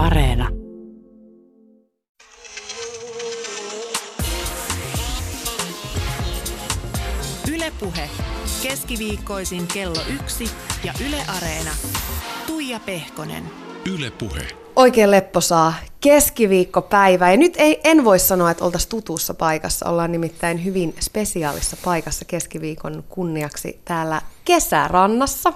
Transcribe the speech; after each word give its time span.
Areena. 0.00 0.48
Ylepuhe 7.54 8.10
keskiviikkoisin 8.62 9.66
kello 9.66 10.00
yksi 10.14 10.50
ja 10.84 10.92
Yle 11.08 11.16
Areena. 11.36 11.70
Tuija 12.46 12.80
Pehkonen. 12.86 13.44
Yle 13.94 14.10
Puhe. 14.10 14.46
Oikein 14.76 15.10
lepposaa 15.10 15.74
keskiviikkopäivä. 16.00 17.30
Ja 17.30 17.36
nyt 17.36 17.54
ei, 17.56 17.80
en 17.84 18.04
voi 18.04 18.18
sanoa, 18.18 18.50
että 18.50 18.64
oltaisiin 18.64 18.90
tutussa 18.90 19.34
paikassa. 19.34 19.88
Ollaan 19.88 20.12
nimittäin 20.12 20.64
hyvin 20.64 20.94
spesiaalissa 21.00 21.76
paikassa 21.84 22.24
keskiviikon 22.24 23.04
kunniaksi 23.08 23.80
täällä 23.84 24.22
kesärannassa. 24.44 25.52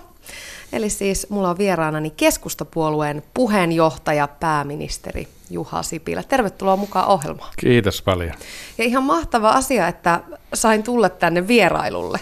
Eli 0.73 0.91
siis 0.91 1.31
mulla 1.31 1.51
on 1.51 1.59
vieraanani 1.59 2.11
keskustapuolueen 2.11 3.23
puheenjohtaja, 3.35 4.29
pääministeri 4.29 5.29
Juha 5.51 5.83
Sipilä. 5.83 6.23
Tervetuloa 6.23 6.77
mukaan 6.77 7.09
ohjelmaan. 7.09 7.53
Kiitos 7.57 8.03
paljon. 8.03 8.35
Ja 8.79 8.85
ihan 8.85 9.03
mahtava 9.03 9.51
asia, 9.51 9.89
että 9.89 10.21
sain 10.55 10.83
tulla 10.83 11.09
tänne 11.09 11.49
vierailulle. 11.49 12.21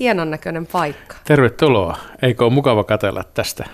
Hienon 0.00 0.30
näköinen 0.30 0.66
paikka. 0.66 1.16
Tervetuloa. 1.24 1.98
Eikö 2.22 2.44
ole 2.44 2.52
mukava 2.52 2.84
katella 2.84 3.24
tästä 3.24 3.64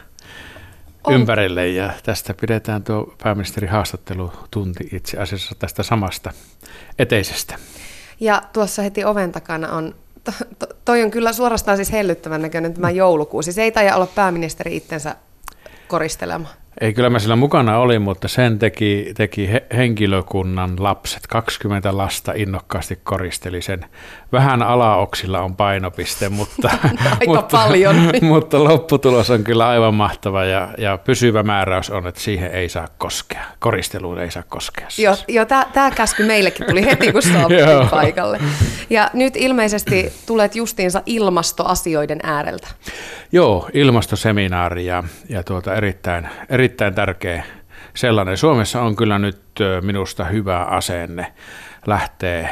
on. 1.04 1.14
ympärille 1.14 1.68
ja 1.68 1.92
tästä 2.02 2.34
pidetään 2.40 2.82
tuo 2.84 3.14
pääministeri 3.22 3.66
haastattelu 3.66 4.32
tunti 4.50 4.88
itse 4.92 5.18
asiassa 5.18 5.54
tästä 5.58 5.82
samasta 5.82 6.32
eteisestä. 6.98 7.56
Ja 8.20 8.42
tuossa 8.52 8.82
heti 8.82 9.04
oven 9.04 9.32
takana 9.32 9.72
on, 9.72 9.94
to, 10.28 10.44
to, 10.58 10.66
toi 10.84 11.02
on 11.02 11.10
kyllä 11.10 11.32
suorastaan 11.32 11.76
siis 11.76 11.92
hellyttävän 11.92 12.42
näköinen 12.42 12.74
tämä 12.74 12.90
joulukuusi. 12.90 13.46
Siis 13.46 13.58
ei 13.58 13.72
taida 13.72 13.96
olla 13.96 14.06
pääministeri 14.06 14.76
itsensä 14.76 15.16
koristelema. 15.88 16.48
Ei, 16.80 16.94
kyllä 16.94 17.10
mä 17.10 17.18
sillä 17.18 17.36
mukana 17.36 17.78
olin, 17.78 18.02
mutta 18.02 18.28
sen 18.28 18.58
teki, 18.58 19.12
teki 19.16 19.52
he, 19.52 19.66
henkilökunnan 19.76 20.76
lapset. 20.78 21.26
20 21.26 21.96
lasta 21.96 22.32
innokkaasti 22.36 22.98
koristeli 23.04 23.62
sen. 23.62 23.84
Vähän 24.32 24.62
alaoksilla 24.62 25.40
on 25.40 25.56
painopiste, 25.56 26.28
mutta, 26.28 26.70
Aika 26.84 27.24
mutta, 27.26 27.58
paljon. 27.58 27.96
mutta 28.22 28.64
lopputulos 28.64 29.30
on 29.30 29.44
kyllä 29.44 29.68
aivan 29.68 29.94
mahtava 29.94 30.44
ja, 30.44 30.68
ja 30.78 30.98
pysyvä 30.98 31.42
määräys 31.42 31.90
on, 31.90 32.06
että 32.06 32.20
siihen 32.20 32.50
ei 32.50 32.68
saa 32.68 32.88
koskea. 32.98 33.44
Koristeluun 33.58 34.18
ei 34.18 34.30
saa 34.30 34.42
koskea. 34.48 34.86
Siis. 34.88 35.04
Joo, 35.04 35.16
jo, 35.28 35.44
tämä 35.44 35.90
käsky 35.90 36.26
meillekin 36.26 36.66
tuli 36.66 36.84
heti, 36.84 37.12
kun 37.12 37.22
saavuttiin 37.22 37.88
paikalle. 37.90 38.38
Ja 38.90 39.10
nyt 39.12 39.36
ilmeisesti 39.36 40.12
tulet 40.26 40.56
justiinsa 40.56 41.02
ilmastoasioiden 41.06 42.18
ääreltä. 42.22 42.68
Joo, 43.32 43.68
ilmastoseminaari 43.74 44.86
ja, 44.86 45.04
ja 45.28 45.42
tuota 45.42 45.74
erittäin, 45.74 46.28
erittäin 46.48 46.67
tärkeä 46.94 47.44
sellainen. 47.94 48.36
Suomessa 48.36 48.82
on 48.82 48.96
kyllä 48.96 49.18
nyt 49.18 49.40
minusta 49.80 50.24
hyvä 50.24 50.62
asenne 50.62 51.32
lähtee 51.86 52.48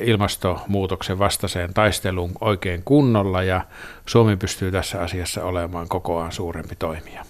ilmastonmuutoksen 0.00 1.18
vastaiseen 1.18 1.74
taisteluun 1.74 2.32
oikein 2.40 2.82
kunnolla 2.84 3.42
ja 3.42 3.60
Suomi 4.06 4.36
pystyy 4.36 4.72
tässä 4.72 5.00
asiassa 5.00 5.44
olemaan 5.44 5.88
kokoaan 5.88 6.32
suurempi 6.32 6.76
toimija. 6.76 7.24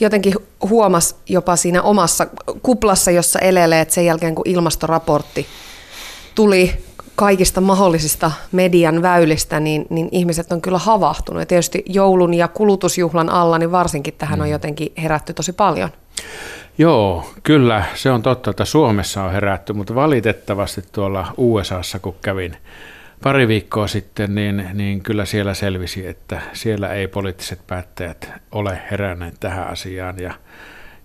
Jotenkin 0.00 0.34
huomas 0.60 1.16
jopa 1.28 1.56
siinä 1.56 1.82
omassa 1.82 2.26
kuplassa, 2.62 3.10
jossa 3.10 3.38
elelee, 3.38 3.80
että 3.80 3.94
sen 3.94 4.06
jälkeen 4.06 4.34
kun 4.34 4.48
ilmastoraportti 4.48 5.46
tuli 6.34 6.84
kaikista 7.24 7.60
mahdollisista 7.60 8.30
median 8.52 9.02
väylistä, 9.02 9.60
niin, 9.60 9.86
niin 9.90 10.08
ihmiset 10.12 10.52
on 10.52 10.60
kyllä 10.60 10.78
havahtunut. 10.78 11.40
Ja 11.40 11.46
tietysti 11.46 11.82
joulun 11.86 12.34
ja 12.34 12.48
kulutusjuhlan 12.48 13.30
alla, 13.30 13.58
niin 13.58 13.72
varsinkin 13.72 14.14
tähän 14.18 14.40
on 14.40 14.50
jotenkin 14.50 14.92
herätty 14.98 15.34
tosi 15.34 15.52
paljon. 15.52 15.90
Joo, 16.78 17.30
kyllä 17.42 17.84
se 17.94 18.10
on 18.10 18.22
totta, 18.22 18.50
että 18.50 18.64
Suomessa 18.64 19.22
on 19.22 19.32
herätty, 19.32 19.72
mutta 19.72 19.94
valitettavasti 19.94 20.82
tuolla 20.92 21.26
USAssa, 21.36 21.98
kun 21.98 22.16
kävin 22.22 22.56
pari 23.22 23.48
viikkoa 23.48 23.86
sitten, 23.86 24.34
niin, 24.34 24.70
niin 24.74 25.02
kyllä 25.02 25.24
siellä 25.24 25.54
selvisi, 25.54 26.06
että 26.06 26.40
siellä 26.52 26.88
ei 26.88 27.08
poliittiset 27.08 27.66
päättäjät 27.66 28.32
ole 28.52 28.78
heränneet 28.90 29.34
tähän 29.40 29.68
asiaan 29.68 30.18
ja, 30.18 30.34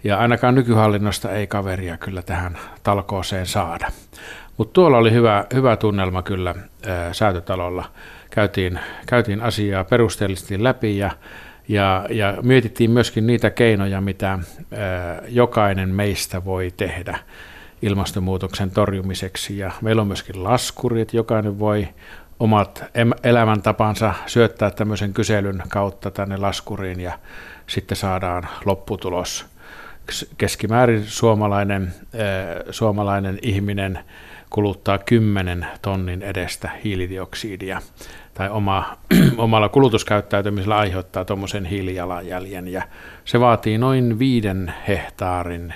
ja 0.03 0.17
ainakaan 0.17 0.55
nykyhallinnosta 0.55 1.31
ei 1.31 1.47
kaveria 1.47 1.97
kyllä 1.97 2.21
tähän 2.21 2.57
talkooseen 2.83 3.47
saada. 3.47 3.91
Mutta 4.59 4.73
tuolla 4.73 4.97
oli 4.97 5.11
hyvä, 5.11 5.45
hyvä 5.53 5.77
tunnelma 5.77 6.23
kyllä 6.23 6.55
ää, 6.87 7.13
säätötalolla. 7.13 7.85
Käytiin, 8.29 8.79
käytiin 9.05 9.41
asiaa 9.41 9.83
perusteellisesti 9.83 10.63
läpi 10.63 10.97
ja, 10.97 11.11
ja, 11.67 12.05
ja 12.09 12.37
mietittiin 12.41 12.91
myöskin 12.91 13.27
niitä 13.27 13.49
keinoja, 13.49 14.01
mitä 14.01 14.29
ää, 14.29 14.39
jokainen 15.27 15.89
meistä 15.89 16.45
voi 16.45 16.73
tehdä 16.77 17.19
ilmastonmuutoksen 17.81 18.71
torjumiseksi. 18.71 19.57
Ja 19.57 19.71
meillä 19.81 20.01
on 20.01 20.07
myöskin 20.07 20.43
laskuri, 20.43 21.01
että 21.01 21.17
jokainen 21.17 21.59
voi 21.59 21.87
omat 22.39 22.83
elämäntapansa 23.23 24.13
syöttää 24.25 24.71
tämmöisen 24.71 25.13
kyselyn 25.13 25.63
kautta 25.69 26.11
tänne 26.11 26.37
laskuriin 26.37 26.99
ja 26.99 27.19
sitten 27.67 27.97
saadaan 27.97 28.47
lopputulos. 28.65 29.45
Keskimäärin 30.37 31.03
suomalainen, 31.05 31.93
suomalainen 32.71 33.39
ihminen 33.41 33.99
kuluttaa 34.49 34.97
10 34.97 35.67
tonnin 35.81 36.21
edestä 36.21 36.69
hiilidioksidia 36.83 37.81
tai 38.33 38.49
oma, 38.49 38.97
omalla 39.37 39.69
kulutuskäyttäytymisellä 39.69 40.77
aiheuttaa 40.77 41.25
tuommoisen 41.25 41.65
hiilijalanjäljen 41.65 42.67
ja 42.67 42.81
se 43.25 43.39
vaatii 43.39 43.77
noin 43.77 44.19
viiden 44.19 44.73
hehtaarin 44.87 45.73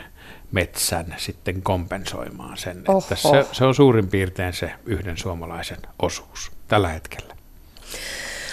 metsän 0.52 1.16
sitten 1.18 1.62
kompensoimaan 1.62 2.58
sen. 2.58 2.84
Oho. 2.88 3.00
Että 3.00 3.16
se, 3.16 3.46
se 3.52 3.66
on 3.66 3.76
suurin 3.76 4.08
piirtein 4.08 4.54
se 4.54 4.72
yhden 4.86 5.18
suomalaisen 5.18 5.80
osuus 6.02 6.52
tällä 6.68 6.88
hetkellä. 6.88 7.36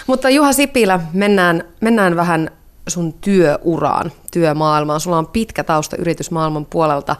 Mutta 0.07 0.29
Juha 0.29 0.53
Sipilä, 0.53 0.99
mennään, 1.13 1.63
mennään 1.81 2.15
vähän 2.15 2.51
sun 2.87 3.13
työuraan, 3.13 4.11
työmaailmaan. 4.31 4.99
Sulla 4.99 5.17
on 5.17 5.27
pitkä 5.27 5.63
tausta 5.63 5.97
yritysmaailman 5.97 6.65
puolelta. 6.65 7.15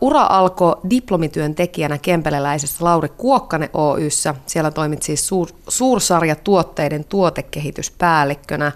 Ura 0.00 0.22
alkoi 0.22 0.76
diplomityön 0.90 1.54
tekijänä 1.54 1.98
kempeleläisessä 1.98 2.84
Lauri 2.84 3.08
Kuokkanen 3.08 3.70
Oyssä. 3.72 4.34
Siellä 4.46 4.70
toimit 4.70 5.02
siis 5.02 5.28
suur, 5.28 5.48
suursarjatuotteiden 5.68 7.04
tuotekehityspäällikkönä. 7.04 8.72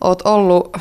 Olet 0.00 0.22
ollut 0.22 0.76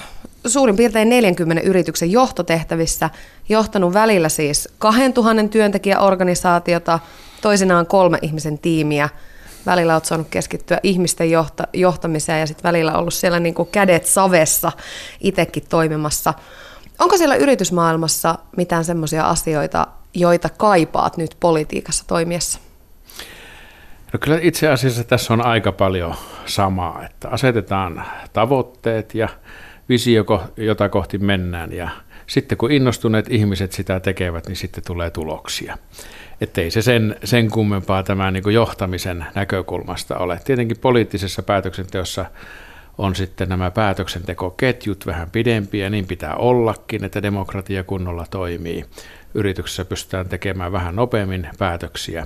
suurin 0.48 0.76
piirtein 0.76 1.10
40 1.10 1.64
yrityksen 1.64 2.12
johtotehtävissä, 2.12 3.10
johtanut 3.50 3.94
välillä 3.94 4.30
siis 4.30 4.70
2000 4.78 5.44
työntekijäorganisaatiota, 5.48 7.00
toisinaan 7.42 7.88
kolme 7.88 8.18
ihmisen 8.22 8.60
tiimiä. 8.60 9.10
Välillä 9.66 9.94
olet 9.94 10.06
saanut 10.06 10.28
keskittyä 10.30 10.80
ihmisten 10.84 11.32
johta, 11.32 11.68
johtamiseen 11.74 12.40
ja 12.40 12.48
sitten 12.48 12.64
välillä 12.64 12.98
ollut 12.98 13.14
siellä 13.14 13.40
niin 13.40 13.56
kuin 13.56 13.70
kädet 13.72 14.06
savessa 14.06 14.72
itsekin 15.22 15.64
toimimassa– 15.70 16.34
Onko 17.00 17.18
siellä 17.18 17.36
yritysmaailmassa 17.36 18.36
mitään 18.58 18.86
semmoisia 18.86 19.28
asioita, 19.28 19.88
joita 20.14 20.50
kaipaat 20.50 21.18
nyt 21.18 21.38
politiikassa 21.40 22.08
toimiessa? 22.08 22.60
No 24.14 24.20
kyllä 24.20 24.40
itse 24.42 24.68
asiassa 24.68 25.04
tässä 25.04 25.34
on 25.34 25.46
aika 25.46 25.72
paljon 25.72 26.16
samaa, 26.46 27.06
että 27.06 27.30
asetetaan 27.30 28.04
tavoitteet 28.34 29.16
ja 29.16 29.30
visio, 29.90 30.26
jota 30.58 30.90
kohti 30.90 31.18
mennään 31.18 31.74
ja 31.74 31.90
sitten 32.28 32.58
kun 32.58 32.72
innostuneet 32.72 33.26
ihmiset 33.30 33.72
sitä 33.72 34.00
tekevät, 34.00 34.48
niin 34.48 34.56
sitten 34.56 34.84
tulee 34.88 35.10
tuloksia. 35.10 35.78
Että 36.42 36.62
ei 36.62 36.72
se 36.72 36.81
sen, 36.81 37.16
sen 37.24 37.52
kummempaa 37.52 38.04
tämän 38.04 38.34
niin 38.34 38.54
johtamisen 38.54 39.26
näkökulmasta 39.36 40.18
ole. 40.18 40.40
Tietenkin 40.46 40.78
poliittisessa 40.78 41.44
päätöksenteossa 41.44 42.26
on 43.00 43.16
sitten 43.16 43.50
nämä 43.50 43.72
päätöksentekoketjut 43.72 45.06
vähän 45.06 45.30
pidempiä, 45.30 45.90
niin 45.90 46.08
pitää 46.08 46.36
ollakin, 46.36 47.04
että 47.04 47.22
demokratia 47.22 47.84
kunnolla 47.84 48.25
toimii. 48.31 48.86
Yrityksessä 49.34 49.86
pystytään 49.86 50.30
tekemään 50.30 50.72
vähän 50.72 50.96
nopeammin 50.96 51.50
päätöksiä, 51.57 52.25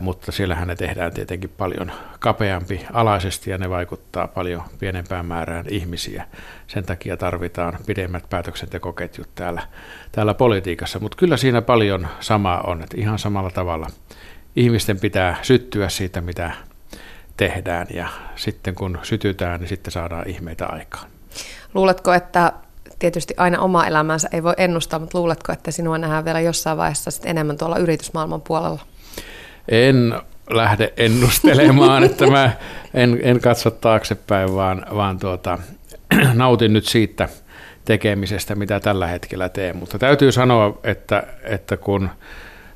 mutta 0.00 0.32
siellähän 0.32 0.68
ne 0.68 0.76
tehdään 0.76 1.12
tietenkin 1.12 1.50
paljon 1.56 1.92
kapeampi 2.18 2.86
alaisesti 2.92 3.50
ja 3.50 3.58
ne 3.58 3.70
vaikuttaa 3.70 4.28
paljon 4.28 4.62
pienempään 4.78 5.26
määrään 5.26 5.64
ihmisiä. 5.68 6.24
Sen 6.66 6.84
takia 6.84 7.16
tarvitaan 7.16 7.78
pidemmät 7.86 8.30
päätöksentekoketjut 8.30 9.28
täällä, 9.34 9.62
täällä 10.12 10.34
politiikassa, 10.34 10.98
mutta 10.98 11.16
kyllä 11.16 11.36
siinä 11.36 11.62
paljon 11.62 12.06
samaa 12.20 12.60
on, 12.60 12.82
että 12.82 13.00
ihan 13.00 13.18
samalla 13.18 13.50
tavalla 13.50 13.86
ihmisten 14.56 15.00
pitää 15.00 15.36
syttyä 15.42 15.88
siitä, 15.88 16.20
mitä 16.20 16.52
tehdään 17.36 17.86
ja 17.94 18.08
sitten 18.36 18.74
kun 18.74 18.98
sytytään, 19.02 19.60
niin 19.60 19.68
sitten 19.68 19.92
saadaan 19.92 20.28
ihmeitä 20.28 20.66
aikaan. 20.66 21.10
Luuletko, 21.74 22.12
että 22.12 22.52
tietysti 22.98 23.34
aina 23.36 23.60
oma 23.60 23.86
elämänsä 23.86 24.28
ei 24.32 24.42
voi 24.42 24.54
ennustaa, 24.56 24.98
mutta 24.98 25.18
luuletko, 25.18 25.52
että 25.52 25.70
sinua 25.70 25.98
nähdään 25.98 26.24
vielä 26.24 26.40
jossain 26.40 26.78
vaiheessa 26.78 27.10
sitten 27.10 27.30
enemmän 27.30 27.58
tuolla 27.58 27.78
yritysmaailman 27.78 28.40
puolella? 28.40 28.80
En 29.68 30.14
lähde 30.50 30.92
ennustelemaan, 30.96 32.04
että 32.04 32.26
mä 32.26 32.50
en, 32.94 33.20
en 33.22 33.40
katso 33.40 33.70
taaksepäin, 33.70 34.54
vaan, 34.54 34.86
vaan 34.94 35.18
tuota, 35.18 35.58
nautin 36.34 36.72
nyt 36.72 36.86
siitä 36.86 37.28
tekemisestä, 37.84 38.54
mitä 38.54 38.80
tällä 38.80 39.06
hetkellä 39.06 39.48
teen. 39.48 39.76
Mutta 39.76 39.98
täytyy 39.98 40.32
sanoa, 40.32 40.78
että, 40.84 41.22
että 41.44 41.76
kun 41.76 42.10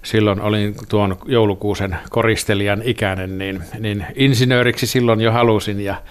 silloin 0.02 0.40
olin 0.40 0.74
tuon 0.88 1.16
joulukuusen 1.26 1.96
koristelijan 2.10 2.82
ikäinen, 2.84 3.38
niin, 3.38 3.64
niin 3.78 4.06
insinööriksi 4.14 4.86
silloin 4.86 5.20
jo 5.20 5.32
halusin 5.32 5.80
ja, 5.80 6.02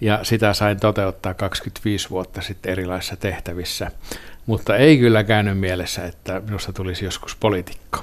ja 0.00 0.18
sitä 0.22 0.52
sain 0.52 0.80
toteuttaa 0.80 1.34
25 1.34 2.10
vuotta 2.10 2.40
sitten 2.40 2.72
erilaisissa 2.72 3.16
tehtävissä. 3.16 3.90
Mutta 4.46 4.76
ei 4.76 4.98
kyllä 4.98 5.24
käynyt 5.24 5.58
mielessä, 5.58 6.04
että 6.04 6.40
minusta 6.40 6.72
tulisi 6.72 7.04
joskus 7.04 7.36
poliitikko. 7.36 7.98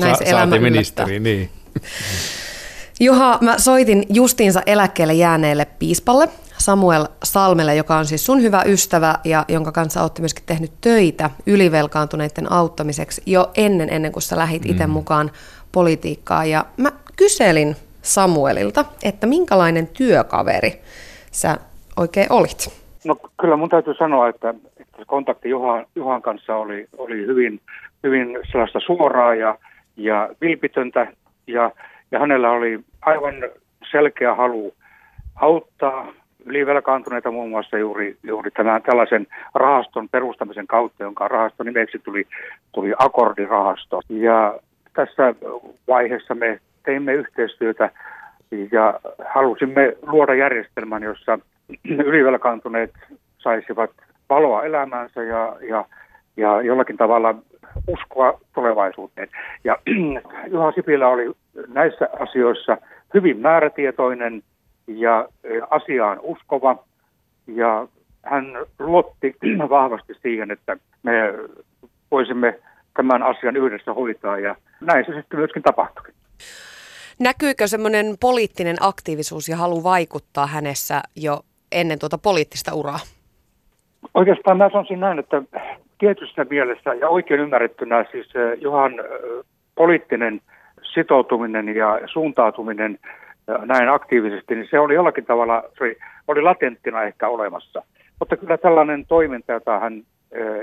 Sa- 0.00 0.30
saati 0.30 0.58
ministeri, 0.58 1.20
niin. 1.20 1.50
Juha, 3.00 3.38
mä 3.40 3.58
soitin 3.58 4.06
justiinsa 4.08 4.62
eläkkeelle 4.66 5.14
jääneelle 5.14 5.66
piispalle 5.78 6.28
Samuel 6.58 7.06
Salmelle, 7.24 7.74
joka 7.74 7.96
on 7.96 8.04
siis 8.04 8.26
sun 8.26 8.42
hyvä 8.42 8.62
ystävä 8.66 9.14
ja 9.24 9.44
jonka 9.48 9.72
kanssa 9.72 10.02
olette 10.02 10.22
myöskin 10.22 10.44
tehnyt 10.46 10.72
töitä 10.80 11.30
ylivelkaantuneiden 11.46 12.52
auttamiseksi 12.52 13.22
jo 13.26 13.50
ennen, 13.56 13.88
ennen 13.90 14.12
kuin 14.12 14.22
sä 14.22 14.36
lähit 14.36 14.66
itse 14.66 14.86
mm. 14.86 14.92
mukaan 14.92 15.30
politiikkaan. 15.72 16.50
Ja 16.50 16.64
mä 16.76 16.92
kyselin 17.16 17.76
Samuelilta, 18.02 18.84
että 19.02 19.26
minkälainen 19.26 19.86
työkaveri 19.86 20.80
sä 21.30 21.56
oikein 21.96 22.32
olit? 22.32 22.70
No 23.04 23.16
kyllä 23.40 23.56
mun 23.56 23.68
täytyy 23.68 23.94
sanoa, 23.94 24.28
että, 24.28 24.54
että 24.80 25.04
kontakti 25.06 25.48
Juhan, 25.48 25.86
Juhan 25.94 26.22
kanssa 26.22 26.56
oli, 26.56 26.88
oli 26.98 27.26
hyvin, 27.26 27.60
hyvin 28.02 28.38
sellaista 28.52 28.80
suoraa 28.80 29.34
ja, 29.34 29.58
ja 29.96 30.28
vilpitöntä 30.40 31.12
ja, 31.46 31.70
ja 32.10 32.18
hänellä 32.18 32.50
oli 32.50 32.80
aivan 33.02 33.34
selkeä 33.90 34.34
halu 34.34 34.74
auttaa 35.36 36.06
ylivelkaantuneita 36.46 37.30
muun 37.30 37.50
muassa 37.50 37.78
juuri, 37.78 38.16
juuri 38.22 38.50
tämän 38.50 38.82
tällaisen 38.82 39.26
rahaston 39.54 40.08
perustamisen 40.08 40.66
kautta, 40.66 41.02
jonka 41.02 41.28
rahaston 41.28 41.66
nimeksi 41.66 41.98
tuli, 41.98 42.24
tuli 42.72 42.92
akkordirahasto. 42.98 44.00
Ja 44.08 44.58
tässä 44.94 45.34
vaiheessa 45.88 46.34
me 46.34 46.60
teimme 46.84 47.12
yhteistyötä 47.12 47.90
ja 48.72 49.00
halusimme 49.34 49.96
luoda 50.02 50.34
järjestelmän, 50.34 51.02
jossa 51.02 51.38
ylivelkaantuneet 52.10 52.90
saisivat 53.38 53.90
valoa 54.30 54.64
elämäänsä 54.64 55.22
ja, 55.22 55.56
ja, 55.68 55.84
ja 56.36 56.62
jollakin 56.62 56.96
tavalla 56.96 57.34
uskoa 57.86 58.40
tulevaisuuteen. 58.54 59.28
Ja 59.64 59.76
Juha 60.52 60.72
Sipilä 60.72 61.08
oli 61.08 61.32
näissä 61.68 62.08
asioissa 62.20 62.76
hyvin 63.14 63.38
määrätietoinen 63.38 64.42
ja 64.88 65.28
asiaan 65.70 66.18
uskova 66.22 66.84
ja 67.46 67.86
hän 68.22 68.44
luotti 68.78 69.36
vahvasti 69.70 70.14
siihen, 70.22 70.50
että 70.50 70.76
me 71.02 71.12
voisimme 72.10 72.58
tämän 72.96 73.22
asian 73.22 73.56
yhdessä 73.56 73.92
hoitaa 73.92 74.38
ja 74.38 74.56
näin 74.80 75.04
se 75.06 75.12
sitten 75.12 75.38
myöskin 75.38 75.62
tapahtui. 75.62 76.12
Näkyykö 77.20 77.66
semmoinen 77.66 78.06
poliittinen 78.20 78.76
aktiivisuus 78.80 79.48
ja 79.48 79.56
halu 79.56 79.82
vaikuttaa 79.84 80.46
hänessä 80.46 81.00
jo 81.16 81.40
ennen 81.72 81.98
tuota 81.98 82.18
poliittista 82.18 82.74
uraa? 82.74 82.98
Oikeastaan 84.14 84.58
mä 84.58 84.70
sanoisin 84.70 85.00
näin, 85.00 85.18
että 85.18 85.42
tietyssä 85.98 86.46
mielessä 86.50 86.94
ja 86.94 87.08
oikein 87.08 87.40
ymmärrettynä 87.40 88.04
siis 88.12 88.26
eh, 88.26 88.58
Johan 88.60 88.92
eh, 88.92 89.44
poliittinen 89.74 90.40
sitoutuminen 90.94 91.76
ja 91.76 92.00
suuntautuminen 92.06 92.98
näin 93.64 93.88
aktiivisesti, 93.88 94.54
niin 94.54 94.68
se 94.70 94.78
oli 94.78 94.94
jollakin 94.94 95.24
tavalla, 95.24 95.62
se 95.78 95.96
oli 96.28 96.42
latenttina 96.42 97.02
ehkä 97.02 97.28
olemassa. 97.28 97.82
Mutta 98.18 98.36
kyllä 98.36 98.58
tällainen 98.58 99.06
toiminta, 99.06 99.52
jota 99.52 99.78
hän 99.78 100.02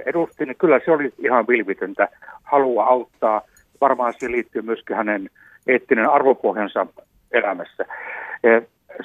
edusti, 0.06 0.46
niin 0.46 0.58
kyllä 0.58 0.80
se 0.86 0.92
oli 0.92 1.14
ihan 1.18 1.48
vilvitöntä 1.48 2.08
halua 2.44 2.86
auttaa. 2.86 3.42
Varmaan 3.82 4.14
siihen 4.14 4.32
liittyy 4.32 4.62
myöskin 4.62 4.96
hänen 4.96 5.30
eettinen 5.68 6.10
arvopohjansa 6.10 6.88
elämässä. 7.32 7.86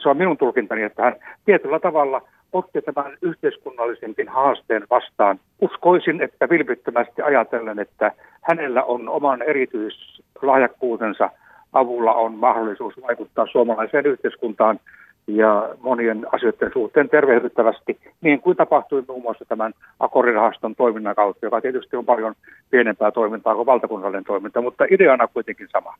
Se 0.03 0.09
on 0.09 0.17
minun 0.17 0.39
tulkintani, 0.39 0.83
että 0.83 1.03
hän 1.03 1.17
tietyllä 1.45 1.79
tavalla 1.79 2.23
otti 2.53 2.83
tämän 2.83 3.17
yhteiskunnallisenkin 3.23 4.29
haasteen 4.29 4.87
vastaan. 4.91 5.41
Uskoisin, 5.61 6.23
että 6.23 6.49
vilpittömästi 6.49 7.23
ajatellen, 7.23 7.79
että 7.79 8.13
hänellä 8.43 8.83
on 8.83 9.09
oman 9.09 9.43
erityislahjakkuutensa 9.43 11.31
avulla 11.73 12.15
on 12.15 12.35
mahdollisuus 12.35 12.95
vaikuttaa 13.03 13.47
suomalaiseen 13.53 14.07
yhteiskuntaan 14.07 14.81
ja 15.27 15.75
monien 15.81 16.27
asioiden 16.33 16.71
suhteen 16.73 17.09
tervehdyttävästi, 17.09 18.01
niin 18.21 18.41
kuin 18.41 18.57
tapahtui 18.57 19.05
muun 19.09 19.23
muassa 19.23 19.45
tämän 19.45 19.73
Akorirahaston 20.01 20.75
toiminnan 20.77 21.15
kautta, 21.15 21.47
joka 21.47 21.61
tietysti 21.61 21.97
on 21.97 22.05
paljon 22.05 22.35
pienempää 22.71 23.11
toimintaa 23.11 23.55
kuin 23.55 23.67
valtakunnallinen 23.67 24.25
toiminta, 24.25 24.61
mutta 24.61 24.85
ideana 24.91 25.29
kuitenkin 25.29 25.69
sama. 25.73 25.95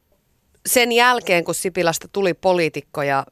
Sen 0.67 0.93
jälkeen, 0.93 1.45
kun 1.45 1.55
Sipilästä 1.55 2.09
tuli 2.13 2.35
poliitikko 2.35 3.03
ja 3.03 3.25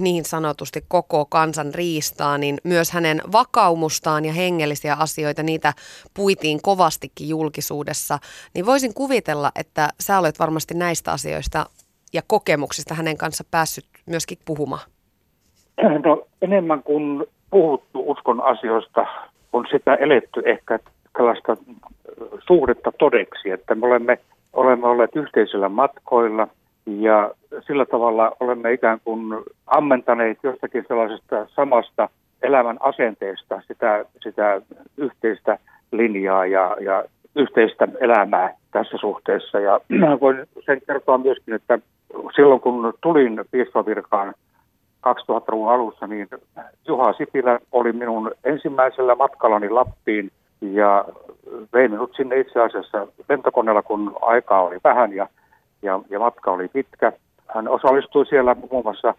niin 0.00 0.24
sanotusti 0.24 0.84
koko 0.88 1.24
kansan 1.24 1.74
riistaa, 1.74 2.38
niin 2.38 2.58
myös 2.64 2.90
hänen 2.90 3.20
vakaumustaan 3.32 4.24
ja 4.24 4.32
hengellisiä 4.32 4.94
asioita, 4.94 5.42
niitä 5.42 5.72
puitiin 6.14 6.62
kovastikin 6.62 7.28
julkisuudessa. 7.28 8.18
Niin 8.54 8.66
voisin 8.66 8.94
kuvitella, 8.94 9.52
että 9.60 9.88
sä 10.00 10.18
olet 10.18 10.38
varmasti 10.38 10.74
näistä 10.74 11.12
asioista 11.12 11.66
ja 12.14 12.22
kokemuksista 12.26 12.94
hänen 12.94 13.16
kanssa 13.16 13.44
päässyt 13.50 13.84
myöskin 14.06 14.38
puhumaan. 14.44 14.82
No 16.04 16.26
enemmän 16.42 16.82
kuin 16.82 17.24
puhuttu 17.50 18.10
uskon 18.10 18.40
asioista, 18.40 19.06
on 19.52 19.66
sitä 19.72 19.94
eletty 19.94 20.42
ehkä 20.44 20.78
tällaista 21.12 21.56
suhdetta 22.46 22.92
todeksi, 22.98 23.50
että 23.50 23.74
me 23.74 23.86
olemme, 23.86 24.18
olemme 24.52 24.86
olleet 24.86 25.16
yhteisillä 25.16 25.68
matkoilla– 25.68 26.48
ja 26.86 27.30
sillä 27.66 27.86
tavalla 27.86 28.36
olemme 28.40 28.72
ikään 28.72 28.98
kuin 29.04 29.44
ammentaneet 29.66 30.38
jostakin 30.42 30.84
sellaisesta 30.88 31.46
samasta 31.56 32.08
elämän 32.42 32.76
asenteesta 32.80 33.62
sitä, 33.68 34.04
sitä 34.22 34.62
yhteistä 34.96 35.58
linjaa 35.92 36.46
ja, 36.46 36.76
ja 36.80 37.04
yhteistä 37.36 37.88
elämää 38.00 38.54
tässä 38.70 38.96
suhteessa. 39.00 39.60
Ja 39.60 39.80
voin 40.20 40.36
sen 40.66 40.80
kertoa 40.86 41.18
myöskin, 41.18 41.54
että 41.54 41.78
silloin 42.36 42.60
kun 42.60 42.94
tulin 43.00 43.44
piispavirkaan 43.50 44.34
2000-luvun 45.08 45.72
alussa, 45.72 46.06
niin 46.06 46.28
Juha 46.88 47.12
Sipilä 47.12 47.58
oli 47.72 47.92
minun 47.92 48.32
ensimmäisellä 48.44 49.14
matkallani 49.14 49.68
Lappiin 49.68 50.30
ja 50.60 51.04
vein 51.72 51.90
minut 51.90 52.12
sinne 52.16 52.40
itse 52.40 52.60
asiassa 52.60 53.06
lentokoneella, 53.28 53.82
kun 53.82 54.16
aikaa 54.22 54.62
oli 54.62 54.78
vähän 54.84 55.12
ja 55.12 55.28
ja, 55.84 56.00
ja 56.10 56.18
matka 56.18 56.50
oli 56.50 56.68
pitkä. 56.68 57.12
Hän 57.54 57.68
osallistui 57.68 58.26
siellä 58.26 58.56
muun 58.70 58.84
muassa 58.84 59.14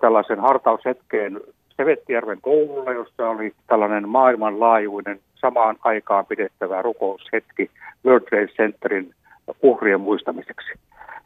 tällaisen 0.00 0.40
hartaushetkeen 0.40 1.40
Sevettijärven 1.76 2.38
koululla, 2.40 2.92
jossa 2.92 3.28
oli 3.28 3.52
tällainen 3.66 4.08
maailmanlaajuinen 4.08 5.18
samaan 5.34 5.76
aikaan 5.84 6.26
pidettävä 6.26 6.82
rukoushetki 6.82 7.70
World 8.06 8.24
Trade 8.28 8.46
Centerin 8.46 9.14
uhrien 9.62 10.00
muistamiseksi. 10.00 10.72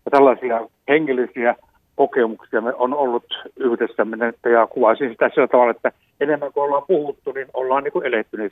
Ja 0.08 0.18
tällaisia 0.18 0.60
hengellisiä 0.88 1.54
kokemuksia 1.96 2.60
me 2.60 2.74
on 2.74 2.94
ollut 2.94 3.24
yhdessä 3.56 4.06
ja 4.52 4.66
kuvaisin 4.66 5.10
sitä 5.10 5.30
sillä 5.34 5.48
tavalla, 5.48 5.70
että 5.70 5.92
enemmän 6.20 6.52
kuin 6.52 6.64
ollaan 6.64 6.82
puhuttu, 6.88 7.32
niin 7.32 7.46
ollaan 7.54 7.84
niin 7.84 7.92
kuin 7.92 8.04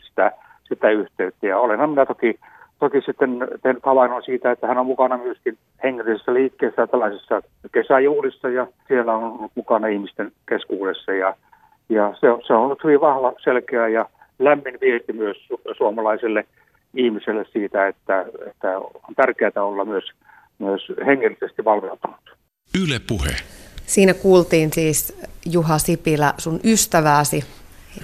sitä, 0.09 0.33
sitä 0.69 0.91
yhteyttä. 0.91 1.47
Ja 1.47 1.59
olenhan 1.59 1.91
minä 1.91 2.07
toki 2.07 2.39
toki 2.79 3.01
sitten 3.01 3.49
tehnyt 3.63 3.83
havainnon 3.87 4.23
siitä, 4.23 4.51
että 4.51 4.67
hän 4.67 4.79
on 4.79 4.87
mukana 4.87 5.17
myöskin 5.17 5.59
hengellisessä 5.83 6.35
liikkeessä 6.35 6.87
tällaisessa 6.87 7.43
kesäjuhlissa 7.73 8.49
ja 8.49 8.67
siellä 8.89 9.15
on 9.15 9.25
ollut 9.25 9.53
mukana 9.55 9.87
ihmisten 9.87 10.33
keskuudessa 10.49 11.13
ja, 11.13 11.37
ja 11.89 12.15
se, 12.21 12.27
se 12.47 12.53
on 12.53 12.61
ollut 12.61 12.85
hyvin 12.85 13.01
vahva, 13.01 13.33
selkeä 13.45 13.89
ja 13.89 14.07
lämmin 14.39 14.79
viesti 14.81 15.13
myös 15.13 15.37
suomalaiselle 15.77 16.45
ihmiselle 16.95 17.45
siitä, 17.53 17.89
että, 17.89 18.25
että 18.47 18.79
on 18.79 19.15
tärkeää 19.17 19.65
olla 19.65 19.85
myös, 19.85 20.05
myös 20.59 20.83
hengellisesti 21.07 21.65
valveutunut. 21.65 22.37
Yle 22.85 22.99
puhe. 22.99 23.37
Siinä 23.87 24.15
kuultiin 24.15 24.73
siis 24.73 25.19
Juha 25.47 25.79
Sipilä, 25.79 26.35
sun 26.39 26.61
ystävääsi, 26.65 27.45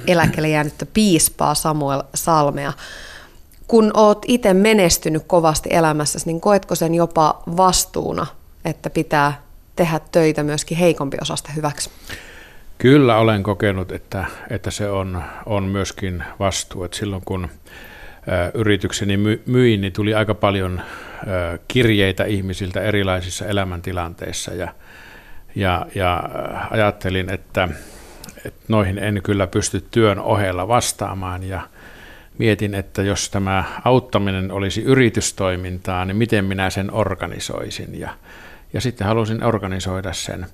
eläkkeelle 0.07 0.49
jäänyttä 0.49 0.87
piispaa 0.95 1.55
Samuel 1.55 2.03
Salmea 2.15 2.73
kun 3.73 3.91
oot 3.95 4.25
itse 4.29 4.55
menestynyt 4.55 5.23
kovasti 5.27 5.69
elämässäsi, 5.73 6.27
niin 6.27 6.41
koetko 6.41 6.75
sen 6.75 6.95
jopa 6.95 7.43
vastuuna, 7.57 8.27
että 8.65 8.91
pitää 8.91 9.43
tehdä 9.77 10.01
töitä 10.13 10.43
myöskin 10.43 10.77
heikompi 10.77 11.17
osasta 11.21 11.53
hyväksi? 11.57 11.91
Kyllä 12.79 13.19
olen 13.19 13.43
kokenut, 13.43 13.93
että, 13.93 14.25
että 14.51 14.71
se 14.71 14.91
on, 14.91 15.23
on 15.47 15.65
myöskin 15.65 16.25
vastuu. 16.39 16.85
Että 16.85 16.97
silloin 16.97 17.23
kun 17.25 17.49
yritykseni 18.55 19.17
myin, 19.47 19.81
niin 19.81 19.93
tuli 19.93 20.15
aika 20.15 20.35
paljon 20.35 20.81
kirjeitä 21.69 22.25
ihmisiltä 22.25 22.81
erilaisissa 22.81 23.47
elämäntilanteissa. 23.47 24.55
Ja, 24.55 24.69
ja, 25.55 25.87
ja 25.95 26.23
ajattelin, 26.71 27.31
että, 27.31 27.69
että 28.45 28.61
noihin 28.69 28.99
en 28.99 29.21
kyllä 29.23 29.47
pysty 29.47 29.85
työn 29.91 30.19
ohella 30.19 30.69
vastaamaan. 30.69 31.43
Ja 31.43 31.61
mietin, 32.39 32.75
että 32.75 33.03
jos 33.03 33.31
tämä 33.31 33.65
auttaminen 33.85 34.53
olisi 34.53 34.83
yritystoimintaa, 34.83 36.05
niin 36.05 36.17
miten 36.17 36.45
minä 36.45 36.71
sen 36.71 36.93
organisoisin. 36.93 38.01
Ja, 38.01 38.11
ja 38.73 38.81
sitten 38.81 39.07
halusin 39.07 39.45
organisoida 39.45 40.13
sen 40.13 40.47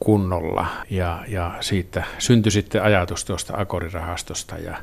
kunnolla. 0.00 0.66
Ja, 0.90 1.24
ja 1.28 1.54
siitä 1.60 2.04
syntyi 2.18 2.52
sitten 2.52 2.82
ajatus 2.82 3.24
tuosta 3.24 3.52
akorirahastosta 3.56 4.58
ja 4.58 4.76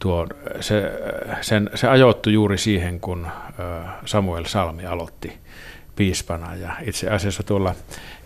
tuo, 0.00 0.26
se, 0.60 0.92
sen, 1.40 1.70
se 1.74 1.88
ajoittui 1.88 2.32
juuri 2.32 2.58
siihen, 2.58 3.00
kun 3.00 3.26
Samuel 4.04 4.44
Salmi 4.44 4.86
aloitti 4.86 5.32
piispana. 5.96 6.54
Ja 6.54 6.72
itse 6.82 7.10
asiassa 7.10 7.42
tuolla 7.42 7.74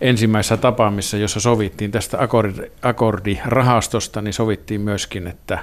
ensimmäisessä 0.01 0.57
tapaamissa, 0.57 1.17
jossa 1.17 1.39
sovittiin 1.39 1.91
tästä 1.91 2.21
akordi, 2.21 2.61
akordirahastosta, 2.81 4.21
niin 4.21 4.33
sovittiin 4.33 4.81
myöskin, 4.81 5.27
että, 5.27 5.59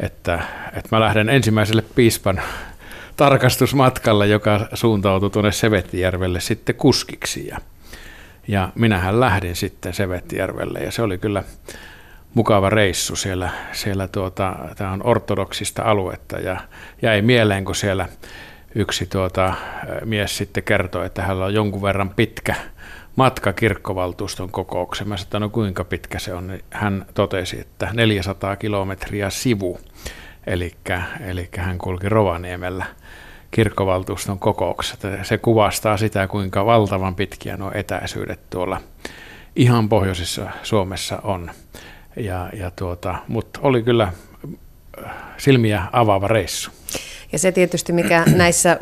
että, 0.00 0.40
että 0.72 0.88
mä 0.90 1.00
lähden 1.00 1.28
ensimmäiselle 1.28 1.82
piispan 1.94 2.40
tarkastusmatkalle, 3.16 4.26
joka 4.26 4.68
suuntautui 4.74 5.30
tuonne 5.30 5.52
Sevettijärvelle 5.52 6.40
sitten 6.40 6.74
kuskiksi. 6.74 7.46
Ja 7.46 7.58
ja 8.48 8.72
minähän 8.74 9.20
lähdin 9.20 9.56
sitten 9.56 9.94
Sevettijärvelle 9.94 10.78
ja 10.78 10.92
se 10.92 11.02
oli 11.02 11.18
kyllä 11.18 11.42
mukava 12.34 12.70
reissu 12.70 13.16
siellä. 13.16 13.50
siellä 13.72 14.08
tuota, 14.08 14.56
tämä 14.76 14.92
on 14.92 15.06
ortodoksista 15.06 15.82
aluetta 15.82 16.36
ja 16.36 16.60
jäi 17.02 17.22
mieleen, 17.22 17.64
kun 17.64 17.74
siellä 17.74 18.08
yksi 18.74 19.06
tuota, 19.06 19.54
mies 20.04 20.36
sitten 20.36 20.62
kertoi, 20.62 21.06
että 21.06 21.22
hänellä 21.22 21.44
on 21.44 21.54
jonkun 21.54 21.82
verran 21.82 22.10
pitkä 22.10 22.54
matka 23.16 23.52
kirkkovaltuuston 23.52 24.50
kokoukseen. 24.50 25.08
Mä 25.08 25.16
sanoin, 25.16 25.40
no 25.40 25.48
kuinka 25.48 25.84
pitkä 25.84 26.18
se 26.18 26.34
on. 26.34 26.46
Niin 26.46 26.64
hän 26.70 27.06
totesi, 27.14 27.60
että 27.60 27.88
400 27.92 28.56
kilometriä 28.56 29.30
sivu. 29.30 29.80
Eli 30.46 31.48
hän 31.58 31.78
kulki 31.78 32.08
Rovaniemellä 32.08 32.86
kirkkovaltuuston 33.50 34.38
kokouksessa. 34.38 35.08
Se 35.22 35.38
kuvastaa 35.38 35.96
sitä, 35.96 36.26
kuinka 36.26 36.66
valtavan 36.66 37.14
pitkiä 37.14 37.56
nuo 37.56 37.70
etäisyydet 37.74 38.50
tuolla 38.50 38.80
ihan 39.56 39.88
pohjoisessa 39.88 40.50
Suomessa 40.62 41.20
on. 41.22 41.50
Ja, 42.18 42.50
ja 42.52 42.70
tuota, 42.70 43.14
mutta 43.28 43.60
oli 43.62 43.82
kyllä 43.82 44.12
äh, 45.04 45.10
silmiä 45.36 45.82
avaava 45.92 46.28
reissu. 46.28 46.70
Ja 47.32 47.38
se 47.38 47.52
tietysti, 47.52 47.92
mikä 47.92 48.24
näissä 48.36 48.78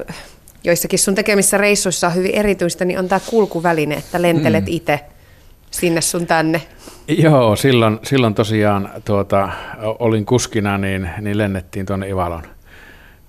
joissakin 0.64 0.98
sun 0.98 1.14
tekemissä 1.14 1.58
reissuissa 1.58 2.06
on 2.06 2.14
hyvin 2.14 2.34
erityistä, 2.34 2.84
niin 2.84 2.98
on 2.98 3.08
tämä 3.08 3.20
kulkuväline, 3.30 3.94
että 3.94 4.22
lentelet 4.22 4.64
mm. 4.64 4.72
itse 4.72 5.00
sinne 5.70 6.00
sun 6.00 6.26
tänne. 6.26 6.62
Joo, 7.08 7.56
silloin, 7.56 7.98
silloin 8.02 8.34
tosiaan 8.34 8.90
tuota, 9.04 9.48
olin 9.82 10.26
kuskina, 10.26 10.78
niin, 10.78 11.10
niin 11.20 11.38
lennettiin 11.38 11.86
tuonne 11.86 12.08
Ivalon 12.08 12.42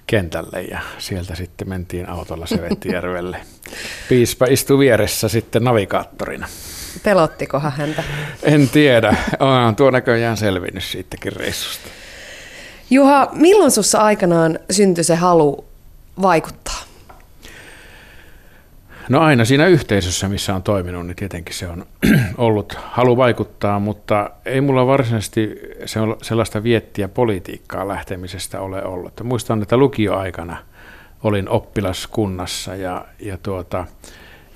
kentälle 0.08 0.62
ja 0.62 0.80
sieltä 0.98 1.36
sitten 1.36 1.70
mentiin 1.70 2.10
autolla 2.10 2.46
Sevettijärvelle. 2.46 3.38
Piispa 4.10 4.46
istui 4.46 4.80
vieressä 4.80 5.30
sitten 5.30 5.64
navigaattorina. 5.64 6.48
Pelottikohan 7.04 7.72
häntä? 7.72 8.04
En 8.44 8.70
tiedä. 8.70 9.16
On 9.40 9.76
tuo 9.76 9.92
näköjään 9.92 10.38
selvinnyt 10.38 10.84
siitäkin 10.84 11.34
reissusta. 11.34 11.90
Juha, 12.90 13.30
milloin 13.34 13.72
sinussa 13.72 14.00
aikanaan 14.00 14.60
syntyi 14.72 15.04
se 15.04 15.16
halu 15.16 15.66
vaikuttaa? 16.22 16.88
No 19.10 19.20
aina 19.20 19.46
siinä 19.46 19.68
yhteisössä, 19.68 20.30
missä 20.30 20.56
on 20.56 20.64
toiminut, 20.64 21.08
niin 21.08 21.16
tietenkin 21.16 21.56
se 21.56 21.68
on 21.68 21.86
ollut 22.38 22.80
halu 22.84 23.18
vaikuttaa, 23.18 23.80
mutta 23.80 24.30
ei 24.46 24.62
mulla 24.62 24.88
varsinaisesti 24.88 25.60
sellaista 26.22 26.64
viettiä 26.64 27.08
politiikkaa 27.08 27.88
lähtemisestä 27.88 28.62
ole 28.62 28.84
ollut. 28.84 29.24
Muistan, 29.24 29.62
että 29.62 29.78
lukioaikana 29.78 30.58
olin 31.24 31.50
oppilaskunnassa 31.50 32.76
ja, 32.76 33.06
ja, 33.20 33.38
tuota, 33.38 33.86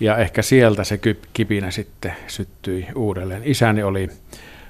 ja 0.02 0.18
ehkä 0.18 0.42
sieltä 0.42 0.84
se 0.84 1.00
kipinä 1.34 1.72
sitten 1.72 2.14
syttyi 2.28 2.88
uudelleen. 2.96 3.42
Isäni 3.46 3.84
oli 3.84 4.10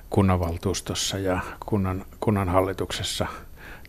kunnanvaltuustossa 0.09 1.17
ja 1.17 1.39
kunnan, 1.65 2.05
kunnan 2.19 2.49
hallituksessa 2.49 3.27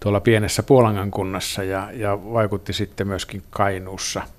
tuolla 0.01 0.21
pienessä 0.21 0.63
Puolangan 0.63 1.11
kunnassa 1.11 1.63
ja, 1.63 1.89
ja 1.93 2.19
vaikutti 2.33 2.73
sitten 2.73 3.07
myöskin 3.09 3.43
Kainuussa– 3.51 4.23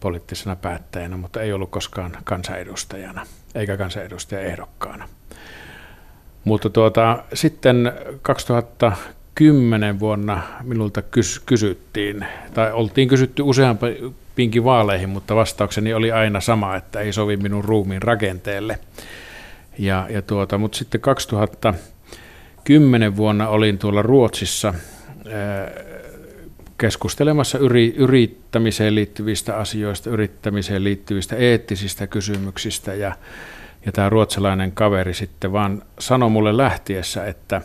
poliittisena 0.00 0.56
päättäjänä, 0.56 1.16
mutta 1.16 1.42
ei 1.42 1.52
ollut 1.52 1.70
koskaan 1.70 2.16
kansanedustajana 2.24 3.26
eikä 3.54 3.76
kansanedustajaehdokkaana. 3.76 5.08
Mutta 6.44 6.70
tuota, 6.70 7.22
sitten 7.34 7.92
2010 8.22 10.00
vuonna 10.00 10.42
minulta 10.62 11.00
kys- 11.00 11.42
kysyttiin, 11.46 12.26
tai 12.54 12.72
oltiin 12.72 13.08
kysytty 13.08 13.42
useampiinkin 14.40 14.64
vaaleihin, 14.64 15.08
mutta 15.08 15.36
vastaukseni 15.36 15.94
oli 15.94 16.12
aina 16.12 16.40
sama, 16.40 16.76
että 16.76 17.00
ei 17.00 17.12
sovi 17.12 17.36
minun 17.36 17.64
ruumiin 17.64 18.02
rakenteelle. 18.02 18.78
Ja, 19.78 20.06
ja 20.10 20.22
tuota, 20.22 20.58
mutta 20.58 20.78
sitten 20.78 21.00
2010 21.00 23.16
vuonna 23.16 23.48
olin 23.48 23.78
tuolla 23.78 24.02
Ruotsissa 24.02 24.74
keskustelemassa 26.78 27.58
yri, 27.58 27.94
yrittämiseen 27.96 28.94
liittyvistä 28.94 29.56
asioista, 29.56 30.10
yrittämiseen 30.10 30.84
liittyvistä 30.84 31.36
eettisistä 31.36 32.06
kysymyksistä 32.06 32.94
ja, 32.94 33.12
ja 33.86 33.92
tämä 33.92 34.08
ruotsalainen 34.08 34.72
kaveri 34.72 35.14
sitten 35.14 35.52
vaan 35.52 35.82
sanoi 35.98 36.30
mulle 36.30 36.56
lähtiessä, 36.56 37.26
että, 37.26 37.60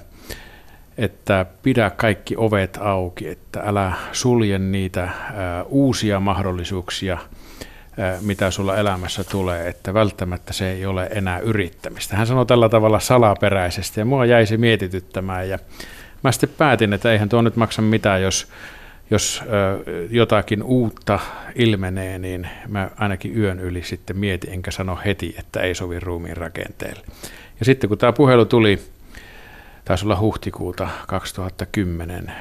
että 0.98 1.46
pidä 1.64 1.90
kaikki 1.90 2.36
ovet 2.38 2.78
auki, 2.82 3.28
että 3.28 3.62
älä 3.66 3.94
sulje 4.12 4.60
niitä 4.60 5.10
uusia 5.66 6.20
mahdollisuuksia, 6.20 7.18
mitä 8.22 8.52
sulla 8.52 8.78
elämässä 8.78 9.24
tulee, 9.24 9.68
että 9.68 9.94
välttämättä 9.94 10.54
se 10.54 10.72
ei 10.72 10.86
ole 10.86 11.10
enää 11.12 11.40
yrittämistä. 11.40 12.16
Hän 12.16 12.28
sanoi 12.28 12.46
tällä 12.46 12.70
tavalla 12.70 13.00
salaperäisesti 13.00 14.02
ja 14.02 14.06
mua 14.06 14.26
jäi 14.26 14.46
se 14.46 14.58
mietityttämään 14.58 15.50
ja 15.50 15.60
mä 16.24 16.32
sitten 16.32 16.50
päätin, 16.58 16.94
että 16.94 17.12
eihän 17.12 17.30
tuo 17.30 17.42
nyt 17.42 17.56
maksa 17.56 17.82
mitään, 17.82 18.22
jos 18.22 18.48
jos 19.12 19.44
jotakin 20.10 20.64
uutta 20.64 21.20
ilmenee, 21.56 22.20
niin 22.20 22.48
mä 22.68 22.90
ainakin 22.98 23.38
yön 23.38 23.60
yli 23.60 23.84
sitten 23.84 24.18
mietin, 24.18 24.54
enkä 24.54 24.72
sano 24.72 25.00
heti, 25.06 25.36
että 25.40 25.60
ei 25.60 25.76
sovi 25.76 26.00
ruumiin 26.00 26.38
rakenteelle. 26.38 27.02
Ja 27.60 27.66
sitten 27.66 27.88
kun 27.88 27.98
tämä 27.98 28.14
puhelu 28.14 28.46
tuli, 28.46 28.80
taisi 29.86 30.06
olla 30.06 30.20
huhtikuuta 30.20 30.88
2010, 31.08 32.32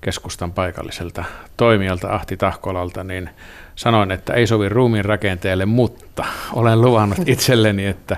keskustan 0.00 0.52
paikalliselta 0.52 1.24
toimijalta 1.56 2.14
Ahti 2.14 2.36
Tahkolalta, 2.36 3.04
niin 3.04 3.30
sanoin, 3.74 4.10
että 4.10 4.32
ei 4.32 4.46
sovi 4.46 4.68
ruumiin 4.68 5.04
rakenteelle, 5.04 5.66
mutta 5.66 6.24
olen 6.52 6.80
luvannut 6.80 7.18
itselleni, 7.28 7.86
että, 7.86 8.16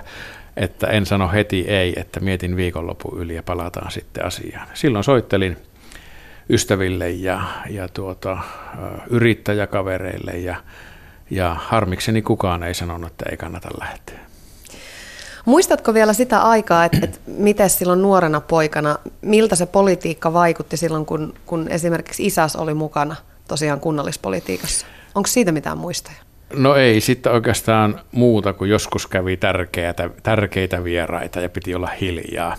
että 0.56 0.87
en 0.87 1.06
sano 1.06 1.30
heti 1.32 1.64
ei, 1.68 1.94
että 1.96 2.20
mietin 2.20 2.56
viikonlopun 2.56 3.18
yli 3.18 3.34
ja 3.34 3.42
palataan 3.42 3.90
sitten 3.90 4.26
asiaan. 4.26 4.68
Silloin 4.75 5.04
soittelin 5.04 5.56
ystäville 6.50 7.10
ja, 7.10 7.42
ja 7.68 7.88
tuota, 7.88 8.38
yrittäjäkavereille 9.10 10.32
ja, 10.32 10.56
ja 11.30 11.56
harmikseni 11.58 12.22
kukaan 12.22 12.62
ei 12.62 12.75
sanonut, 12.75 13.10
että 13.10 13.25
ei 13.30 13.37
kannata 13.37 13.68
lähteä. 13.80 14.29
Muistatko 15.44 15.94
vielä 15.94 16.12
sitä 16.12 16.42
aikaa, 16.42 16.85
että, 16.85 16.99
että 17.02 17.18
miten 17.26 17.70
silloin 17.70 18.02
nuorena 18.02 18.40
poikana, 18.40 18.99
miltä 19.23 19.56
se 19.56 19.66
politiikka 19.66 20.32
vaikutti 20.32 20.76
silloin, 20.76 21.06
kun, 21.06 21.35
kun 21.47 21.68
esimerkiksi 21.68 22.26
isäs 22.26 22.56
oli 22.56 22.75
mukana 22.75 23.16
tosiaan 23.49 23.80
kunnallispolitiikassa? 23.80 24.87
Onko 25.14 25.26
siitä 25.26 25.52
mitään 25.52 25.78
muistoja? 25.78 26.16
No 26.52 26.75
ei 26.75 27.00
sitten 27.00 27.32
oikeastaan 27.32 28.00
muuta 28.12 28.52
kuin 28.52 28.70
joskus 28.70 29.06
kävi 29.06 29.37
tärkeitä, 29.37 30.11
tärkeitä 30.23 30.85
vieraita 30.85 31.40
ja 31.40 31.49
piti 31.49 31.75
olla 31.75 31.88
hiljaa. 32.00 32.56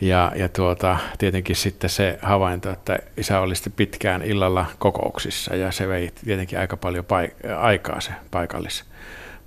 Ja, 0.00 0.32
ja 0.36 0.48
tuota, 0.48 0.98
tietenkin 1.18 1.56
sitten 1.56 1.90
se 1.90 2.18
havainto, 2.22 2.70
että 2.70 2.98
isä 3.16 3.40
oli 3.40 3.54
sitten 3.54 3.72
pitkään 3.72 4.22
illalla 4.22 4.66
kokouksissa 4.78 5.56
ja 5.56 5.72
se 5.72 5.88
vei 5.88 6.10
tietenkin 6.24 6.58
aika 6.58 6.76
paljon 6.76 7.04
paik- 7.04 7.50
aikaa 7.58 8.00
se 8.00 8.10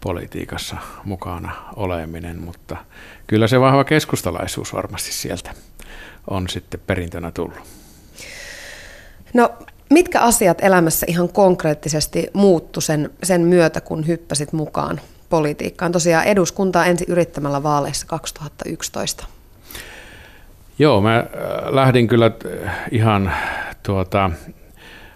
paikallispolitiikassa 0.05 0.77
mukana 1.03 1.51
oleminen, 1.75 2.39
mutta 2.41 2.77
kyllä 3.27 3.47
se 3.47 3.59
vahva 3.59 3.83
keskustalaisuus 3.83 4.73
varmasti 4.73 5.11
sieltä 5.11 5.51
on 6.29 6.49
sitten 6.49 6.79
perintönä 6.87 7.31
tullut. 7.31 7.57
No 9.33 9.49
mitkä 9.89 10.21
asiat 10.21 10.57
elämässä 10.61 11.05
ihan 11.09 11.29
konkreettisesti 11.29 12.27
muuttu 12.33 12.81
sen, 12.81 13.09
sen 13.23 13.41
myötä, 13.41 13.81
kun 13.81 14.07
hyppäsit 14.07 14.53
mukaan 14.53 15.01
politiikkaan? 15.29 15.91
Tosiaan 15.91 16.25
eduskuntaa 16.25 16.85
ensi 16.85 17.05
yrittämällä 17.07 17.63
vaaleissa 17.63 18.07
2011. 18.07 19.25
Joo, 20.79 21.01
mä 21.01 21.17
äh, 21.17 21.25
lähdin 21.69 22.07
kyllä 22.07 22.31
ihan 22.91 23.31
tuota, 23.83 24.31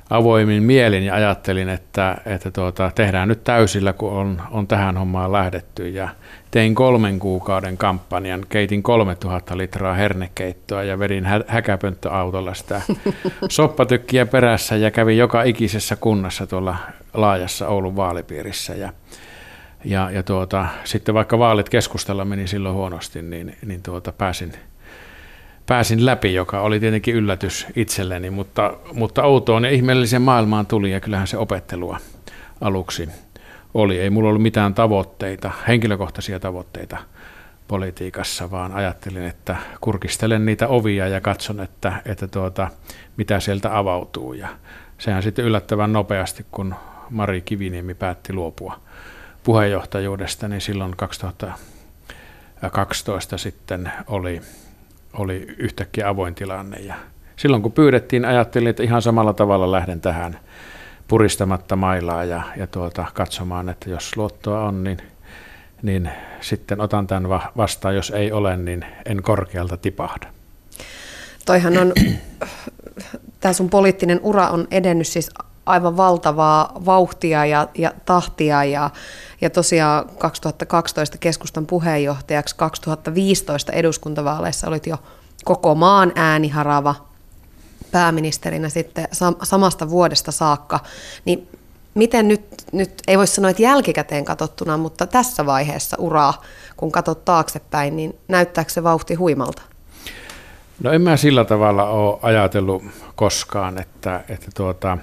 avoimin 0.09 0.63
mielin 0.63 1.03
ja 1.03 1.15
ajattelin, 1.15 1.69
että, 1.69 2.17
että 2.25 2.51
tuota, 2.51 2.91
tehdään 2.95 3.27
nyt 3.27 3.43
täysillä, 3.43 3.93
kun 3.93 4.11
on, 4.11 4.41
on 4.51 4.67
tähän 4.67 4.97
hommaan 4.97 5.31
lähdetty. 5.31 5.89
Ja 5.89 6.09
tein 6.51 6.75
kolmen 6.75 7.19
kuukauden 7.19 7.77
kampanjan, 7.77 8.45
keitin 8.49 8.83
3000 8.83 9.57
litraa 9.57 9.93
hernekeittoa 9.93 10.83
ja 10.83 10.99
vedin 10.99 11.25
hä- 11.25 11.43
häkäpönttöautolla 11.47 12.53
sitä 12.53 12.81
soppatykkiä 13.49 14.25
perässä 14.25 14.75
ja 14.75 14.91
kävin 14.91 15.17
joka 15.17 15.43
ikisessä 15.43 15.95
kunnassa 15.95 16.47
tuolla 16.47 16.75
laajassa 17.13 17.67
Oulun 17.67 17.95
vaalipiirissä. 17.95 18.73
Ja, 18.73 18.93
ja, 19.85 20.11
ja 20.11 20.23
tuota, 20.23 20.67
sitten 20.83 21.15
vaikka 21.15 21.39
vaalit 21.39 21.69
keskustella 21.69 22.25
meni 22.25 22.47
silloin 22.47 22.75
huonosti, 22.75 23.21
niin, 23.21 23.55
niin 23.65 23.83
tuota, 23.83 24.11
pääsin– 24.11 24.53
pääsin 25.69 26.05
läpi, 26.05 26.33
joka 26.33 26.61
oli 26.61 26.79
tietenkin 26.79 27.15
yllätys 27.15 27.67
itselleni, 27.75 28.29
mutta, 28.29 28.73
mutta 28.93 29.23
outoon 29.23 29.65
ja 29.65 29.71
ihmeelliseen 29.71 30.21
maailmaan 30.21 30.65
tuli 30.65 30.91
ja 30.91 30.99
kyllähän 30.99 31.27
se 31.27 31.38
opettelua 31.38 31.99
aluksi 32.61 33.09
oli. 33.73 33.99
Ei 33.99 34.09
mulla 34.09 34.29
ollut 34.29 34.41
mitään 34.41 34.73
tavoitteita, 34.73 35.51
henkilökohtaisia 35.67 36.39
tavoitteita 36.39 36.97
politiikassa, 37.67 38.51
vaan 38.51 38.71
ajattelin, 38.71 39.23
että 39.23 39.55
kurkistelen 39.81 40.45
niitä 40.45 40.67
ovia 40.67 41.07
ja 41.07 41.21
katson, 41.21 41.59
että, 41.59 41.93
että 42.05 42.27
tuota, 42.27 42.67
mitä 43.17 43.39
sieltä 43.39 43.77
avautuu. 43.77 44.33
Ja 44.33 44.47
sehän 44.97 45.23
sitten 45.23 45.45
yllättävän 45.45 45.93
nopeasti, 45.93 46.45
kun 46.51 46.75
Mari 47.09 47.41
Kiviniemi 47.41 47.93
päätti 47.93 48.33
luopua 48.33 48.79
puheenjohtajuudesta, 49.43 50.47
niin 50.47 50.61
silloin 50.61 50.97
2012 50.97 53.38
sitten 53.38 53.91
oli 54.07 54.41
oli 55.13 55.47
yhtäkkiä 55.57 56.09
avoin 56.09 56.35
tilanne. 56.35 56.77
Ja 56.77 56.95
silloin 57.35 57.63
kun 57.63 57.71
pyydettiin, 57.71 58.25
ajattelin, 58.25 58.67
että 58.67 58.83
ihan 58.83 59.01
samalla 59.01 59.33
tavalla 59.33 59.71
lähden 59.71 60.01
tähän 60.01 60.39
puristamatta 61.07 61.75
mailaa 61.75 62.23
ja, 62.23 62.41
ja 62.57 62.67
tuota, 62.67 63.05
katsomaan, 63.13 63.69
että 63.69 63.89
jos 63.89 64.17
luottoa 64.17 64.63
on, 64.63 64.83
niin, 64.83 64.97
niin 65.81 66.09
sitten 66.41 66.81
otan 66.81 67.07
tämän 67.07 67.29
vastaan. 67.57 67.95
Jos 67.95 68.11
ei 68.11 68.31
ole, 68.31 68.57
niin 68.57 68.85
en 69.05 69.23
korkealta 69.23 69.77
tipahda. 69.77 70.27
Toihan 71.45 71.77
on, 71.77 71.93
tämä 73.39 73.53
sun 73.53 73.69
poliittinen 73.69 74.19
ura 74.23 74.49
on 74.49 74.67
edennyt 74.71 75.07
siis 75.07 75.29
aivan 75.69 75.97
valtavaa 75.97 76.71
vauhtia 76.85 77.45
ja, 77.45 77.67
ja 77.77 77.93
tahtia 78.05 78.63
ja, 78.63 78.89
ja 79.41 79.49
tosiaan 79.49 80.05
2012 80.17 81.17
keskustan 81.17 81.65
puheenjohtajaksi, 81.65 82.55
2015 82.55 83.71
eduskuntavaaleissa 83.71 84.67
olit 84.67 84.88
jo 84.88 84.97
koko 85.45 85.75
maan 85.75 86.11
ääniharava 86.15 86.95
pääministerinä 87.91 88.69
sitten 88.69 89.07
samasta 89.43 89.89
vuodesta 89.89 90.31
saakka, 90.31 90.79
niin 91.25 91.47
miten 91.93 92.27
nyt, 92.27 92.41
nyt 92.71 92.91
ei 93.07 93.17
voi 93.17 93.27
sanoa, 93.27 93.49
että 93.49 93.63
jälkikäteen 93.63 94.25
katsottuna, 94.25 94.77
mutta 94.77 95.07
tässä 95.07 95.45
vaiheessa 95.45 95.97
uraa, 95.99 96.41
kun 96.77 96.91
katsot 96.91 97.25
taaksepäin, 97.25 97.95
niin 97.95 98.17
näyttääkö 98.27 98.71
se 98.71 98.83
vauhti 98.83 99.13
huimalta? 99.13 99.61
No 100.83 100.91
en 100.91 101.01
mä 101.01 101.17
sillä 101.17 101.45
tavalla 101.45 101.89
ole 101.89 102.19
ajatellut 102.21 102.83
koskaan, 103.15 103.77
että, 103.77 104.23
että 104.29 104.47
tuota, 104.55 104.97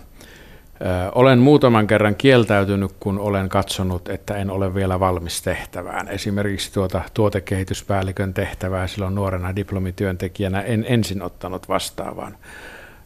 olen 1.14 1.38
muutaman 1.38 1.86
kerran 1.86 2.14
kieltäytynyt, 2.14 2.92
kun 3.00 3.18
olen 3.18 3.48
katsonut, 3.48 4.08
että 4.08 4.36
en 4.36 4.50
ole 4.50 4.74
vielä 4.74 5.00
valmis 5.00 5.42
tehtävään. 5.42 6.08
Esimerkiksi 6.08 6.72
tuota 6.72 7.02
tuotekehityspäällikön 7.14 8.34
tehtävää 8.34 8.86
silloin 8.86 9.14
nuorena 9.14 9.56
diplomityöntekijänä 9.56 10.60
en 10.60 10.84
ensin 10.88 11.22
ottanut 11.22 11.68
vastaan, 11.68 12.16
vaan 12.16 12.36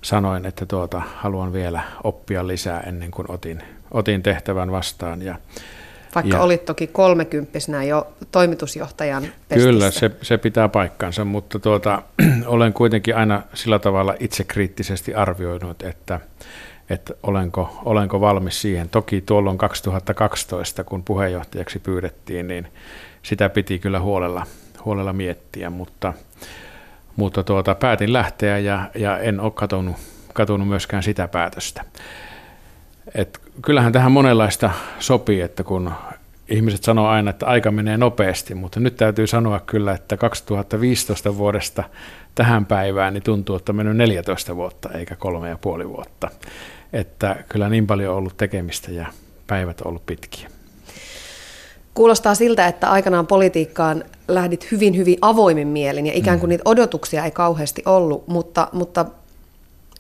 sanoin, 0.03 0.47
että 0.47 0.67
tuota, 0.67 1.03
haluan 1.17 1.53
vielä 1.53 1.81
oppia 2.05 2.47
lisää 2.47 2.81
ennen 2.81 3.11
kuin 3.11 3.31
otin, 3.31 3.63
otin 3.91 4.23
tehtävän 4.23 4.73
vastaan. 4.73 5.23
Ja, 5.23 5.35
Vaikka 6.15 6.37
ja, 6.37 6.43
olit 6.43 6.65
toki 6.65 6.87
kolmekymppisenä 6.87 7.85
jo 7.85 8.13
toimitusjohtajan 8.33 9.23
pestissä. 9.23 9.71
Kyllä, 9.71 9.91
se, 9.91 10.11
se 10.23 10.39
pitää 10.39 10.69
paikkansa, 10.69 11.25
mutta 11.25 11.59
tuota, 11.59 12.03
olen 12.47 12.73
kuitenkin 12.73 13.17
aina 13.17 13.43
sillä 13.55 13.79
tavalla 13.79 14.15
itsekriittisesti 14.21 15.15
arvioinut, 15.15 15.83
että 15.83 16.21
että 16.91 17.15
olenko, 17.23 17.81
olenko 17.85 18.21
valmis 18.21 18.61
siihen. 18.61 18.89
Toki 18.89 19.21
tuolloin 19.21 19.59
2012, 19.59 20.85
kun 20.85 21.05
puheenjohtajaksi 21.05 21.79
pyydettiin, 21.79 22.49
niin 22.49 22.69
sitä 23.23 23.49
piti 23.49 23.79
kyllä 23.79 24.01
huolella, 24.01 24.47
huolella 24.85 25.13
miettiä, 25.13 25.71
mutta, 25.71 26.13
mutta 27.17 27.43
tuota, 27.43 27.75
päätin 27.75 28.13
lähteä 28.13 28.59
ja, 28.59 28.91
ja 28.95 29.19
en 29.19 29.41
ole 29.41 29.51
katunut, 29.51 29.97
katunut 30.35 30.69
myöskään 30.69 31.03
sitä 31.03 31.29
päätöstä. 31.29 31.85
Et 33.15 33.41
kyllähän 33.63 33.93
tähän 33.93 34.13
monenlaista 34.13 34.71
sopii, 34.99 35.41
että 35.41 35.65
kun 35.65 35.93
ihmiset 36.49 36.83
sanoo 36.83 37.09
aina, 37.09 37.31
että 37.31 37.47
aika 37.47 37.71
menee 37.71 37.97
nopeasti, 37.97 38.55
mutta 38.55 38.81
nyt 38.81 38.97
täytyy 38.97 39.27
sanoa 39.27 39.61
kyllä, 39.61 39.93
että 39.93 40.17
2015 40.17 41.37
vuodesta 41.37 41.85
tähän 42.35 42.67
päivään 42.67 43.15
niin 43.15 43.23
tuntuu, 43.23 43.57
että 43.57 43.73
on 43.73 43.77
mennyt 43.77 43.97
14 43.97 44.57
vuotta 44.57 44.91
eikä 44.91 45.17
kolme 45.17 45.49
ja 45.49 45.59
puoli 45.59 45.89
vuotta 45.89 46.31
että 46.93 47.45
kyllä 47.49 47.69
niin 47.69 47.87
paljon 47.87 48.11
on 48.11 48.19
ollut 48.19 48.37
tekemistä 48.37 48.91
ja 48.91 49.07
päivät 49.47 49.81
on 49.81 49.87
ollut 49.87 50.07
pitkiä. 50.07 50.51
Kuulostaa 51.95 52.35
siltä, 52.35 52.67
että 52.67 52.91
aikanaan 52.91 53.27
politiikkaan 53.27 54.05
lähdit 54.29 54.71
hyvin, 54.71 54.97
hyvin 54.97 55.19
avoimin 55.21 55.69
mielin 55.69 56.07
ja 56.07 56.13
ikään 56.15 56.41
kuin 56.41 56.49
mm. 56.49 56.51
niitä 56.51 56.63
odotuksia 56.65 57.25
ei 57.25 57.31
kauheasti 57.31 57.83
ollut, 57.87 58.29
mutta, 58.29 58.69
mutta 58.73 59.07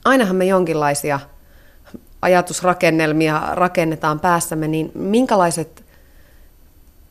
ainahan 0.05 0.37
me 0.37 0.44
jonkinlaisia 0.44 1.20
ajatusrakennelmia 2.22 3.42
rakennetaan 3.53 4.20
päässämme, 4.20 4.68
niin 4.68 4.90
minkälaiset 4.94 5.85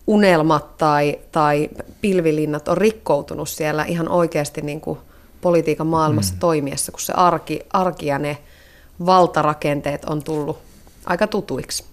unelmat 0.07 0.77
tai, 0.77 1.19
tai 1.31 1.69
pilvilinnat 2.01 2.67
on 2.67 2.77
rikkoutunut 2.77 3.49
siellä 3.49 3.83
ihan 3.83 4.09
oikeasti 4.09 4.61
niin 4.61 4.81
kuin 4.81 4.99
politiikan 5.41 5.87
maailmassa 5.87 6.33
mm. 6.33 6.39
toimiessa, 6.39 6.91
kun 6.91 7.01
se 7.01 7.13
arki, 7.13 7.59
arki 7.73 8.05
ja 8.05 8.19
ne 8.19 8.37
valtarakenteet 9.05 10.05
on 10.05 10.23
tullut 10.23 10.59
aika 11.05 11.27
tutuiksi. 11.27 11.85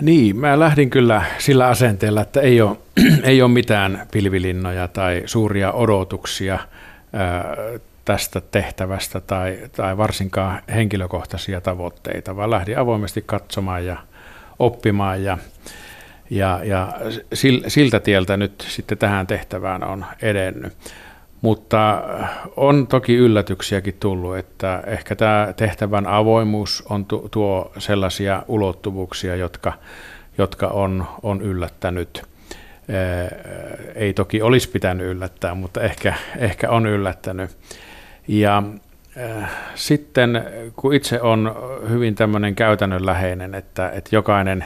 Niin, 0.00 0.36
mä 0.36 0.58
lähdin 0.58 0.90
kyllä 0.90 1.22
sillä 1.38 1.66
asenteella, 1.66 2.20
että 2.20 2.40
ei 2.40 2.60
ole, 2.60 2.76
ei 3.22 3.42
ole 3.42 3.50
mitään 3.50 4.06
pilvilinnoja 4.12 4.88
tai 4.88 5.22
suuria 5.26 5.72
odotuksia 5.72 6.58
tästä 8.04 8.40
tehtävästä 8.40 9.20
tai, 9.20 9.58
tai 9.76 9.96
varsinkaan 9.96 10.62
henkilökohtaisia 10.74 11.60
tavoitteita, 11.60 12.36
vaan 12.36 12.50
lähdin 12.50 12.78
avoimesti 12.78 13.22
katsomaan 13.26 13.86
ja 13.86 13.96
oppimaan 14.58 15.24
ja, 15.24 15.38
ja, 16.30 16.60
ja 16.64 16.92
siltä 17.68 18.00
tieltä 18.00 18.36
nyt 18.36 18.66
sitten 18.68 18.98
tähän 18.98 19.26
tehtävään 19.26 19.84
on 19.84 20.04
edennyt. 20.22 20.72
Mutta 21.40 22.02
on 22.56 22.86
toki 22.86 23.14
yllätyksiäkin 23.14 23.96
tullut, 24.00 24.36
että 24.36 24.82
ehkä 24.86 25.16
tämä 25.16 25.52
tehtävän 25.56 26.06
avoimuus 26.06 26.84
on 26.90 27.06
tuo 27.30 27.72
sellaisia 27.78 28.42
ulottuvuuksia, 28.48 29.36
jotka, 29.36 29.72
jotka 30.38 30.66
on, 30.66 31.06
on 31.22 31.42
yllättänyt. 31.42 32.22
Ei 33.94 34.12
toki 34.12 34.42
olisi 34.42 34.70
pitänyt 34.70 35.06
yllättää, 35.06 35.54
mutta 35.54 35.80
ehkä, 35.80 36.14
ehkä 36.38 36.70
on 36.70 36.86
yllättänyt. 36.86 37.50
Ja 38.28 38.62
sitten 39.74 40.44
kun 40.76 40.94
itse 40.94 41.20
on 41.20 41.54
hyvin 41.88 42.14
tämmöinen 42.14 42.54
käytännönläheinen, 42.54 43.54
että, 43.54 43.90
että 43.90 44.16
jokainen, 44.16 44.64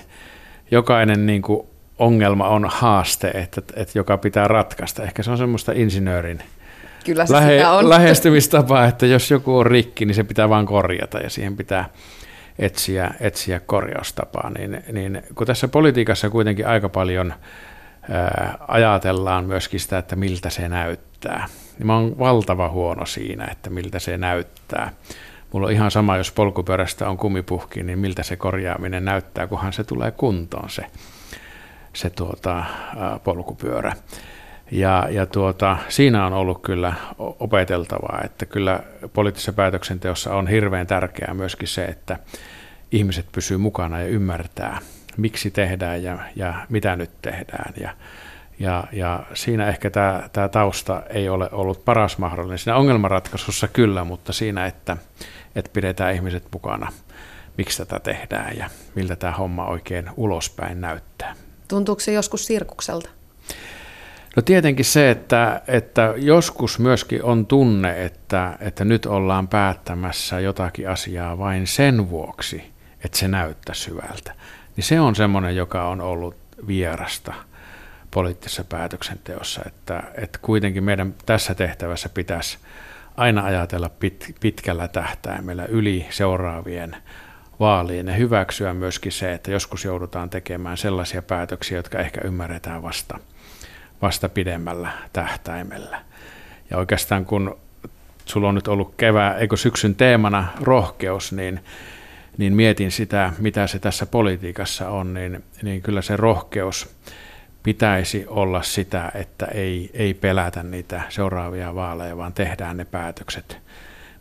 jokainen 0.71 1.27
niin 1.27 1.43
kuin 1.43 1.67
ongelma 1.99 2.49
on 2.49 2.67
haaste, 2.69 3.29
että, 3.29 3.63
että 3.77 3.99
joka 3.99 4.19
pitää 4.19 4.49
ratkaista. 4.49 5.03
Ehkä 5.03 5.23
se 5.23 5.31
on 5.31 5.39
semmoista 5.39 5.73
insinöörin 5.73 6.43
Kyllä 7.05 7.27
se 7.27 7.33
lähe, 7.33 7.53
sitä 7.53 7.73
on. 7.73 7.89
lähestymistapa, 7.89 8.85
että 8.85 9.07
jos 9.07 9.31
joku 9.31 9.59
on 9.59 9.67
rikki, 9.67 10.05
niin 10.05 10.15
se 10.15 10.25
pitää 10.25 10.49
vain 10.49 10.67
korjata 10.67 11.19
ja 11.19 11.31
siihen 11.31 11.57
pitää 11.57 11.89
etsiä, 12.59 13.11
etsiä 13.21 13.61
korjaustapaa. 13.61 14.51
Niin, 14.51 14.85
niin 14.93 15.23
kun 15.35 15.47
tässä 15.47 15.69
politiikassa 15.69 16.31
kuitenkin 16.31 16.67
aika 16.67 16.89
paljon 16.89 17.35
ää, 18.11 18.59
ajatellaan 18.69 19.45
myöskin 19.45 19.81
sitä, 19.81 19.99
että 19.99 20.17
miltä 20.17 20.51
se 20.51 20.69
näyttää. 20.69 21.47
Niin 21.79 21.87
mä 21.87 21.95
oon 21.95 22.19
valtava 22.19 22.69
huono 22.69 23.07
siinä, 23.07 23.49
että 23.53 23.71
miltä 23.71 23.99
se 23.99 24.17
näyttää. 24.17 24.93
Mulla 25.53 25.67
on 25.67 25.73
ihan 25.73 25.91
sama, 25.91 26.17
jos 26.17 26.33
polkupyörästä 26.33 27.09
on 27.09 27.17
kumipuhki, 27.17 27.83
niin 27.83 27.99
miltä 27.99 28.23
se 28.23 28.37
korjaaminen 28.37 29.05
näyttää, 29.05 29.47
kunhan 29.47 29.73
se 29.73 29.85
tulee 29.85 30.11
kuntoon 30.11 30.71
se, 30.71 30.87
se 31.93 32.11
tuota, 32.11 32.57
ää, 32.57 33.21
polkupyörä. 33.25 33.93
Ja, 34.71 35.07
ja 35.11 35.27
tuota, 35.27 35.77
siinä 35.89 36.27
on 36.27 36.33
ollut 36.33 36.63
kyllä 36.63 36.93
opeteltavaa, 37.19 38.21
että 38.25 38.47
kyllä 38.47 38.81
poliittisessa 39.13 39.53
päätöksenteossa 39.53 40.35
on 40.35 40.47
hirveän 40.47 40.87
tärkeää 40.87 41.35
myöskin 41.35 41.69
se, 41.69 41.85
että 41.85 42.19
ihmiset 42.93 43.27
pysyy 43.33 43.57
mukana 43.57 44.01
ja 44.01 44.07
ymmärtää, 44.07 44.79
miksi 45.17 45.51
tehdään 45.51 46.03
ja, 46.03 46.19
ja 46.37 46.55
mitä 46.69 46.97
nyt 46.97 47.11
tehdään. 47.23 47.75
Ja, 47.81 47.95
ja, 48.59 48.85
ja 48.93 49.23
siinä 49.35 49.69
ehkä 49.69 49.91
tämä, 49.91 50.29
tämä 50.33 50.49
tausta 50.49 51.03
ei 51.09 51.29
ole 51.29 51.49
ollut 51.53 51.85
paras 51.85 52.19
mahdollinen. 52.19 52.59
Siinä 52.59 52.77
ongelmanratkaisussa 52.77 53.69
kyllä, 53.69 54.05
mutta 54.05 54.33
siinä, 54.33 54.67
että, 54.67 54.97
että 55.57 55.71
pidetään 55.73 56.15
ihmiset 56.15 56.45
mukana, 56.53 56.93
miksi 57.59 57.79
tätä 57.79 58.01
tehdään 58.01 58.57
ja 58.57 58.71
miltä 58.95 59.17
tämä 59.17 59.33
homma 59.33 59.67
oikein 59.67 60.11
ulospäin 60.17 60.81
näyttää. 60.81 61.35
Tuntuuko 61.69 62.01
se 62.01 62.13
joskus 62.13 62.47
sirkukselta? 62.47 63.20
No 64.37 64.43
tietenkin 64.43 64.85
se, 64.85 65.11
että, 65.11 65.63
että 65.69 66.15
joskus 66.17 66.79
myöskin 66.79 67.25
on 67.25 67.47
tunne, 67.47 68.05
että, 68.05 68.57
että 68.61 68.85
nyt 68.85 69.07
ollaan 69.07 69.49
päättämässä 69.49 70.41
jotakin 70.41 70.89
asiaa 70.89 71.39
vain 71.39 71.67
sen 71.67 72.11
vuoksi, 72.11 72.73
että 73.05 73.19
se 73.19 73.29
näyttää 73.29 73.75
syvältä. 73.75 74.35
Niin 74.77 74.85
se 74.85 75.01
on 75.01 75.17
semmoinen, 75.17 75.57
joka 75.57 75.89
on 75.89 76.01
ollut 76.01 76.37
vierasta 76.67 77.35
poliittisessa 78.11 78.65
päätöksenteossa, 78.65 79.63
että, 79.67 80.03
että 80.15 80.39
kuitenkin 80.43 80.85
meidän 80.85 81.15
tässä 81.27 81.55
tehtävässä 81.55 82.09
pitäisi 82.09 82.59
aina 83.17 83.45
ajatella 83.45 83.89
pit, 83.89 84.35
pitkällä 84.41 84.89
tähtäimellä 84.89 85.65
yli 85.65 86.07
seuraavien 86.11 86.97
vaalien 87.61 88.07
ja 88.07 88.15
hyväksyä 88.15 88.75
myöskin 88.75 89.13
se, 89.13 89.33
että 89.33 89.51
joskus 89.51 89.85
joudutaan 89.85 90.31
tekemään 90.31 90.77
sellaisia 90.77 91.23
päätöksiä, 91.23 91.79
jotka 91.79 91.99
ehkä 91.99 92.21
ymmärretään 92.25 92.83
vasta– 92.83 93.19
vasta 94.03 94.29
pidemmällä 94.29 94.93
tähtäimellä. 95.13 96.03
Ja 96.71 96.79
oikeastaan 96.79 97.25
kun 97.25 97.59
sulla 98.25 98.49
on 98.49 98.55
nyt 98.55 98.69
ollut 98.69 98.95
kevää, 98.97 99.35
eikö 99.35 99.57
syksyn 99.57 99.95
teemana 99.95 100.47
rohkeus, 100.61 101.33
niin, 101.33 101.61
niin 102.39 102.53
mietin 102.53 102.91
sitä, 102.91 103.33
mitä 103.39 103.67
se 103.67 103.79
tässä 103.79 104.07
politiikassa 104.07 104.89
on, 104.89 105.15
niin, 105.15 105.45
niin 105.63 105.83
kyllä 105.83 106.03
se 106.03 106.17
rohkeus 106.17 106.97
pitäisi 107.63 108.25
olla 108.29 108.63
sitä, 108.63 109.13
että 109.15 109.47
ei, 109.47 109.91
ei 109.95 110.15
pelätä 110.15 110.63
niitä 110.63 111.03
seuraavia 111.09 111.75
vaaleja, 111.75 112.17
vaan 112.17 112.33
tehdään 112.33 112.77
ne 112.77 112.85
päätökset, 112.85 113.59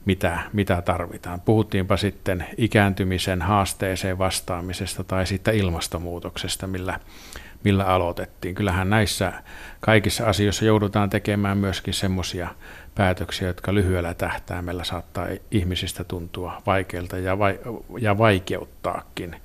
mitä, 0.06 0.40
mitä 0.54 0.82
tarvitaan. 0.82 1.42
Puhuttiinpa 1.42 1.98
sitten 1.98 2.46
ikääntymisen 2.58 3.42
haasteeseen 3.42 4.18
vastaamisesta 4.18 5.04
tai 5.04 5.28
sitten 5.28 5.56
ilmastonmuutoksesta, 5.56 6.68
millä 6.68 7.00
millä 7.64 7.86
aloitettiin. 7.86 8.56
Kyllähän 8.56 8.90
näissä 8.90 9.34
kaikissa 9.80 10.26
asioissa 10.26 10.66
joudutaan 10.66 11.10
tekemään 11.10 11.58
myöskin 11.58 11.94
semmoisia 11.94 12.48
päätöksiä, 12.96 13.48
jotka 13.48 13.74
lyhyellä 13.74 14.14
tähtäimellä 14.14 14.84
saattaa 14.84 15.28
ihmisistä 15.52 16.04
tuntua 16.04 16.62
vaikeilta 16.66 17.18
ja, 17.18 17.40
vai, 17.40 17.60
ja 18.00 18.18
vaikeuttaakin 18.18 19.36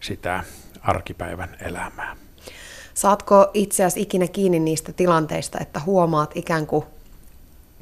sitä 0.00 0.44
arkipäivän 0.82 1.56
elämää. 1.60 2.16
Saatko 2.94 3.50
itseäsi 3.54 4.02
ikinä 4.02 4.28
kiinni 4.28 4.60
niistä 4.60 4.92
tilanteista, 4.92 5.58
että 5.60 5.80
huomaat 5.80 6.36
ikään 6.36 6.66
kuin 6.66 6.84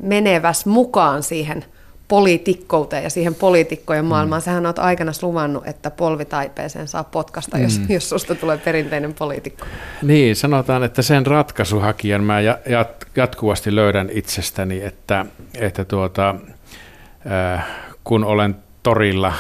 meneväs 0.03 0.66
mukaan 0.66 1.22
siihen– 1.22 1.64
poliitikkouteen 2.11 3.03
ja 3.03 3.11
siihen 3.11 3.35
poliitikkojen 3.35 4.05
maailmaan. 4.05 4.42
Mm. 4.42 4.44
Sähän 4.44 4.66
oot 4.66 4.79
aikana 4.79 5.12
luvannut, 5.23 5.66
että 5.66 5.90
polvitaipeeseen 5.90 6.88
saa 6.88 7.05
potkasta, 7.05 7.57
mm. 7.57 7.62
jos, 7.62 7.81
jos 7.88 8.09
susta 8.09 8.35
tulee 8.35 8.59
perinteinen 8.59 9.14
poliitikko. 9.14 9.66
Niin, 10.03 10.37
sanotaan, 10.37 10.83
että 10.83 11.03
sen 11.03 11.27
ratkaisuhakijan 11.27 12.25
mä 12.25 12.38
jatkuvasti 13.16 13.75
löydän 13.75 14.11
itsestäni, 14.12 14.83
että, 14.83 15.27
että 15.55 15.85
tuota, 15.85 16.35
äh, 17.31 17.66
kun 18.05 18.25
olen 18.25 18.57
torilla 18.83 19.29
äh, 19.29 19.35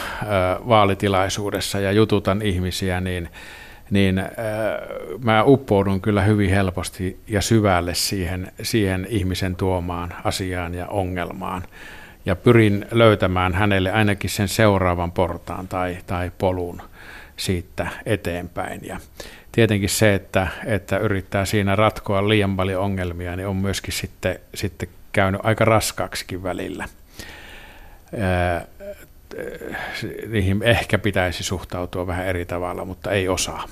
vaalitilaisuudessa 0.68 1.80
ja 1.80 1.92
jututan 1.92 2.42
ihmisiä, 2.42 3.00
niin 3.00 3.28
niin 3.90 4.18
äh, 4.18 4.26
mä 5.24 5.44
uppoudun 5.44 6.00
kyllä 6.00 6.22
hyvin 6.22 6.50
helposti 6.50 7.20
ja 7.28 7.42
syvälle 7.42 7.94
siihen, 7.94 8.52
siihen 8.62 9.06
ihmisen 9.10 9.56
tuomaan 9.56 10.14
asiaan 10.24 10.74
ja 10.74 10.86
ongelmaan 10.86 11.62
ja 12.24 12.36
pyrin 12.36 12.86
löytämään 12.90 13.54
hänelle 13.54 13.92
ainakin 13.92 14.30
sen 14.30 14.48
seuraavan 14.48 15.12
portaan 15.12 15.68
tai, 15.68 15.98
tai 16.06 16.32
polun 16.38 16.82
siitä 17.36 17.88
eteenpäin. 18.06 18.80
Ja 18.86 19.00
tietenkin 19.52 19.88
se, 19.88 20.14
että, 20.14 20.48
että 20.66 20.98
yrittää 20.98 21.44
siinä 21.44 21.76
ratkoa 21.76 22.28
liian 22.28 22.56
paljon 22.56 22.82
ongelmia, 22.82 23.36
niin 23.36 23.46
on 23.46 23.56
myöskin 23.56 23.94
sitten, 23.94 24.38
sitten 24.54 24.88
käynyt 25.12 25.40
aika 25.44 25.64
raskaaksikin 25.64 26.42
välillä. 26.42 26.88
niihin 30.28 30.62
ehkä 30.62 30.98
pitäisi 30.98 31.42
suhtautua 31.42 32.06
vähän 32.06 32.26
eri 32.26 32.44
tavalla, 32.44 32.84
mutta 32.84 33.10
ei 33.10 33.28
osaa. 33.28 33.68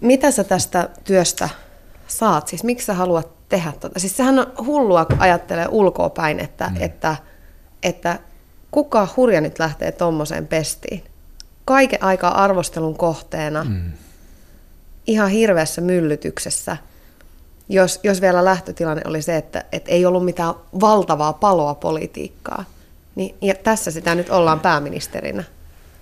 Mitä 0.00 0.30
sä 0.30 0.44
tästä 0.44 0.88
työstä 1.04 1.48
saat? 2.06 2.48
Siis 2.48 2.64
miksi 2.64 2.86
sä 2.86 2.94
haluat 2.94 3.39
tehdä 3.50 3.72
tota. 3.80 3.98
Siis 3.98 4.16
sehän 4.16 4.38
on 4.38 4.66
hullua, 4.66 5.04
kun 5.04 5.20
ajattelee 5.20 5.66
ulkoa 5.70 6.10
päin, 6.10 6.40
että, 6.40 6.68
mm. 6.68 6.76
että, 6.80 7.16
että 7.82 8.18
kuka 8.70 9.08
hurja 9.16 9.40
nyt 9.40 9.58
lähtee 9.58 9.92
tuommoiseen 9.92 10.46
pestiin. 10.46 11.04
Kaiken 11.64 12.02
aikaa 12.02 12.44
arvostelun 12.44 12.96
kohteena, 12.96 13.64
mm. 13.64 13.92
ihan 15.06 15.30
hirveässä 15.30 15.80
myllytyksessä. 15.80 16.76
Jos, 17.68 18.00
jos 18.02 18.20
vielä 18.20 18.44
lähtötilanne 18.44 19.02
oli 19.04 19.22
se, 19.22 19.36
että, 19.36 19.64
että 19.72 19.90
ei 19.90 20.06
ollut 20.06 20.24
mitään 20.24 20.54
valtavaa 20.80 21.32
paloa 21.32 21.74
politiikkaa, 21.74 22.64
niin 23.14 23.34
ja 23.40 23.54
tässä 23.54 23.90
sitä 23.90 24.14
nyt 24.14 24.30
ollaan 24.30 24.60
pääministerinä. 24.60 25.44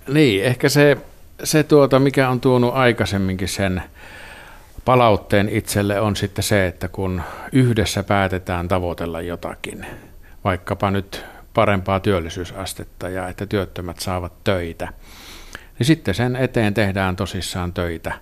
Niin, 0.07 0.43
ehkä 0.43 0.69
se, 0.69 0.97
se 1.43 1.63
tuota, 1.63 1.99
mikä 1.99 2.29
on 2.29 2.39
tuonut 2.39 2.73
aikaisemminkin 2.73 3.47
sen 3.47 3.83
palautteen 4.89 5.49
itselle 5.49 5.99
on 5.99 6.15
sitten 6.15 6.43
se, 6.43 6.67
että 6.67 6.87
kun 6.87 7.21
yhdessä 7.51 8.03
päätetään 8.03 8.67
tavoitella 8.67 9.21
jotakin, 9.21 9.85
vaikkapa 10.43 10.91
nyt 10.91 11.25
parempaa 11.53 11.99
työllisyysastetta 11.99 13.09
ja 13.09 13.27
että 13.27 13.45
työttömät 13.45 13.99
saavat 13.99 14.33
töitä, 14.43 14.87
niin 15.79 15.87
sitten 15.87 16.13
sen 16.13 16.35
eteen 16.35 16.73
tehdään 16.73 17.15
tosissaan 17.15 17.73
töitä 17.73 18.13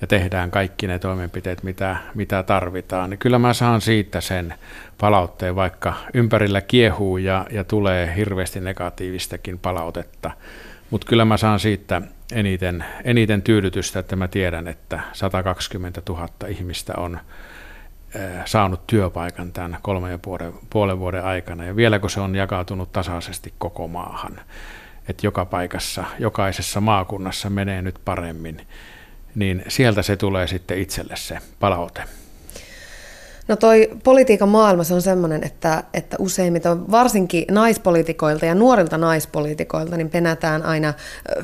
ja 0.00 0.06
tehdään 0.06 0.50
kaikki 0.50 0.86
ne 0.86 0.98
toimenpiteet, 0.98 1.62
mitä, 1.62 1.96
mitä 2.14 2.42
tarvitaan, 2.42 3.10
niin 3.10 3.18
kyllä 3.18 3.38
mä 3.38 3.54
saan 3.54 3.80
siitä 3.80 4.20
sen 4.20 4.54
palautteen, 4.98 5.56
vaikka 5.56 5.94
ympärillä 6.14 6.60
kiehuu 6.60 7.16
ja, 7.16 7.46
ja 7.50 7.64
tulee 7.64 8.16
hirveästi 8.16 8.60
negatiivistakin 8.60 9.58
palautetta, 9.58 10.30
mutta 10.90 11.06
kyllä 11.06 11.24
mä 11.24 11.36
saan 11.36 11.60
siitä 11.60 12.02
eniten, 12.32 12.84
eniten 13.04 13.42
tyydytystä, 13.42 13.98
että 13.98 14.16
mä 14.16 14.28
tiedän, 14.28 14.68
että 14.68 15.00
120 15.12 16.02
000 16.08 16.28
ihmistä 16.48 16.92
on 16.96 17.20
saanut 18.44 18.86
työpaikan 18.86 19.52
tämän 19.52 19.78
kolmen 19.82 20.10
ja 20.10 20.18
puolen, 20.18 20.52
puolen 20.70 20.98
vuoden 20.98 21.24
aikana. 21.24 21.64
Ja 21.64 21.76
vieläkö 21.76 22.08
se 22.08 22.20
on 22.20 22.34
jakautunut 22.34 22.92
tasaisesti 22.92 23.54
koko 23.58 23.88
maahan, 23.88 24.40
että 25.08 25.26
joka 25.26 25.44
paikassa, 25.44 26.04
jokaisessa 26.18 26.80
maakunnassa 26.80 27.50
menee 27.50 27.82
nyt 27.82 28.00
paremmin, 28.04 28.66
niin 29.34 29.62
sieltä 29.68 30.02
se 30.02 30.16
tulee 30.16 30.46
sitten 30.46 30.78
itselle 30.78 31.16
se 31.16 31.38
palaute. 31.60 32.02
No 33.48 33.56
toi 33.56 33.90
politiikan 34.04 34.48
maailma 34.48 34.84
se 34.84 34.94
on 34.94 35.02
semmoinen, 35.02 35.44
että, 35.44 35.84
että 35.94 36.16
useimmiten 36.20 36.90
varsinkin 36.90 37.44
naispoliitikoilta 37.50 38.46
ja 38.46 38.54
nuorilta 38.54 38.98
naispoliitikoilta 38.98 39.96
niin 39.96 40.10
penätään 40.10 40.62
aina 40.62 40.94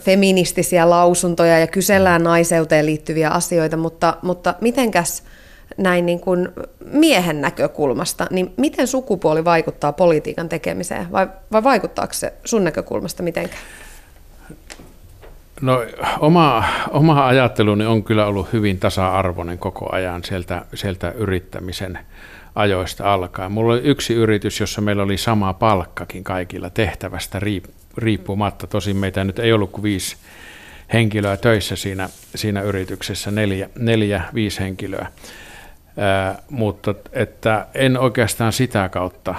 feministisiä 0.01 0.91
lausuntoja 0.91 1.59
ja 1.59 1.67
kysellään 1.67 2.25
naiseuteen 2.25 2.87
liittyviä 2.87 3.31
asioita, 3.31 3.77
mutta, 3.77 4.17
mutta 4.23 4.55
mitenkäs 4.61 5.23
näin 5.77 6.07
niin 6.07 6.21
kuin 6.21 6.49
miehen 6.93 7.41
näkökulmasta, 7.41 8.27
niin 8.31 8.55
miten 8.57 8.87
sukupuoli 8.87 9.45
vaikuttaa 9.45 9.93
politiikan 9.93 10.49
tekemiseen 10.49 11.13
vai, 11.13 11.29
vai 11.53 11.65
vaikuttaako 11.65 12.13
se 12.13 12.33
sun 12.45 12.65
näkökulmasta 12.65 13.23
mitenkään? 13.23 13.63
No 15.63 15.85
oma, 16.21 16.65
oma 16.91 17.27
ajatteluni 17.27 17.87
on 17.87 18.05
kyllä 18.05 18.27
ollut 18.27 18.53
hyvin 18.53 18.79
tasa-arvoinen 18.79 19.59
koko 19.59 19.89
ajan 19.93 20.25
sieltä, 20.25 20.65
sieltä 20.75 21.11
yrittämisen 21.11 21.99
ajoista 22.55 23.13
alkaen. 23.13 23.53
Mulla 23.53 23.73
oli 23.73 23.81
yksi 23.85 24.15
yritys, 24.15 24.61
jossa 24.61 24.81
meillä 24.81 25.03
oli 25.03 25.17
sama 25.17 25.53
palkkakin 25.53 26.25
kaikilla 26.25 26.71
tehtävästä 26.71 27.41
riippumatta. 27.97 28.67
Tosin 28.67 28.97
meitä 28.97 29.25
nyt 29.25 29.39
ei 29.39 29.53
ollut 29.53 29.71
kuin 29.71 29.83
viisi 29.83 30.17
henkilöä 30.93 31.37
töissä 31.37 31.77
siinä, 31.77 32.09
siinä 32.35 32.63
yrityksessä, 32.63 33.31
neljä, 33.31 33.71
neljä 33.79 34.23
viisi 34.35 34.61
henkilöä. 34.61 35.07
Ää, 35.97 36.39
mutta 36.51 36.95
että 37.13 37.67
en 37.75 37.99
oikeastaan 37.99 38.53
sitä 38.53 38.89
kautta 38.89 39.35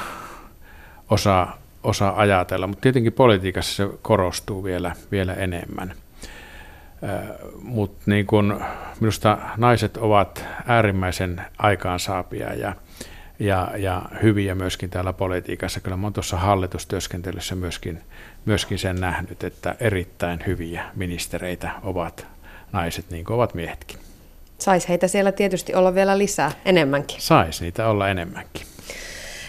osaa, 1.09 1.57
osaa 1.83 2.19
ajatella, 2.19 2.67
mutta 2.67 2.81
tietenkin 2.81 3.13
politiikassa 3.13 3.75
se 3.75 3.97
korostuu 4.01 4.63
vielä, 4.63 4.95
vielä 5.12 5.33
enemmän. 5.33 6.03
Mutta 7.62 8.04
niin 8.06 8.26
kun, 8.26 8.63
minusta 9.00 9.38
naiset 9.58 9.98
ovat 9.98 10.46
äärimmäisen 10.68 11.42
aikaansaapia 11.58 12.54
ja, 12.54 12.76
ja, 13.39 13.72
ja 13.78 14.02
hyviä 14.24 14.56
myöskin 14.56 14.89
täällä 14.89 15.13
politiikassa. 15.13 15.80
Kyllä 15.80 15.98
olen 16.02 16.13
tuossa 16.13 16.38
hallitustyöskentelyssä 16.38 17.56
myöskin, 17.56 18.02
myöskin 18.46 18.80
sen 18.80 18.96
nähnyt, 18.96 19.44
että 19.44 19.76
erittäin 19.80 20.44
hyviä 20.48 20.84
ministereitä 20.96 21.72
ovat 21.84 22.28
naiset, 22.72 23.06
niin 23.10 23.26
kuin 23.26 23.36
ovat 23.36 23.54
miehetkin. 23.54 23.98
Saisi 24.58 24.89
heitä 24.89 25.08
siellä 25.08 25.32
tietysti 25.32 25.76
olla 25.76 25.96
vielä 25.96 26.18
lisää, 26.18 26.52
enemmänkin. 26.66 27.22
Saisi 27.22 27.63
niitä 27.63 27.88
olla 27.88 28.10
enemmänkin. 28.10 28.66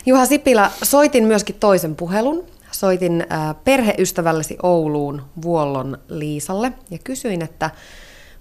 Juha 0.07 0.27
Sipilä, 0.27 0.71
soitin 0.83 1.25
myöskin 1.25 1.57
toisen 1.61 1.97
puhelun 1.97 2.54
soitin 2.80 3.24
perheystävällesi 3.64 4.56
Ouluun 4.62 5.22
Vuollon 5.42 5.98
Liisalle 6.08 6.72
ja 6.90 6.98
kysyin, 7.04 7.42
että 7.42 7.70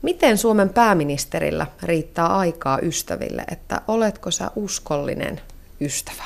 miten 0.01 0.37
Suomen 0.37 0.69
pääministerillä 0.69 1.67
riittää 1.83 2.27
aikaa 2.27 2.79
ystäville, 2.81 3.43
että 3.51 3.81
oletko 3.87 4.31
sä 4.31 4.51
uskollinen 4.55 5.39
ystävä? 5.81 6.23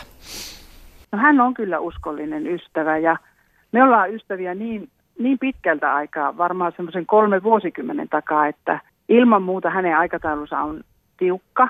No 1.12 1.20
hän 1.20 1.42
on 1.42 1.54
kyllä 1.54 1.80
uskollinen 1.80 2.48
ystävä 2.48 2.98
ja 2.98 3.18
me 3.72 3.84
ollaan 3.84 4.14
ystäviä 4.14 4.56
niin, 4.56 4.90
niin 5.20 5.40
pitkältä 5.40 5.94
aikaa, 5.94 6.38
varmaan 6.38 6.74
semmoisen 6.76 7.06
kolme 7.06 7.44
vuosikymmenen 7.44 8.10
takaa, 8.10 8.48
että 8.48 8.82
ilman 9.10 9.44
muuta 9.44 9.70
hänen 9.70 9.98
aikataulunsa 9.98 10.60
on 10.60 10.82
tiukka 11.18 11.70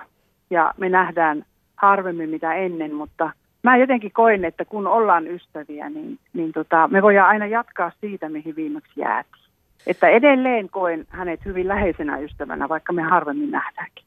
ja 0.50 0.73
me 0.78 0.89
nähdään 0.89 1.45
harvemmin 1.76 2.30
mitä 2.30 2.54
ennen, 2.54 2.95
mutta 2.95 3.32
mä 3.72 3.78
jotenkin 3.78 4.12
koen, 4.12 4.46
että 4.46 4.66
kun 4.66 4.88
ollaan 4.88 5.28
ystäviä, 5.28 5.90
niin, 5.90 6.20
niin 6.34 6.52
tota, 6.52 6.88
me 6.88 7.02
voidaan 7.02 7.30
aina 7.30 7.46
jatkaa 7.46 7.92
siitä, 8.02 8.30
mihin 8.30 8.56
viimeksi 8.56 9.00
jäätiin. 9.00 9.48
Että 9.88 10.08
edelleen 10.08 10.70
koen 10.70 11.06
hänet 11.10 11.46
hyvin 11.46 11.68
läheisenä 11.68 12.18
ystävänä, 12.18 12.70
vaikka 12.70 12.94
me 12.94 13.02
harvemmin 13.02 13.52
nähdäänkin. 13.52 14.06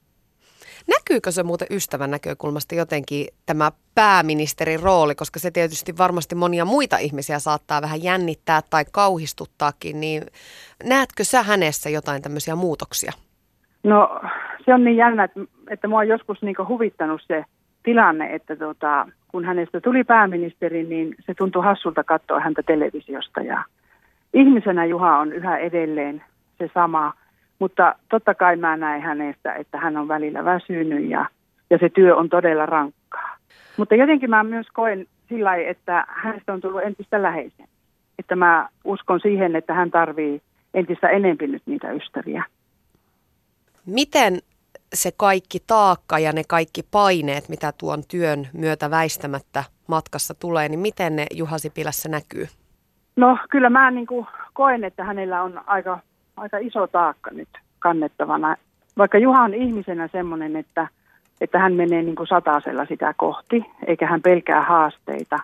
Näkyykö 0.89 1.31
se 1.31 1.43
muuten 1.43 1.69
ystävän 1.71 2.11
näkökulmasta 2.11 2.75
jotenkin 2.75 3.27
tämä 3.47 3.73
pääministerin 3.95 4.81
rooli, 4.81 5.15
koska 5.15 5.39
se 5.39 5.51
tietysti 5.51 5.99
varmasti 5.99 6.35
monia 6.35 6.65
muita 6.65 6.97
ihmisiä 6.99 7.39
saattaa 7.39 7.83
vähän 7.83 8.03
jännittää 8.03 8.61
tai 8.71 8.85
kauhistuttaakin, 8.93 10.01
niin 10.01 10.23
näetkö 10.85 11.25
sä 11.25 11.43
hänessä 11.43 11.91
jotain 11.91 12.23
tämmöisiä 12.23 12.57
muutoksia? 12.57 13.13
No 13.83 14.21
se 14.65 14.75
on 14.75 14.85
niin 14.85 14.97
jännä, 14.97 15.25
että, 15.25 15.41
että 15.71 15.89
mua 15.89 15.99
on 15.99 16.09
joskus 16.09 16.43
niin 16.43 16.69
huvittanut 16.69 17.21
se 17.27 17.45
tilanne, 17.83 18.35
että 18.35 18.57
tota, 18.57 19.07
kun 19.29 19.45
hänestä 19.45 19.81
tuli 19.81 20.05
pääministeri, 20.05 20.85
niin 20.85 21.15
se 21.27 21.35
tuntui 21.35 21.65
hassulta 21.65 22.05
katsoa 22.05 22.41
häntä 22.41 22.63
televisiosta 22.63 23.41
ja 23.41 23.65
ihmisenä 24.35 24.85
Juha 24.85 25.19
on 25.19 25.33
yhä 25.33 25.59
edelleen 25.59 26.23
se 26.59 26.71
sama, 26.75 27.13
mutta 27.59 27.95
totta 28.09 28.35
kai 28.35 28.57
mä 28.57 28.77
näen 28.77 29.03
hänestä, 29.03 29.55
että 29.55 29.79
hän 29.79 29.97
on 29.97 30.09
välillä 30.09 30.45
väsynyt 30.45 31.11
ja, 31.11 31.27
ja 31.71 31.79
se 31.79 31.89
työ 31.89 32.17
on 32.17 32.29
todella 32.29 32.67
rankkaa. 32.67 33.37
Mutta 33.77 33.95
jotenkin 33.95 34.31
mä 34.31 34.45
myös 34.45 34.67
koen 34.73 35.07
sillä 35.29 35.57
että 35.57 36.05
hänestä 36.09 36.53
on 36.53 36.61
tullut 36.61 36.83
entistä 36.83 37.23
läheisen. 37.23 37.69
Että 38.19 38.37
mä 38.37 38.69
uskon 38.85 39.21
siihen, 39.21 39.57
että 39.57 39.75
hän 39.75 39.91
tarvii 39.91 40.43
entistä 40.75 41.09
enemmän 41.09 41.51
nyt 41.51 41.63
niitä 41.67 41.93
ystäviä. 41.93 42.45
Miten 43.87 44.39
se 44.95 45.11
kaikki 45.17 45.59
taakka 45.67 46.19
ja 46.19 46.33
ne 46.33 46.43
kaikki 46.49 46.83
paineet, 46.91 47.49
mitä 47.49 47.73
tuon 47.79 48.03
työn 48.11 48.49
myötä 48.53 48.91
väistämättä 48.91 49.65
matkassa 49.87 50.35
tulee, 50.35 50.69
niin 50.69 50.81
miten 50.81 51.17
ne 51.17 51.27
Juha 51.35 51.59
Sipilässä 51.59 52.09
näkyy? 52.09 52.47
No 53.17 53.39
kyllä 53.51 53.71
mä 53.71 53.91
niin 53.91 54.07
kuin 54.07 54.27
koen, 54.53 54.85
että 54.85 55.05
hänellä 55.05 55.43
on 55.43 55.61
aika, 55.67 55.99
aika 56.37 56.59
iso 56.59 56.87
taakka 56.87 57.31
nyt 57.31 57.49
kannettavana. 57.79 58.57
Vaikka 58.99 59.19
Juha 59.19 59.43
on 59.43 59.55
ihmisenä 59.55 60.09
semmoinen, 60.13 60.57
että, 60.57 60.89
että 61.41 61.59
hän 61.59 61.73
menee 61.73 62.03
niin 62.03 62.17
kuin 62.17 62.27
satasella 62.27 62.87
sitä 62.87 63.15
kohti, 63.17 63.65
eikä 63.87 64.07
hän 64.07 64.23
pelkää 64.23 64.63
haasteita, 64.63 65.39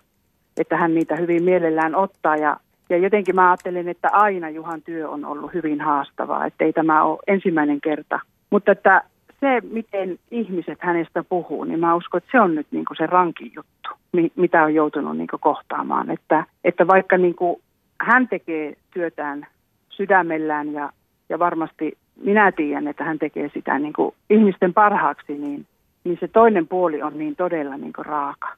että 0.56 0.76
hän 0.76 0.94
niitä 0.94 1.16
hyvin 1.16 1.44
mielellään 1.44 1.94
ottaa. 1.94 2.36
Ja, 2.36 2.56
ja 2.88 2.96
jotenkin 2.96 3.34
mä 3.34 3.50
ajattelen, 3.50 3.88
että 3.88 4.08
aina 4.12 4.50
Juhan 4.50 4.82
työ 4.82 5.08
on 5.08 5.24
ollut 5.24 5.54
hyvin 5.54 5.80
haastavaa, 5.80 6.46
että 6.46 6.64
ei 6.64 6.72
tämä 6.72 7.02
ole 7.02 7.18
ensimmäinen 7.26 7.80
kerta. 7.80 8.20
Mutta 8.50 8.72
että 8.72 9.02
se, 9.40 9.60
miten 9.70 10.18
ihmiset 10.30 10.78
hänestä 10.80 11.24
puhuu, 11.28 11.64
niin 11.64 11.80
mä 11.80 11.94
uskon, 11.94 12.18
että 12.18 12.30
se 12.32 12.40
on 12.40 12.54
nyt 12.54 12.66
niin 12.70 12.84
kuin 12.84 12.96
se 12.96 13.06
rankin 13.06 13.52
juttu, 13.56 13.90
mitä 14.36 14.64
on 14.64 14.74
joutunut 14.74 15.16
niin 15.16 15.28
kuin 15.28 15.40
kohtaamaan. 15.40 16.10
Että, 16.10 16.44
että 16.64 16.86
vaikka 16.86 17.18
niin 17.18 17.34
kuin 17.34 17.62
hän 18.00 18.28
tekee 18.28 18.76
työtään 18.90 19.46
sydämellään 19.88 20.72
ja, 20.72 20.92
ja 21.28 21.38
varmasti 21.38 21.98
minä 22.24 22.52
tiedän, 22.52 22.88
että 22.88 23.04
hän 23.04 23.18
tekee 23.18 23.50
sitä 23.54 23.78
niin 23.78 23.92
kuin 23.92 24.14
ihmisten 24.30 24.74
parhaaksi, 24.74 25.38
niin, 25.38 25.66
niin 26.04 26.18
se 26.20 26.28
toinen 26.28 26.68
puoli 26.68 27.02
on 27.02 27.18
niin 27.18 27.36
todella 27.36 27.76
niin 27.76 27.92
kuin 27.92 28.06
raaka. 28.06 28.48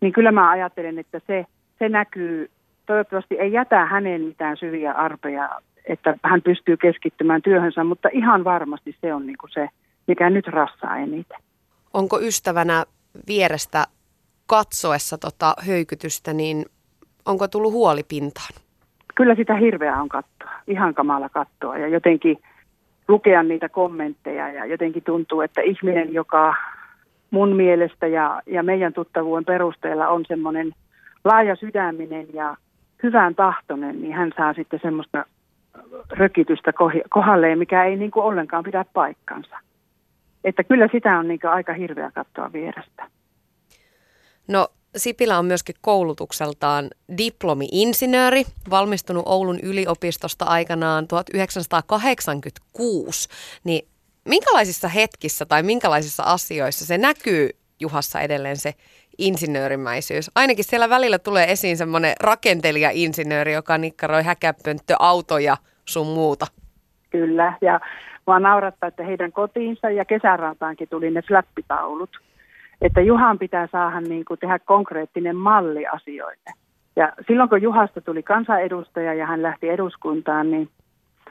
Niin 0.00 0.12
kyllä 0.12 0.32
mä 0.32 0.50
ajattelen, 0.50 0.98
että 0.98 1.20
se, 1.26 1.46
se 1.78 1.88
näkyy, 1.88 2.50
toivottavasti 2.86 3.34
ei 3.38 3.52
jätä 3.52 3.86
hänen 3.86 4.20
mitään 4.20 4.56
syviä 4.56 4.92
arpeja, 4.92 5.48
että 5.84 6.14
hän 6.24 6.42
pystyy 6.42 6.76
keskittymään 6.76 7.42
työhönsä, 7.42 7.84
mutta 7.84 8.08
ihan 8.12 8.44
varmasti 8.44 8.96
se 9.00 9.14
on 9.14 9.26
niin 9.26 9.38
kuin 9.38 9.50
se, 9.50 9.68
mikä 10.06 10.30
nyt 10.30 10.46
rassaa 10.46 10.96
eniten. 10.96 11.38
Onko 11.94 12.20
ystävänä 12.20 12.84
vierestä 13.28 13.84
katsoessa 14.46 15.18
tota 15.18 15.54
höykytystä, 15.66 16.32
niin 16.32 16.64
onko 17.26 17.48
tullut 17.48 17.72
huoli 17.72 18.02
pintaan? 18.08 18.54
Kyllä 19.14 19.34
sitä 19.34 19.54
hirveää 19.54 20.02
on 20.02 20.08
katsoa, 20.08 20.50
ihan 20.66 20.94
kamala 20.94 21.28
katsoa 21.28 21.78
ja 21.78 21.88
jotenkin 21.88 22.38
lukea 23.08 23.42
niitä 23.42 23.68
kommentteja 23.68 24.48
ja 24.52 24.66
jotenkin 24.66 25.02
tuntuu, 25.02 25.40
että 25.40 25.60
ihminen, 25.60 26.14
joka 26.14 26.54
mun 27.30 27.56
mielestä 27.56 28.06
ja, 28.06 28.42
ja 28.46 28.62
meidän 28.62 28.92
tuttavuuden 28.92 29.44
perusteella 29.44 30.08
on 30.08 30.24
semmoinen 30.28 30.72
laaja 31.24 31.56
sydäminen 31.56 32.26
ja 32.34 32.56
hyvän 33.02 33.34
tahtoinen, 33.34 34.02
niin 34.02 34.14
hän 34.14 34.32
saa 34.36 34.54
sitten 34.54 34.80
semmoista 34.82 35.24
rökitystä 36.10 36.72
kohdalleen, 37.10 37.58
mikä 37.58 37.84
ei 37.84 37.96
niin 37.96 38.10
kuin 38.10 38.24
ollenkaan 38.24 38.64
pidä 38.64 38.84
paikkansa. 38.92 39.58
Että 40.44 40.64
kyllä 40.64 40.88
sitä 40.92 41.18
on 41.18 41.28
niin 41.28 41.40
aika 41.44 41.72
hirveä 41.72 42.10
katsoa 42.10 42.52
vierestä. 42.52 43.08
No 44.48 44.68
Sipilä 44.96 45.38
on 45.38 45.44
myöskin 45.44 45.74
koulutukseltaan 45.80 46.90
diplomi-insinööri, 47.18 48.44
valmistunut 48.70 49.22
Oulun 49.26 49.58
yliopistosta 49.62 50.44
aikanaan 50.44 51.08
1986. 51.08 53.28
Niin 53.64 53.88
minkälaisissa 54.24 54.88
hetkissä 54.88 55.46
tai 55.46 55.62
minkälaisissa 55.62 56.22
asioissa 56.22 56.86
se 56.86 56.98
näkyy 56.98 57.50
Juhassa 57.80 58.20
edelleen 58.20 58.56
se 58.56 58.74
insinöörimäisyys? 59.18 60.30
Ainakin 60.34 60.64
siellä 60.64 60.88
välillä 60.88 61.18
tulee 61.18 61.52
esiin 61.52 61.76
semmoinen 61.76 62.14
rakentelija-insinööri, 62.20 63.52
joka 63.52 63.78
nikkaroi 63.78 64.22
häkäpönttöautoja 64.22 65.56
sun 65.84 66.06
muuta. 66.06 66.46
Kyllä, 67.10 67.58
ja 67.60 67.80
Mua 68.26 68.38
naurattaa, 68.38 68.88
että 68.88 69.04
heidän 69.04 69.32
kotiinsa 69.32 69.90
ja 69.90 70.04
kesärantaankin 70.04 70.88
tuli 70.88 71.10
ne 71.10 71.22
flappitaulut. 71.22 72.10
Että 72.80 73.00
Juhan 73.00 73.38
pitää 73.38 73.68
saada 73.72 74.00
niin 74.00 74.24
kuin 74.24 74.40
tehdä 74.40 74.58
konkreettinen 74.58 75.36
malli 75.36 75.86
asioille. 75.86 76.50
Ja 76.96 77.12
silloin 77.26 77.48
kun 77.48 77.62
Juhasta 77.62 78.00
tuli 78.00 78.22
kansanedustaja 78.22 79.14
ja 79.14 79.26
hän 79.26 79.42
lähti 79.42 79.68
eduskuntaan, 79.68 80.50
niin 80.50 80.68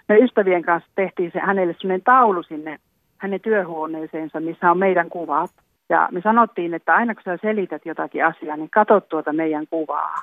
me 0.09 0.17
ystävien 0.17 0.63
kanssa 0.63 0.89
tehtiin 0.95 1.31
se, 1.33 1.39
hänelle 1.39 1.75
sellainen 1.79 2.03
taulu 2.03 2.43
sinne 2.43 2.79
hänen 3.17 3.41
työhuoneeseensa, 3.41 4.39
missä 4.39 4.71
on 4.71 4.77
meidän 4.77 5.09
kuvat. 5.09 5.51
Ja 5.89 6.09
me 6.11 6.21
sanottiin, 6.21 6.73
että 6.73 6.95
aina 6.95 7.15
kun 7.15 7.23
sä 7.23 7.37
selität 7.41 7.85
jotakin 7.85 8.25
asiaa, 8.25 8.57
niin 8.57 8.69
katso 8.69 9.01
tuota 9.01 9.33
meidän 9.33 9.67
kuvaa. 9.69 10.15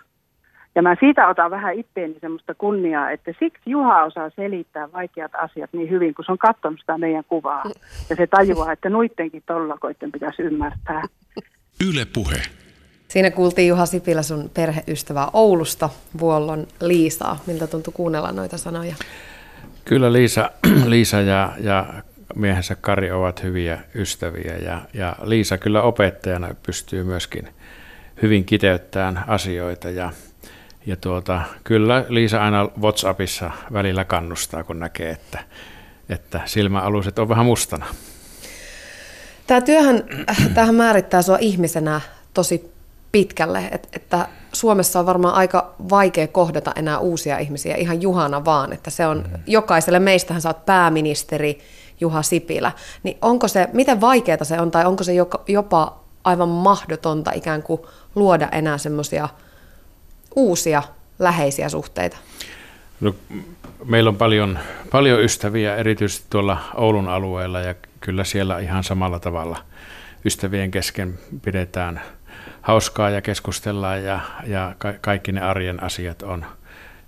Ja 0.75 0.83
mä 0.83 0.97
siitä 1.01 1.29
otan 1.29 1.51
vähän 1.51 1.75
itteeni 1.75 2.17
semmoista 2.21 2.55
kunniaa, 2.55 3.11
että 3.11 3.33
siksi 3.39 3.71
Juha 3.71 4.05
osaa 4.05 4.31
selittää 4.31 4.93
vaikeat 4.93 5.33
asiat 5.35 5.71
niin 5.73 5.91
hyvin, 5.91 6.15
kun 6.15 6.25
se 6.25 6.33
on 6.33 6.39
katsonut 6.39 6.81
sitä 6.81 6.99
meidän 6.99 7.25
kuvaa. 7.29 7.65
Ja 8.11 8.17
se 8.17 8.27
tajuaa, 8.27 8.73
että 8.73 8.89
nuittenkin 8.89 9.43
tollakoitten 9.47 10.13
pitäisi 10.13 10.43
ymmärtää. 10.43 11.03
Yle 11.89 12.07
puhe. 12.15 12.37
Siinä 13.09 13.31
kuultiin 13.31 13.69
Juha 13.69 13.87
Sipilä 13.87 14.23
sun 14.23 14.51
perheystävää 14.55 15.29
Oulusta, 15.33 15.91
Vuollon 16.21 16.67
Liisaa. 16.81 17.41
Miltä 17.47 17.67
tuntui 17.67 17.93
kuunnella 17.97 18.33
noita 18.33 18.59
sanoja? 18.59 18.95
Kyllä 19.85 20.13
Liisa, 20.13 20.51
Liisa 20.87 21.21
ja, 21.21 21.53
ja 21.61 21.87
miehensä 22.35 22.77
Kari 22.81 23.11
ovat 23.11 23.43
hyviä 23.43 23.79
ystäviä 23.95 24.57
ja, 24.57 24.81
ja 24.95 25.17
Liisa 25.23 25.59
kyllä 25.59 25.83
opettajana 25.83 26.49
pystyy 26.67 27.05
myöskin 27.05 27.49
hyvin 28.23 28.45
kiteyttämään 28.45 29.25
asioita 29.27 29.91
ja 29.91 30.11
ja 30.89 30.97
tuota, 30.97 31.43
kyllä 31.65 32.05
Liisa 32.09 32.45
aina 32.45 32.69
WhatsAppissa 32.81 33.51
välillä 33.73 34.05
kannustaa, 34.05 34.65
kun 34.65 34.79
näkee, 34.79 35.11
että, 35.11 35.39
että 36.09 36.41
silmäaluset 36.45 37.19
on 37.19 37.29
vähän 37.29 37.47
mustana. 37.47 37.87
Tämä 39.47 39.61
työhän 39.61 40.05
tähän 40.55 40.75
määrittää 40.75 41.23
sinua 41.23 41.39
ihmisenä 41.41 42.01
tosi 42.35 42.73
pitkälle, 43.13 43.59
että, 43.71 43.89
että 43.93 44.29
Suomessa 44.53 45.01
on 45.01 45.07
varmaan 45.07 45.35
aika 45.35 45.75
vaikea 45.91 46.27
kohdata 46.27 46.73
enää 46.77 46.99
uusia 46.99 47.39
ihmisiä 47.39 47.77
ihan 47.77 48.03
Juhana 48.03 48.45
vaan, 48.45 48.73
että 48.73 48.91
se 48.91 49.07
on 49.07 49.19
mm. 49.19 49.43
jokaiselle 49.47 49.99
meistähän 49.99 50.43
oot 50.47 50.67
pääministeri 50.67 51.59
Juha 52.01 52.23
Sipilä, 52.23 52.73
niin 53.03 53.19
onko 53.23 53.49
se, 53.49 53.69
miten 53.73 54.01
vaikeaa 54.01 54.45
se 54.45 54.61
on 54.61 54.71
tai 54.71 54.87
onko 54.87 55.05
se 55.05 55.13
jopa 55.49 56.01
aivan 56.25 56.49
mahdotonta 56.49 57.33
ikään 57.35 57.63
kuin 57.63 57.81
luoda 58.15 58.49
enää 58.53 58.79
semmoisia 58.79 59.29
uusia 60.39 60.83
läheisiä 61.19 61.69
suhteita? 61.69 62.17
No, 63.01 63.15
meillä 63.85 64.09
on 64.09 64.17
paljon, 64.17 64.59
paljon 64.91 65.21
ystäviä, 65.21 65.77
erityisesti 65.77 66.27
tuolla 66.31 66.59
Oulun 66.75 67.09
alueella, 67.09 67.61
ja 67.61 67.75
kyllä 68.01 68.25
siellä 68.25 68.59
ihan 68.59 68.85
samalla 68.85 69.19
tavalla 69.19 69.65
ystävien 70.25 70.71
kesken 70.71 71.19
pidetään 71.43 72.01
hauskaa 72.63 73.11
ja 73.11 73.23
keskustellaan 73.23 74.05
ja, 74.05 74.21
ja 74.47 74.75
ka- 74.79 74.95
kaikki 75.01 75.33
ne 75.33 75.41
arjen 75.41 75.83
asiat 75.83 76.23
on 76.23 76.45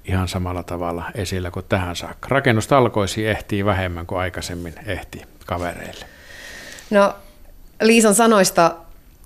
ihan 0.05 0.29
samalla 0.29 0.63
tavalla 0.63 1.05
esillä 1.15 1.51
kuin 1.51 1.67
tähän 1.69 1.97
saakka. 1.97 2.29
Rakennustalkoisi 2.31 3.27
ehtii 3.27 3.65
vähemmän 3.65 4.07
kuin 4.07 4.19
aikaisemmin 4.19 4.75
ehti 4.87 5.23
kavereille. 5.47 6.05
No 6.91 7.15
Liisan 7.83 8.15
sanoista 8.15 8.75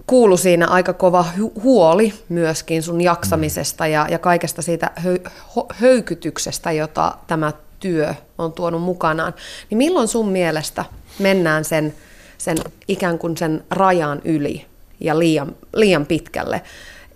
kuulu 0.07 0.37
siinä 0.37 0.67
aika 0.67 0.93
kova 0.93 1.25
huoli 1.63 2.15
myöskin 2.29 2.83
sun 2.83 3.01
jaksamisesta 3.01 3.87
ja, 3.87 4.07
ja 4.11 4.19
kaikesta 4.19 4.63
siitä 4.63 4.91
hö- 5.01 5.31
höykytyksestä, 5.75 6.73
jota 6.73 7.17
tämä 7.27 7.53
työ 7.81 8.15
on 8.39 8.53
tuonut 8.53 8.83
mukanaan. 8.83 9.35
Niin 9.71 9.79
milloin 9.79 10.09
sun 10.09 10.29
mielestä 10.29 10.85
mennään 11.19 11.65
sen, 11.65 11.95
sen 12.39 12.57
ikään 12.89 13.19
kuin 13.19 13.37
sen 13.37 13.65
rajan 13.71 14.21
yli 14.25 14.67
ja 15.01 15.19
liian, 15.19 15.57
liian 15.75 16.07
pitkälle? 16.07 16.63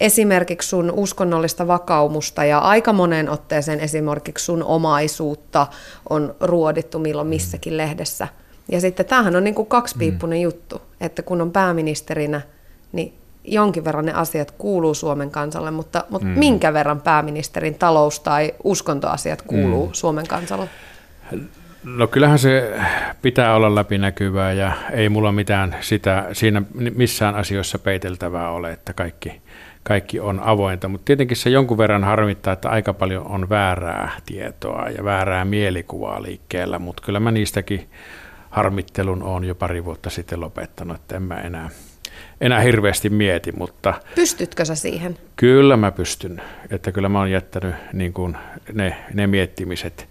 Esimerkiksi 0.01 0.69
sun 0.69 0.91
uskonnollista 0.91 1.67
vakaumusta 1.67 2.45
ja 2.45 2.59
aika 2.59 2.93
moneen 2.93 3.31
otteeseen 3.31 3.81
esimerkiksi 3.81 4.45
sun 4.45 4.63
omaisuutta 4.63 5.67
on 6.11 6.35
ruodittu 6.41 6.99
milloin 6.99 7.29
missäkin 7.29 7.77
lehdessä. 7.77 8.29
Ja 8.73 8.81
sitten 8.81 9.07
tämähän 9.07 9.37
on 9.37 9.45
niin 9.45 9.55
kuin 9.55 9.69
kaksipiippunen 9.69 10.39
mm. 10.39 10.43
juttu, 10.43 10.83
että 11.01 11.23
kun 11.23 11.41
on 11.41 11.53
pääministerinä, 11.53 12.41
niin 12.93 13.13
jonkin 13.45 13.85
verran 13.85 14.07
ne 14.07 14.13
asiat 14.13 14.51
kuuluu 14.51 14.95
Suomen 14.95 15.31
kansalle, 15.31 15.71
mutta, 15.71 16.05
mutta 16.11 16.29
mm. 16.29 16.39
minkä 16.39 16.73
verran 16.73 17.01
pääministerin 17.01 17.75
talous- 17.75 18.21
tai 18.21 18.55
uskontoasiat 18.65 19.43
kuuluu 19.43 19.87
mm. 19.87 19.93
Suomen 19.93 20.27
kansalle? 20.27 20.69
No 21.85 22.07
kyllähän 22.07 22.39
se 22.39 22.73
pitää 23.23 23.55
olla 23.55 23.75
läpinäkyvää 23.75 24.53
ja 24.53 24.73
ei 24.93 25.09
mulla 25.09 25.33
mitään 25.33 25.77
sitä 25.81 26.29
siinä 26.33 26.63
missään 26.95 27.35
asioissa 27.35 27.79
peiteltävää 27.79 28.51
ole, 28.51 28.73
että 28.73 28.93
kaikki, 28.93 29.41
kaikki 29.83 30.21
on 30.21 30.41
avointa, 30.41 30.89
mutta 30.89 31.05
tietenkin 31.05 31.37
se 31.37 31.51
jonkun 31.51 31.79
verran 31.79 32.05
harmittaa, 32.05 32.53
että 32.53 32.69
aika 32.69 32.95
paljon 32.95 33.27
on 33.27 33.49
väärää 33.49 34.11
tietoa 34.27 34.89
ja 34.89 35.05
väärää 35.05 35.45
mielikuvaa 35.45 36.23
liikkeellä, 36.23 36.79
mutta 36.79 37.03
kyllä 37.07 37.21
mä 37.21 37.31
niistäkin 37.31 37.89
harmittelun 38.51 39.23
on 39.23 39.45
jo 39.45 39.55
pari 39.55 39.85
vuotta 39.85 40.11
sitten 40.11 40.41
lopettanut, 40.41 40.97
että 40.97 41.17
en 41.17 41.23
mä 41.23 41.35
enää, 41.35 41.71
enää 42.41 42.61
hirveästi 42.61 43.11
mieti, 43.11 43.53
mutta... 43.53 43.95
Pystytkö 44.15 44.65
sä 44.65 44.75
siihen? 44.75 45.19
Kyllä 45.37 45.77
mä 45.77 45.93
pystyn, 45.93 46.43
että 46.71 46.93
kyllä 46.93 47.09
mä 47.09 47.19
oon 47.19 47.31
jättänyt 47.31 47.75
niin 47.93 48.13
kuin 48.13 48.37
ne, 48.73 48.97
ne 49.15 49.27
miettimiset 49.27 50.09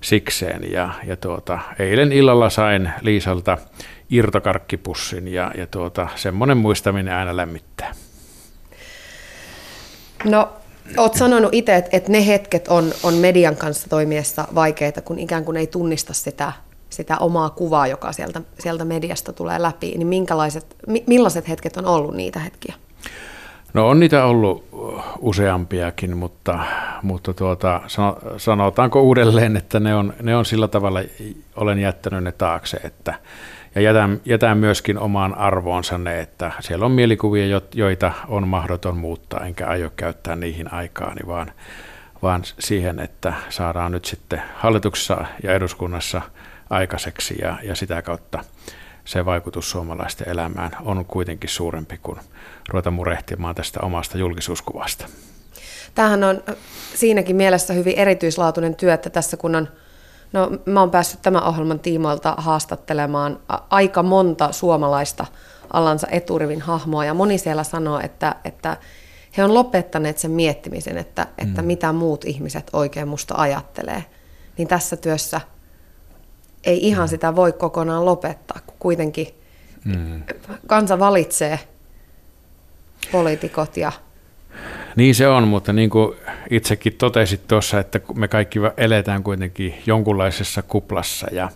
sikseen 0.00 0.72
ja, 0.72 0.94
ja 1.04 1.16
tuota, 1.16 1.58
eilen 1.78 2.12
illalla 2.12 2.50
sain 2.50 2.90
Liisalta 3.00 3.58
irtokarkkipussin 4.10 5.28
ja, 5.28 5.52
ja 5.56 5.66
tuota, 5.66 6.08
semmoinen 6.16 6.56
muistaminen 6.56 7.14
aina 7.14 7.36
lämmittää. 7.36 7.94
No, 10.24 10.52
oot 10.96 11.14
sanonut 11.14 11.54
itse, 11.54 11.76
että, 11.76 12.12
ne 12.12 12.26
hetket 12.26 12.68
on, 12.68 12.92
on 13.02 13.14
median 13.14 13.56
kanssa 13.56 13.88
toimiessa 13.88 14.48
vaikeita, 14.54 15.02
kun 15.02 15.18
ikään 15.18 15.44
kuin 15.44 15.56
ei 15.56 15.66
tunnista 15.66 16.12
sitä, 16.12 16.52
sitä 16.90 17.16
omaa 17.18 17.50
kuvaa, 17.50 17.86
joka 17.86 18.12
sieltä, 18.12 18.40
sieltä 18.58 18.84
mediasta 18.84 19.32
tulee 19.32 19.62
läpi. 19.62 19.94
Niin 19.96 20.06
minkälaiset, 20.06 20.76
millaiset 21.06 21.48
hetket 21.48 21.76
on 21.76 21.86
ollut 21.86 22.14
niitä 22.14 22.38
hetkiä? 22.38 22.74
No 23.74 23.88
on 23.88 24.00
niitä 24.00 24.24
ollut 24.24 24.68
useampiakin, 25.18 26.16
mutta, 26.16 26.58
mutta 27.02 27.34
tuota, 27.34 27.80
sanotaanko 28.36 29.02
uudelleen, 29.02 29.56
että 29.56 29.80
ne 29.80 29.94
on, 29.94 30.14
ne 30.22 30.36
on 30.36 30.44
sillä 30.44 30.68
tavalla, 30.68 31.00
olen 31.56 31.78
jättänyt 31.78 32.24
ne 32.24 32.32
taakse, 32.32 32.76
että, 32.76 33.14
ja 33.74 33.80
jätän, 33.80 34.20
jätän 34.24 34.58
myöskin 34.58 34.98
omaan 34.98 35.34
arvoonsa 35.34 35.98
ne, 35.98 36.20
että 36.20 36.52
siellä 36.60 36.86
on 36.86 36.92
mielikuvia, 36.92 37.60
joita 37.74 38.12
on 38.28 38.48
mahdoton 38.48 38.96
muuttaa, 38.96 39.46
enkä 39.46 39.66
aio 39.66 39.90
käyttää 39.96 40.36
niihin 40.36 40.72
aikaani, 40.72 41.20
vaan, 41.26 41.52
vaan 42.22 42.42
siihen, 42.58 43.00
että 43.00 43.34
saadaan 43.48 43.92
nyt 43.92 44.04
sitten 44.04 44.42
hallituksessa 44.54 45.24
ja 45.42 45.52
eduskunnassa 45.52 46.22
aikaiseksi 46.70 47.38
ja, 47.42 47.58
ja 47.62 47.74
sitä 47.74 48.02
kautta 48.02 48.44
se 49.04 49.24
vaikutus 49.24 49.70
suomalaisten 49.70 50.28
elämään 50.28 50.70
on 50.80 51.04
kuitenkin 51.04 51.50
suurempi 51.50 51.98
kuin 52.02 52.20
ruveta 52.68 52.90
murehtimaan 52.90 53.54
tästä 53.54 53.80
omasta 53.82 54.18
julkisuuskuvasta. 54.18 55.06
Tämähän 55.94 56.24
on 56.24 56.42
siinäkin 56.94 57.36
mielessä 57.36 57.74
hyvin 57.74 57.98
erityislaatuinen 57.98 58.74
työ, 58.74 58.94
että 58.94 59.10
tässä 59.10 59.36
kun 59.36 59.54
on 59.54 59.68
No, 60.32 60.50
mä 60.66 60.80
oon 60.80 60.90
päässyt 60.90 61.22
tämän 61.22 61.42
ohjelman 61.42 61.80
tiimoilta 61.80 62.34
haastattelemaan 62.38 63.40
aika 63.70 64.02
monta 64.02 64.52
suomalaista 64.52 65.26
alansa 65.72 66.06
eturivin 66.10 66.60
hahmoa, 66.60 67.04
ja 67.04 67.14
moni 67.14 67.38
siellä 67.38 67.64
sanoo, 67.64 68.00
että, 68.00 68.36
että 68.44 68.76
he 69.36 69.44
on 69.44 69.54
lopettaneet 69.54 70.18
sen 70.18 70.30
miettimisen, 70.30 70.98
että, 70.98 71.26
että 71.38 71.62
mm. 71.62 71.66
mitä 71.66 71.92
muut 71.92 72.24
ihmiset 72.24 72.70
oikein 72.72 73.08
musta 73.08 73.34
ajattelee. 73.38 74.04
Niin 74.58 74.68
tässä 74.68 74.96
työssä 74.96 75.40
ei 76.64 76.88
ihan 76.88 77.08
sitä 77.08 77.36
voi 77.36 77.52
kokonaan 77.52 78.04
lopettaa, 78.04 78.60
kun 78.66 78.76
kuitenkin 78.78 79.26
mm. 79.84 80.22
kansa 80.66 80.98
valitsee 80.98 81.58
poliitikot 83.12 83.76
ja 83.76 83.92
niin 84.96 85.14
se 85.14 85.28
on, 85.28 85.48
mutta 85.48 85.72
niin 85.72 85.90
kuin 85.90 86.16
itsekin 86.50 86.92
totesit 86.92 87.48
tuossa, 87.48 87.80
että 87.80 88.00
me 88.14 88.28
kaikki 88.28 88.58
eletään 88.76 89.22
kuitenkin 89.22 89.74
jonkunlaisessa 89.86 90.62
kuplassa 90.62 91.26
ja, 91.32 91.48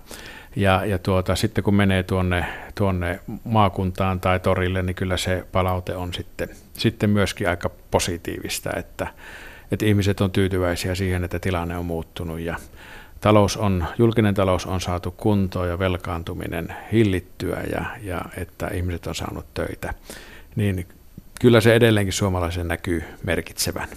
ja, 0.57 0.85
ja 0.85 0.99
tuota, 0.99 1.37
sitten 1.37 1.65
kun 1.65 1.75
menee 1.75 2.03
tuonne, 2.03 2.47
tuonne 2.75 3.21
maakuntaan 3.45 4.21
tai 4.21 4.41
torille, 4.41 4.83
niin 4.83 4.95
kyllä 4.95 5.17
se 5.17 5.45
palaute 5.53 5.97
on 5.97 6.15
sitten, 6.15 6.49
sitten 6.73 7.11
myöskin 7.11 7.49
aika 7.49 7.71
positiivista, 7.91 8.71
että, 8.77 9.07
että 9.73 9.87
ihmiset 9.87 10.21
on 10.21 10.31
tyytyväisiä 10.31 10.95
siihen, 10.95 11.25
että 11.25 11.39
tilanne 11.39 11.77
on 11.77 11.87
muuttunut 11.87 12.41
ja 12.41 12.57
talous 13.25 13.57
on, 13.57 13.85
julkinen 13.99 14.35
talous 14.35 14.67
on 14.67 14.81
saatu 14.81 15.11
kuntoon 15.11 15.69
ja 15.69 15.79
velkaantuminen 15.79 16.77
hillittyä 16.93 17.63
ja, 17.73 17.85
ja 18.03 18.25
että 18.37 18.69
ihmiset 18.69 19.07
on 19.07 19.15
saanut 19.15 19.47
töitä, 19.55 19.95
niin 20.57 20.87
kyllä 21.41 21.61
se 21.61 21.75
edelleenkin 21.75 22.13
suomalaisen 22.13 22.69
näkyy 22.69 23.05
merkitsevän. 23.23 23.89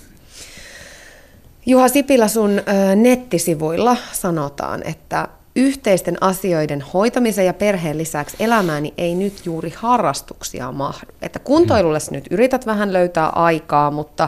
Juha 1.65 1.87
Sipilä, 1.87 2.27
sun 2.27 2.61
nettisivuilla 2.95 3.97
sanotaan, 4.11 4.83
että 4.83 5.27
yhteisten 5.55 6.23
asioiden 6.23 6.81
hoitamisen 6.93 7.45
ja 7.45 7.53
perheen 7.53 7.97
lisäksi 7.97 8.37
elämääni 8.39 8.93
ei 8.97 9.15
nyt 9.15 9.45
juuri 9.45 9.73
harrastuksia 9.77 10.71
mahdu. 10.71 11.13
Että 11.21 11.39
kuntoilulle 11.39 11.99
nyt 12.11 12.27
yrität 12.31 12.65
vähän 12.65 12.93
löytää 12.93 13.29
aikaa, 13.29 13.91
mutta 13.91 14.27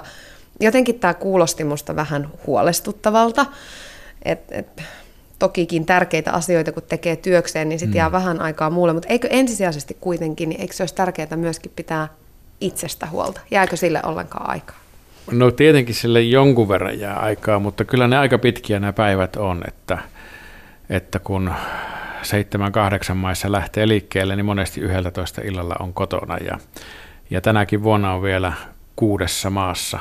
jotenkin 0.60 1.00
tämä 1.00 1.14
kuulosti 1.14 1.64
musta 1.64 1.96
vähän 1.96 2.30
huolestuttavalta. 2.48 3.46
Et, 4.26 4.40
et, 4.52 4.84
tokikin 5.40 5.86
tärkeitä 5.86 6.32
asioita, 6.32 6.72
kun 6.72 6.84
tekee 6.84 7.16
työkseen, 7.16 7.70
niin 7.70 7.80
sitten 7.80 7.96
mm. 7.96 7.98
jää 7.98 8.12
vähän 8.12 8.42
aikaa 8.42 8.70
muulle. 8.70 8.94
Mutta 8.94 9.08
eikö 9.08 9.28
ensisijaisesti 9.32 9.98
kuitenkin, 10.02 10.50
niin 10.50 10.62
eikö 10.62 10.74
se 10.74 10.84
olisi 10.84 10.96
tärkeää 10.96 11.36
myöskin 11.36 11.72
pitää 11.76 12.08
itsestä 12.62 13.08
huolta? 13.08 13.42
Jääkö 13.52 13.78
sille 13.78 14.02
ollenkaan 14.04 14.50
aikaa? 14.50 14.76
No 15.32 15.52
tietenkin 15.52 15.96
sille 15.96 16.22
jonkun 16.22 16.70
verran 16.70 17.00
jää 17.00 17.16
aikaa, 17.16 17.60
mutta 17.60 17.86
kyllä 17.86 18.08
ne 18.08 18.18
aika 18.18 18.38
pitkiä 18.38 18.80
nämä 18.80 18.94
päivät 18.94 19.36
on, 19.36 19.64
että, 19.68 19.98
että 20.90 21.20
kun 21.20 21.54
seitsemän, 22.22 22.72
kahdeksan 22.72 23.18
maissa 23.18 23.52
lähtee 23.52 23.88
liikkeelle, 23.88 24.36
niin 24.36 24.46
monesti 24.46 24.82
11 24.82 25.42
illalla 25.42 25.76
on 25.80 25.94
kotona 25.94 26.38
ja, 26.38 26.58
ja 27.30 27.42
tänäkin 27.42 27.84
vuonna 27.84 28.14
on 28.14 28.22
vielä 28.22 28.54
kuudessa 28.96 29.50
maassa 29.50 30.00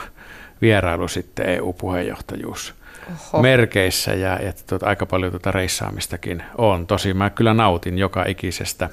vierailu 0.63 1.09
sitten 1.09 1.47
EU-puheenjohtajuus 1.47 2.78
Oho. 3.09 3.43
merkeissä 3.43 4.15
ja, 4.15 4.43
ja 4.43 4.53
tuota, 4.67 4.87
aika 4.87 5.07
paljon 5.07 5.33
tuota 5.33 5.53
reissaamistakin 5.53 6.43
on. 6.59 6.87
Tosi 6.87 7.15
mä 7.15 7.31
kyllä 7.31 7.55
nautin 7.55 7.99
joka 7.99 8.25
ikisestä 8.29 8.91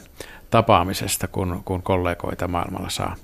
tapaamisesta, 0.49 1.27
kun, 1.27 1.61
kun 1.65 1.83
kollegoita 1.83 2.47
maailmalla 2.47 2.89
saa 2.89 3.15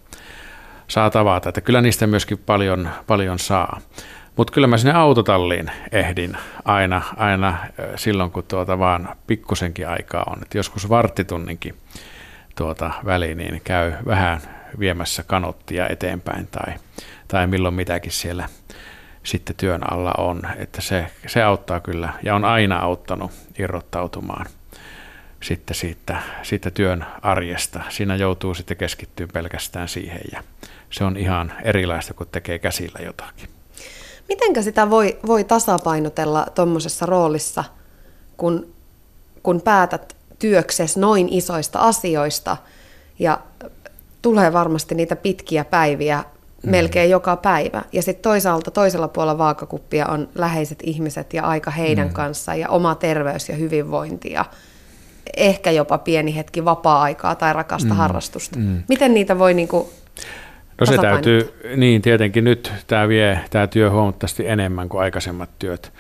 saa 0.91 1.09
tavata. 1.09 1.49
Että 1.49 1.61
kyllä 1.61 1.81
niistä 1.81 2.07
myöskin 2.07 2.37
paljon, 2.37 2.89
paljon 3.07 3.39
saa. 3.39 3.81
Mutta 4.35 4.53
kyllä 4.53 4.67
mä 4.67 4.77
sinne 4.77 4.93
autotalliin 4.93 5.71
ehdin 5.91 6.37
aina, 6.65 7.01
aina 7.17 7.57
silloin, 7.95 8.31
kun 8.31 8.43
tuota 8.43 8.79
vaan 8.79 9.09
pikkusenkin 9.27 9.87
aikaa 9.87 10.23
on. 10.27 10.37
Et 10.41 10.53
joskus 10.53 10.89
varttitunninkin 10.89 11.75
tuota 12.55 12.91
väliin, 13.05 13.37
niin 13.37 13.61
käy 13.63 13.93
vähän 14.05 14.41
viemässä 14.79 15.23
kanottia 15.23 15.89
eteenpäin 15.89 16.47
tai, 16.47 16.73
tai 17.27 17.47
milloin 17.47 17.73
mitäkin 17.73 18.11
siellä 18.11 18.49
sitten 19.23 19.55
työn 19.55 19.93
alla 19.93 20.13
on. 20.17 20.41
Että 20.57 20.81
se, 20.81 21.07
se 21.27 21.43
auttaa 21.43 21.79
kyllä 21.79 22.13
ja 22.23 22.35
on 22.35 22.45
aina 22.45 22.79
auttanut 22.79 23.31
irrottautumaan 23.59 24.45
sitten 25.43 25.75
siitä, 25.75 26.21
siitä 26.43 26.71
työn 26.71 27.05
arjesta. 27.21 27.81
Siinä 27.89 28.15
joutuu 28.15 28.53
sitten 28.53 28.77
keskittyä 28.77 29.27
pelkästään 29.33 29.87
siihen 29.87 30.21
ja 30.31 30.43
se 30.89 31.03
on 31.03 31.17
ihan 31.17 31.53
erilaista, 31.63 32.13
kun 32.13 32.27
tekee 32.31 32.59
käsillä 32.59 32.99
jotakin. 33.05 33.49
Mitenkä 34.29 34.61
sitä 34.61 34.89
voi, 34.89 35.19
voi 35.27 35.43
tasapainotella 35.43 36.47
tuommoisessa 36.55 37.05
roolissa, 37.05 37.63
kun, 38.37 38.73
kun 39.43 39.61
päätät 39.61 40.15
työksesi 40.39 40.99
noin 40.99 41.27
isoista 41.31 41.79
asioista 41.79 42.57
ja 43.19 43.39
tulee 44.21 44.53
varmasti 44.53 44.95
niitä 44.95 45.15
pitkiä 45.15 45.65
päiviä 45.65 46.23
mm. 46.63 46.71
melkein 46.71 47.09
joka 47.09 47.35
päivä. 47.35 47.81
Ja 47.91 48.01
sitten 48.01 48.23
toisaalta 48.23 48.71
toisella 48.71 49.07
puolella 49.07 49.37
vaakakuppia 49.37 50.05
on 50.05 50.29
läheiset 50.35 50.79
ihmiset 50.83 51.33
ja 51.33 51.43
aika 51.43 51.71
heidän 51.71 52.07
mm. 52.07 52.13
kanssaan 52.13 52.59
ja 52.59 52.69
oma 52.69 52.95
terveys 52.95 53.49
ja 53.49 53.55
hyvinvointi 53.55 54.31
ja 54.31 54.45
ehkä 55.37 55.71
jopa 55.71 55.97
pieni 55.97 56.35
hetki 56.35 56.65
vapaa-aikaa 56.65 57.35
tai 57.35 57.53
rakasta 57.53 57.89
mm. 57.89 57.95
harrastusta. 57.95 58.59
Mm. 58.59 58.83
Miten 58.89 59.13
niitä 59.13 59.39
voi 59.39 59.53
niinku 59.53 59.93
No 60.79 60.85
se 60.85 60.97
täytyy, 60.97 61.53
niin 61.75 62.01
tietenkin 62.01 62.43
nyt 62.43 62.71
tämä 62.87 63.07
vie 63.07 63.39
tämä 63.49 63.67
työ 63.67 63.89
huomattavasti 63.89 64.47
enemmän 64.47 64.89
kuin 64.89 65.01
aikaisemmat 65.01 65.49
työt 65.59 65.93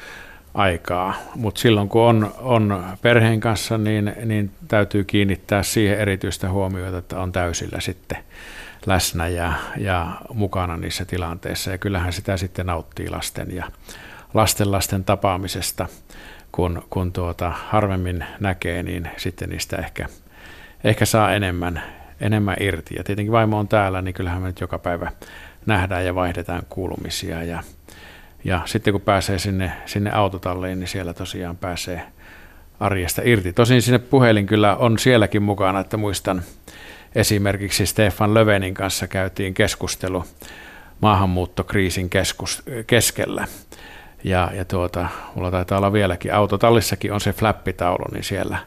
aikaa, 0.53 1.13
mutta 1.35 1.61
silloin 1.61 1.89
kun 1.89 2.01
on, 2.01 2.33
on 2.39 2.83
perheen 3.01 3.39
kanssa, 3.39 3.77
niin, 3.77 4.13
niin 4.25 4.51
täytyy 4.67 5.03
kiinnittää 5.03 5.63
siihen 5.63 5.99
erityistä 5.99 6.49
huomiota, 6.49 6.97
että 6.97 7.19
on 7.19 7.31
täysillä 7.31 7.79
sitten 7.79 8.17
läsnä 8.85 9.27
ja, 9.27 9.53
ja 9.77 10.11
mukana 10.33 10.77
niissä 10.77 11.05
tilanteissa. 11.05 11.71
Ja 11.71 11.77
kyllähän 11.77 12.13
sitä 12.13 12.37
sitten 12.37 12.65
nauttii 12.65 13.09
lasten 13.09 13.55
ja 13.55 13.65
lasten 14.33 14.71
lasten 14.71 15.03
tapaamisesta, 15.03 15.87
kun, 16.51 16.83
kun 16.89 17.13
tuota 17.13 17.53
harvemmin 17.67 18.25
näkee, 18.39 18.83
niin 18.83 19.09
sitten 19.17 19.49
niistä 19.49 19.77
ehkä, 19.77 20.07
ehkä 20.83 21.05
saa 21.05 21.33
enemmän, 21.33 21.83
enemmän 22.21 22.57
irti. 22.59 22.95
Ja 22.95 23.03
tietenkin 23.03 23.31
vaimo 23.31 23.59
on 23.59 23.67
täällä, 23.67 24.01
niin 24.01 24.13
kyllähän 24.13 24.41
me 24.41 24.47
nyt 24.47 24.61
joka 24.61 24.79
päivä 24.79 25.11
nähdään 25.65 26.05
ja 26.05 26.15
vaihdetaan 26.15 26.63
kuulumisia. 26.69 27.43
Ja, 27.43 27.63
ja 28.43 28.61
sitten 28.65 28.93
kun 28.93 29.01
pääsee 29.01 29.39
sinne, 29.39 29.71
sinne 29.85 30.11
autotalliin, 30.11 30.79
niin 30.79 30.87
siellä 30.87 31.13
tosiaan 31.13 31.57
pääsee 31.57 32.01
arjesta 32.79 33.21
irti. 33.25 33.53
Tosin 33.53 33.81
sinne 33.81 33.99
puhelin 33.99 34.47
kyllä 34.47 34.75
on 34.75 34.99
sielläkin 34.99 35.43
mukana, 35.43 35.79
että 35.79 35.97
muistan 35.97 36.41
esimerkiksi 37.15 37.85
Stefan 37.85 38.33
Lövenin 38.33 38.73
kanssa 38.73 39.07
käytiin 39.07 39.53
keskustelu 39.53 40.25
maahanmuuttokriisin 41.01 42.09
keskus, 42.09 42.63
keskellä. 42.87 43.47
Ja, 44.23 44.51
ja 44.53 44.65
tuota, 44.65 45.09
mulla 45.35 45.51
taitaa 45.51 45.77
olla 45.77 45.93
vieläkin, 45.93 46.33
autotallissakin 46.33 47.13
on 47.13 47.21
se 47.21 47.33
flappitaulu, 47.33 48.05
niin 48.11 48.23
siellä 48.23 48.57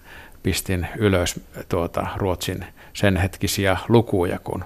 pistin 0.42 0.86
ylös 0.97 1.40
tuota, 1.68 2.07
Ruotsin 2.16 2.64
sen 2.92 3.16
hetkisiä 3.16 3.76
lukuja, 3.88 4.38
kun 4.38 4.64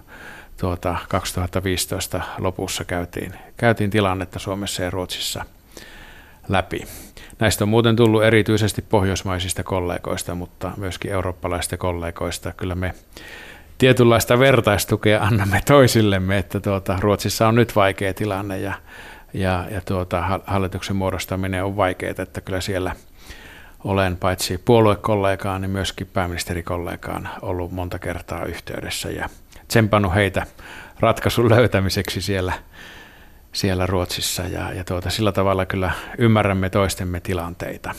tuota, 0.60 0.96
2015 1.08 2.20
lopussa 2.38 2.84
käytiin, 2.84 3.34
käytiin 3.56 3.90
tilannetta 3.90 4.38
Suomessa 4.38 4.82
ja 4.82 4.90
Ruotsissa 4.90 5.44
läpi. 6.48 6.80
Näistä 7.38 7.64
on 7.64 7.68
muuten 7.68 7.96
tullut 7.96 8.24
erityisesti 8.24 8.82
pohjoismaisista 8.82 9.62
kollegoista, 9.62 10.34
mutta 10.34 10.72
myöskin 10.76 11.12
eurooppalaisista 11.12 11.76
kollegoista. 11.76 12.52
Kyllä 12.52 12.74
me 12.74 12.94
tietynlaista 13.78 14.38
vertaistukea 14.38 15.22
annamme 15.22 15.60
toisillemme, 15.66 16.38
että 16.38 16.60
tuota, 16.60 16.98
Ruotsissa 17.00 17.48
on 17.48 17.54
nyt 17.54 17.76
vaikea 17.76 18.14
tilanne 18.14 18.58
ja, 18.58 18.72
ja, 19.34 19.64
ja 19.70 19.80
tuota, 19.80 20.40
hallituksen 20.46 20.96
muodostaminen 20.96 21.64
on 21.64 21.76
vaikeaa, 21.76 22.14
että 22.18 22.40
kyllä 22.40 22.60
siellä 22.60 22.96
olen 23.84 24.16
paitsi 24.16 24.58
puoluekollegaan, 24.58 25.60
niin 25.60 25.70
myöskin 25.70 26.06
pääministerikollegaan 26.06 27.28
ollut 27.42 27.72
monta 27.72 27.98
kertaa 27.98 28.44
yhteydessä 28.44 29.10
ja 29.10 29.28
tsempannut 29.68 30.14
heitä 30.14 30.46
ratkaisun 31.00 31.48
löytämiseksi 31.50 32.20
siellä, 32.20 32.52
siellä 33.52 33.86
Ruotsissa 33.86 34.42
ja, 34.42 34.72
ja 34.72 34.84
tuota, 34.84 35.10
sillä 35.10 35.32
tavalla 35.32 35.66
kyllä 35.66 35.90
ymmärrämme 36.18 36.70
toistemme 36.70 37.20
tilanteita. 37.20 37.94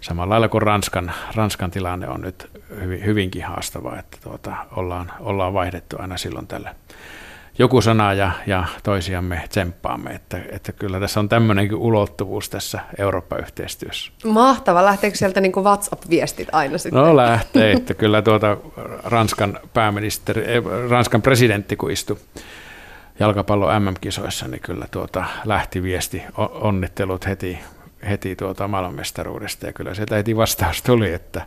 Samalla 0.00 0.32
lailla 0.32 0.48
kuin 0.48 0.62
Ranskan, 0.62 1.12
Ranskan 1.34 1.70
tilanne 1.70 2.08
on 2.08 2.20
nyt 2.20 2.50
hyvin, 2.80 3.04
hyvinkin 3.04 3.44
haastava, 3.44 3.98
että 3.98 4.18
tuota, 4.22 4.56
ollaan, 4.76 5.12
ollaan 5.20 5.54
vaihdettu 5.54 5.96
aina 5.98 6.16
silloin 6.16 6.46
tällä 6.46 6.74
joku 7.58 7.80
sana 7.80 8.12
ja, 8.12 8.32
ja 8.46 8.64
toisiamme 8.82 9.44
tsemppaamme, 9.48 10.10
että, 10.10 10.40
että 10.50 10.72
kyllä 10.72 11.00
tässä 11.00 11.20
on 11.20 11.28
tämmöinenkin 11.28 11.76
ulottuvuus 11.78 12.50
tässä 12.50 12.80
Eurooppa-yhteistyössä. 12.98 14.12
Mahtava. 14.24 14.84
Lähteekö 14.84 15.16
sieltä 15.16 15.40
niin 15.40 15.52
kuin 15.52 15.64
WhatsApp-viestit 15.64 16.48
aina 16.52 16.78
sitten? 16.78 17.02
No 17.02 17.16
lähtee, 17.16 17.72
että 17.72 17.94
kyllä 17.94 18.22
tuota 18.22 18.56
Ranskan 19.04 19.58
pääministeri, 19.74 20.44
eh, 20.52 20.62
Ranskan 20.90 21.22
presidentti 21.22 21.76
kun 21.76 21.90
istui 21.90 22.16
jalkapallo 23.20 23.80
MM-kisoissa, 23.80 24.48
niin 24.48 24.60
kyllä 24.60 24.86
tuota 24.90 25.24
lähti 25.44 25.82
viesti, 25.82 26.22
onnittelut 26.36 27.26
heti, 27.26 27.58
heti 28.08 28.36
tuota 28.36 28.68
maailmanmestaruudesta 28.68 29.66
ja 29.66 29.72
kyllä 29.72 29.94
sieltä 29.94 30.14
heti 30.14 30.36
vastaus 30.36 30.82
tuli, 30.82 31.12
että, 31.12 31.46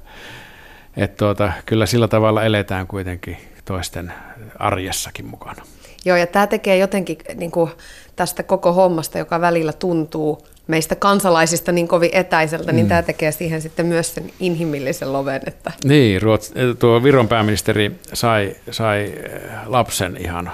että 0.97 1.17
tuota, 1.17 1.51
kyllä 1.65 1.85
sillä 1.85 2.07
tavalla 2.07 2.43
eletään 2.43 2.87
kuitenkin 2.87 3.37
toisten 3.65 4.13
arjessakin 4.59 5.25
mukana. 5.25 5.63
Joo, 6.05 6.17
ja 6.17 6.27
tämä 6.27 6.47
tekee 6.47 6.77
jotenkin 6.77 7.17
niin 7.35 7.51
kuin 7.51 7.71
tästä 8.15 8.43
koko 8.43 8.73
hommasta, 8.73 9.17
joka 9.17 9.41
välillä 9.41 9.73
tuntuu 9.73 10.47
meistä 10.67 10.95
kansalaisista 10.95 11.71
niin 11.71 11.87
kovin 11.87 12.09
etäiseltä, 12.13 12.65
niin 12.65 12.73
mm. 12.73 12.75
niin 12.75 12.87
tämä 12.87 13.01
tekee 13.01 13.31
siihen 13.31 13.61
sitten 13.61 13.85
myös 13.85 14.15
sen 14.15 14.31
inhimillisen 14.39 15.13
loven. 15.13 15.41
Että... 15.47 15.71
Niin, 15.83 16.21
Ruots, 16.21 16.53
tuo 16.79 17.03
Viron 17.03 17.27
pääministeri 17.27 17.91
sai, 18.13 18.55
sai 18.71 19.03
eh, 19.03 19.41
lapsen 19.65 20.17
ihan 20.19 20.51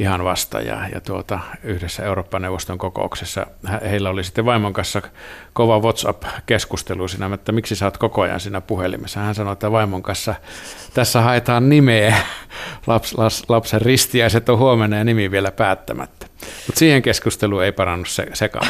ihan 0.00 0.24
vasta 0.24 0.60
ja, 0.60 0.88
ja 0.94 1.00
tuota, 1.00 1.40
yhdessä 1.64 2.04
Eurooppa-neuvoston 2.04 2.78
kokouksessa 2.78 3.46
heillä 3.90 4.10
oli 4.10 4.24
sitten 4.24 4.44
vaimon 4.44 4.72
kanssa 4.72 5.02
kova 5.52 5.78
WhatsApp-keskustelu 5.78 7.08
siinä, 7.08 7.30
että 7.34 7.52
miksi 7.52 7.76
sä 7.76 7.84
oot 7.84 7.98
koko 7.98 8.22
ajan 8.22 8.40
siinä 8.40 8.60
puhelimessa. 8.60 9.20
Hän 9.20 9.34
sanoi, 9.34 9.52
että 9.52 9.72
vaimon 9.72 10.02
kanssa 10.02 10.34
tässä 10.94 11.20
haetaan 11.20 11.68
nimeä, 11.68 12.16
Laps, 12.86 13.18
laps, 13.18 13.42
lapsen 13.48 13.82
ristiäiset 13.82 14.48
on 14.48 14.58
huomenna 14.58 14.96
ja 14.96 15.04
nimi 15.04 15.30
vielä 15.30 15.50
päättämättä. 15.50 16.26
Mutta 16.40 16.78
siihen 16.78 17.02
keskusteluun 17.02 17.64
ei 17.64 17.72
parannut 17.72 18.08
se, 18.08 18.26
sekaan. 18.34 18.68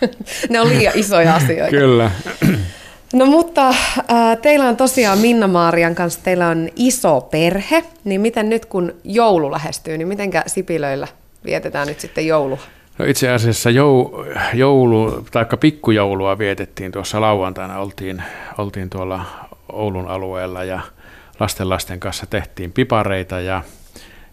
ne 0.50 0.60
on 0.60 0.68
liian 0.68 0.92
isoja 0.96 1.34
asioita. 1.34 1.70
Kyllä. 1.70 2.10
No 3.12 3.26
mutta 3.26 3.68
äh, 3.68 4.38
teillä 4.42 4.68
on 4.68 4.76
tosiaan 4.76 5.18
Minna-Maarian 5.18 5.94
kanssa, 5.94 6.20
teillä 6.22 6.48
on 6.48 6.68
iso 6.76 7.20
perhe, 7.20 7.84
niin 8.04 8.20
miten 8.20 8.48
nyt 8.48 8.66
kun 8.66 8.94
joulu 9.04 9.50
lähestyy, 9.50 9.98
niin 9.98 10.08
mitenkä 10.08 10.42
Sipilöillä 10.46 11.08
vietetään 11.44 11.88
nyt 11.88 12.00
sitten 12.00 12.26
joulua? 12.26 12.58
No 12.98 13.04
itse 13.04 13.30
asiassa 13.30 13.70
jou, 13.70 14.24
joulu, 14.54 15.26
tai 15.30 15.46
pikkujoulua 15.60 16.38
vietettiin 16.38 16.92
tuossa 16.92 17.20
lauantaina, 17.20 17.78
oltiin, 17.78 18.22
oltiin 18.58 18.90
tuolla 18.90 19.24
Oulun 19.72 20.08
alueella 20.08 20.64
ja 20.64 20.80
lasten 21.40 21.68
lasten 21.68 22.00
kanssa 22.00 22.26
tehtiin 22.26 22.72
pipareita 22.72 23.40
ja, 23.40 23.62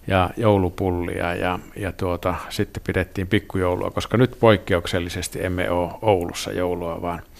ja 0.08 0.30
joulupullia 0.38 1.36
ja, 1.36 1.60
ja 1.76 1.92
tuota, 1.92 2.36
sitten 2.50 2.84
pidettiin 2.86 3.28
pikkujoulua, 3.28 3.92
koska 3.92 4.18
nyt 4.18 4.38
poikkeuksellisesti 4.40 5.46
emme 5.46 5.70
ole 5.70 5.92
Oulussa 6.02 6.52
joulua, 6.52 7.02
vaan– 7.02 7.22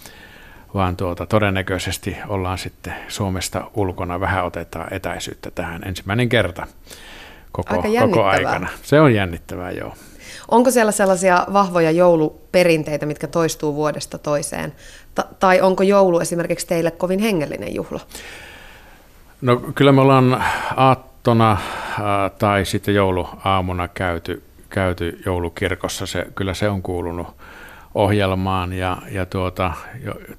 vaan 0.74 0.96
tuota, 0.96 1.26
todennäköisesti 1.26 2.16
ollaan 2.28 2.58
sitten 2.58 2.94
Suomesta 3.08 3.70
ulkona 3.74 4.20
vähän 4.20 4.44
otetaan 4.44 4.94
etäisyyttä 4.94 5.50
tähän 5.50 5.82
ensimmäinen 5.86 6.28
kerta 6.28 6.66
koko, 7.52 7.82
koko 8.00 8.24
aikana. 8.24 8.68
Se 8.82 9.00
on 9.00 9.14
jännittävää, 9.14 9.70
joo. 9.70 9.94
Onko 10.48 10.70
siellä 10.70 10.92
sellaisia 10.92 11.46
vahvoja 11.52 11.90
jouluperinteitä, 11.90 13.06
mitkä 13.06 13.26
toistuu 13.26 13.74
vuodesta 13.74 14.18
toiseen? 14.18 14.72
Ta- 15.14 15.26
tai 15.40 15.60
onko 15.60 15.82
joulu 15.82 16.20
esimerkiksi 16.20 16.66
teille 16.66 16.90
kovin 16.90 17.18
hengellinen 17.18 17.74
juhla? 17.74 18.00
No 19.40 19.56
kyllä 19.56 19.92
me 19.92 20.00
ollaan 20.00 20.44
aattona 20.76 21.52
äh, 21.52 21.58
tai 22.38 22.64
sitten 22.64 22.94
jouluaamuna 22.94 23.88
käyty, 23.88 24.42
käyty 24.70 25.22
joulukirkossa. 25.26 26.06
Se, 26.06 26.26
kyllä 26.34 26.54
se 26.54 26.68
on 26.68 26.82
kuulunut 26.82 27.26
ohjelmaan 27.94 28.72
ja, 28.72 28.96
ja 29.10 29.26
tuota, 29.26 29.72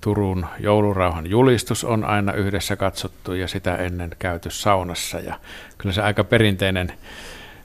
Turun 0.02 0.46
joulurauhan 0.60 1.28
julistus 1.30 1.84
on 1.84 2.06
aina 2.06 2.34
yhdessä 2.34 2.76
katsottu 2.76 3.34
ja 3.34 3.48
sitä 3.48 3.76
ennen 3.76 4.12
käyty 4.20 4.50
saunassa 4.50 5.20
ja 5.20 5.40
kyllä 5.78 5.94
se 5.94 6.02
aika 6.02 6.24
perinteinen, 6.24 6.94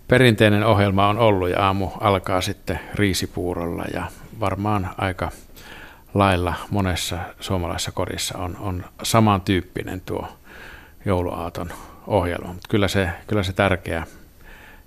perinteinen 0.09 0.66
ohjelma 0.66 1.09
on 1.09 1.18
ollut 1.18 1.49
ja 1.49 1.66
aamu 1.66 1.89
alkaa 2.01 2.41
sitten 2.41 2.80
riisipuurolla 2.95 3.85
ja 3.95 4.07
varmaan 4.41 4.91
aika 4.99 5.30
lailla 6.14 6.55
monessa 6.70 7.18
suomalaisessa 7.41 7.93
kodissa 7.93 8.39
on, 8.39 8.57
on 8.61 8.85
samantyyppinen 9.03 10.01
tuo 10.01 10.28
jouluaaton 11.05 11.72
ohjelma. 12.07 12.49
Mutta 12.53 12.68
kyllä 12.68 12.89
se, 12.89 13.09
kyllä 13.26 13.43
se 13.43 13.53
tärkeä 13.53 14.07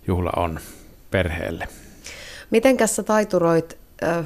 juhla 0.08 0.32
on 0.36 0.60
perheelle. 1.12 1.68
Mitenkäs 2.52 2.96
sä 2.96 3.04
taituroit 3.04 3.78
äh, 4.04 4.26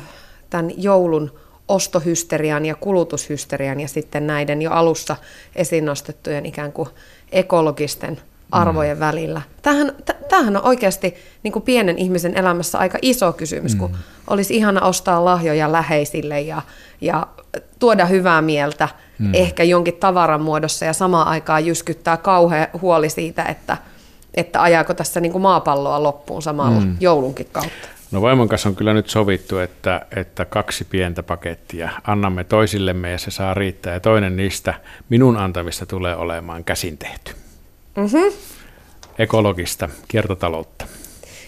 tämän 0.51 0.71
joulun 0.77 1.31
ostohysterian 1.67 2.65
ja 2.65 2.75
kulutushysterian 2.75 3.79
ja 3.79 3.87
sitten 3.87 4.27
näiden 4.27 4.61
jo 4.61 4.71
alussa 4.71 5.15
esiin 5.55 5.85
nostettujen 5.85 6.45
ikään 6.45 6.71
kuin 6.71 6.89
ekologisten 7.31 8.21
arvojen 8.51 8.97
mm. 8.97 8.99
välillä. 8.99 9.41
Tämähän, 9.61 9.95
tämähän 10.29 10.57
on 10.57 10.63
oikeasti 10.63 11.15
niin 11.43 11.51
kuin 11.51 11.63
pienen 11.63 11.97
ihmisen 11.97 12.37
elämässä 12.37 12.77
aika 12.77 12.97
iso 13.01 13.33
kysymys, 13.33 13.73
mm. 13.73 13.79
kun 13.79 13.97
olisi 14.27 14.55
ihana 14.55 14.81
ostaa 14.81 15.25
lahjoja 15.25 15.71
läheisille 15.71 16.41
ja, 16.41 16.61
ja 17.01 17.27
tuoda 17.79 18.05
hyvää 18.05 18.41
mieltä 18.41 18.89
mm. 19.19 19.33
ehkä 19.33 19.63
jonkin 19.63 19.93
tavaran 19.93 20.41
muodossa 20.41 20.85
ja 20.85 20.93
samaan 20.93 21.27
aikaan 21.27 21.65
jyskyttää 21.65 22.17
kauhean 22.17 22.67
huoli 22.81 23.09
siitä, 23.09 23.43
että 23.43 23.77
että 24.33 24.61
ajaako 24.61 24.93
tässä 24.93 25.19
niin 25.19 25.31
kuin 25.31 25.41
maapalloa 25.41 26.03
loppuun 26.03 26.41
samalla 26.41 26.79
mm. 26.79 26.97
joulunkin 26.99 27.47
kautta? 27.51 27.87
No 28.11 28.21
vaimon 28.21 28.49
kanssa 28.49 28.69
on 28.69 28.75
kyllä 28.75 28.93
nyt 28.93 29.09
sovittu, 29.09 29.57
että, 29.57 30.05
että 30.15 30.45
kaksi 30.45 30.85
pientä 30.85 31.23
pakettia 31.23 31.89
annamme 32.07 32.43
toisillemme 32.43 33.11
ja 33.11 33.17
se 33.17 33.31
saa 33.31 33.53
riittää. 33.53 33.93
Ja 33.93 33.99
toinen 33.99 34.37
niistä 34.37 34.73
minun 35.09 35.37
antamista 35.37 35.85
tulee 35.85 36.15
olemaan 36.15 36.63
käsin 36.63 36.97
tehty. 36.97 37.33
Mm-hmm. 37.95 38.33
Ekologista 39.19 39.89
kiertotaloutta. 40.07 40.85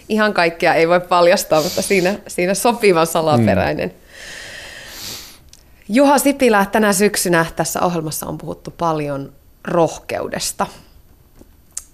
Ihan 0.08 0.34
kaikkea 0.34 0.74
ei 0.74 0.88
voi 0.88 1.00
paljastaa, 1.00 1.62
mutta 1.62 1.82
siinä, 1.82 2.14
siinä 2.28 2.54
sopivan 2.54 3.06
salaperäinen. 3.06 3.88
Mm. 3.88 3.94
Juha 5.88 6.18
Sipilä, 6.18 6.66
tänä 6.72 6.92
syksynä 6.92 7.46
tässä 7.56 7.80
ohjelmassa 7.80 8.26
on 8.26 8.38
puhuttu 8.38 8.70
paljon 8.70 9.32
rohkeudesta. 9.64 10.66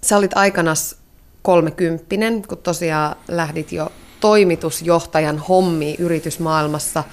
Sä 0.01 0.17
olit 0.17 0.37
aikanas 0.37 0.95
kolmekymppinen, 1.41 2.41
kun 2.47 2.57
tosiaan 2.57 3.15
lähdit 3.27 3.71
jo 3.71 3.91
toimitusjohtajan 4.21 5.37
hommi 5.37 5.95
yritysmaailmassa 5.99 7.03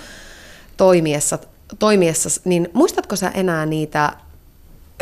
toimiessa, 0.77 1.39
toimiessa, 1.79 2.41
niin 2.45 2.69
muistatko 2.73 3.17
sä 3.17 3.29
enää 3.29 3.67
niitä 3.67 4.13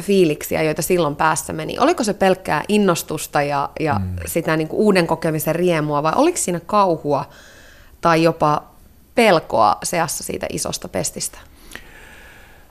fiiliksiä, 0.02 0.62
joita 0.62 0.82
silloin 0.82 1.16
päässä 1.16 1.52
meni? 1.52 1.78
Oliko 1.78 2.04
se 2.04 2.14
pelkkää 2.14 2.62
innostusta 2.68 3.42
ja, 3.42 3.70
ja 3.80 3.94
mm. 3.98 4.16
sitä 4.26 4.56
niin 4.56 4.68
kuin 4.68 4.80
uuden 4.80 5.06
kokemisen 5.06 5.54
riemua 5.54 6.02
vai 6.02 6.12
oliko 6.16 6.36
siinä 6.36 6.60
kauhua 6.66 7.24
tai 8.00 8.22
jopa 8.22 8.62
pelkoa 9.14 9.78
seassa 9.82 10.24
siitä 10.24 10.46
isosta 10.50 10.88
pestistä? 10.88 11.38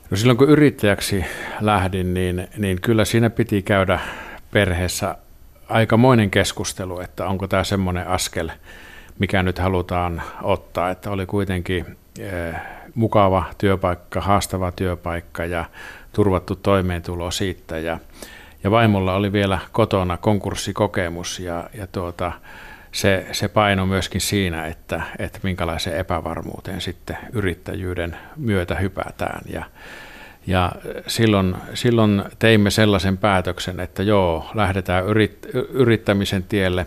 No 0.09 0.17
silloin 0.17 0.37
kun 0.37 0.49
yrittäjäksi 0.49 1.25
lähdin, 1.61 2.13
niin, 2.13 2.47
niin 2.57 2.81
kyllä 2.81 3.05
siinä 3.05 3.29
piti 3.29 3.61
käydä 3.61 3.99
perheessä 4.51 5.15
aikamoinen 5.69 6.31
keskustelu, 6.31 6.99
että 6.99 7.25
onko 7.27 7.47
tämä 7.47 7.63
semmoinen 7.63 8.07
askel, 8.07 8.51
mikä 9.19 9.43
nyt 9.43 9.59
halutaan 9.59 10.21
ottaa, 10.41 10.89
että 10.89 11.11
oli 11.11 11.25
kuitenkin 11.25 11.85
eh, 12.19 12.55
mukava 12.95 13.43
työpaikka, 13.57 14.21
haastava 14.21 14.71
työpaikka 14.71 15.45
ja 15.45 15.65
turvattu 16.13 16.55
toimeentulo 16.55 17.31
siitä 17.31 17.79
ja, 17.79 17.99
ja 18.63 18.71
vaimolla 18.71 19.15
oli 19.15 19.31
vielä 19.31 19.59
kotona 19.71 20.17
konkurssikokemus 20.17 21.39
ja, 21.39 21.69
ja 21.73 21.87
tuota, 21.87 22.31
se, 22.95 23.27
se 23.31 23.47
paino 23.47 23.85
myöskin 23.85 24.21
siinä, 24.21 24.65
että, 24.65 25.01
että 25.19 25.39
minkälaiseen 25.43 25.97
epävarmuuteen 25.97 26.81
sitten 26.81 27.17
yrittäjyyden 27.33 28.17
myötä 28.35 28.75
hypätään. 28.75 29.41
Ja, 29.53 29.63
ja 30.47 30.71
silloin, 31.07 31.55
silloin 31.73 32.23
teimme 32.39 32.71
sellaisen 32.71 33.17
päätöksen, 33.17 33.79
että 33.79 34.03
joo, 34.03 34.49
lähdetään 34.53 35.05
yrit, 35.05 35.47
yrittämisen 35.69 36.43
tielle. 36.43 36.85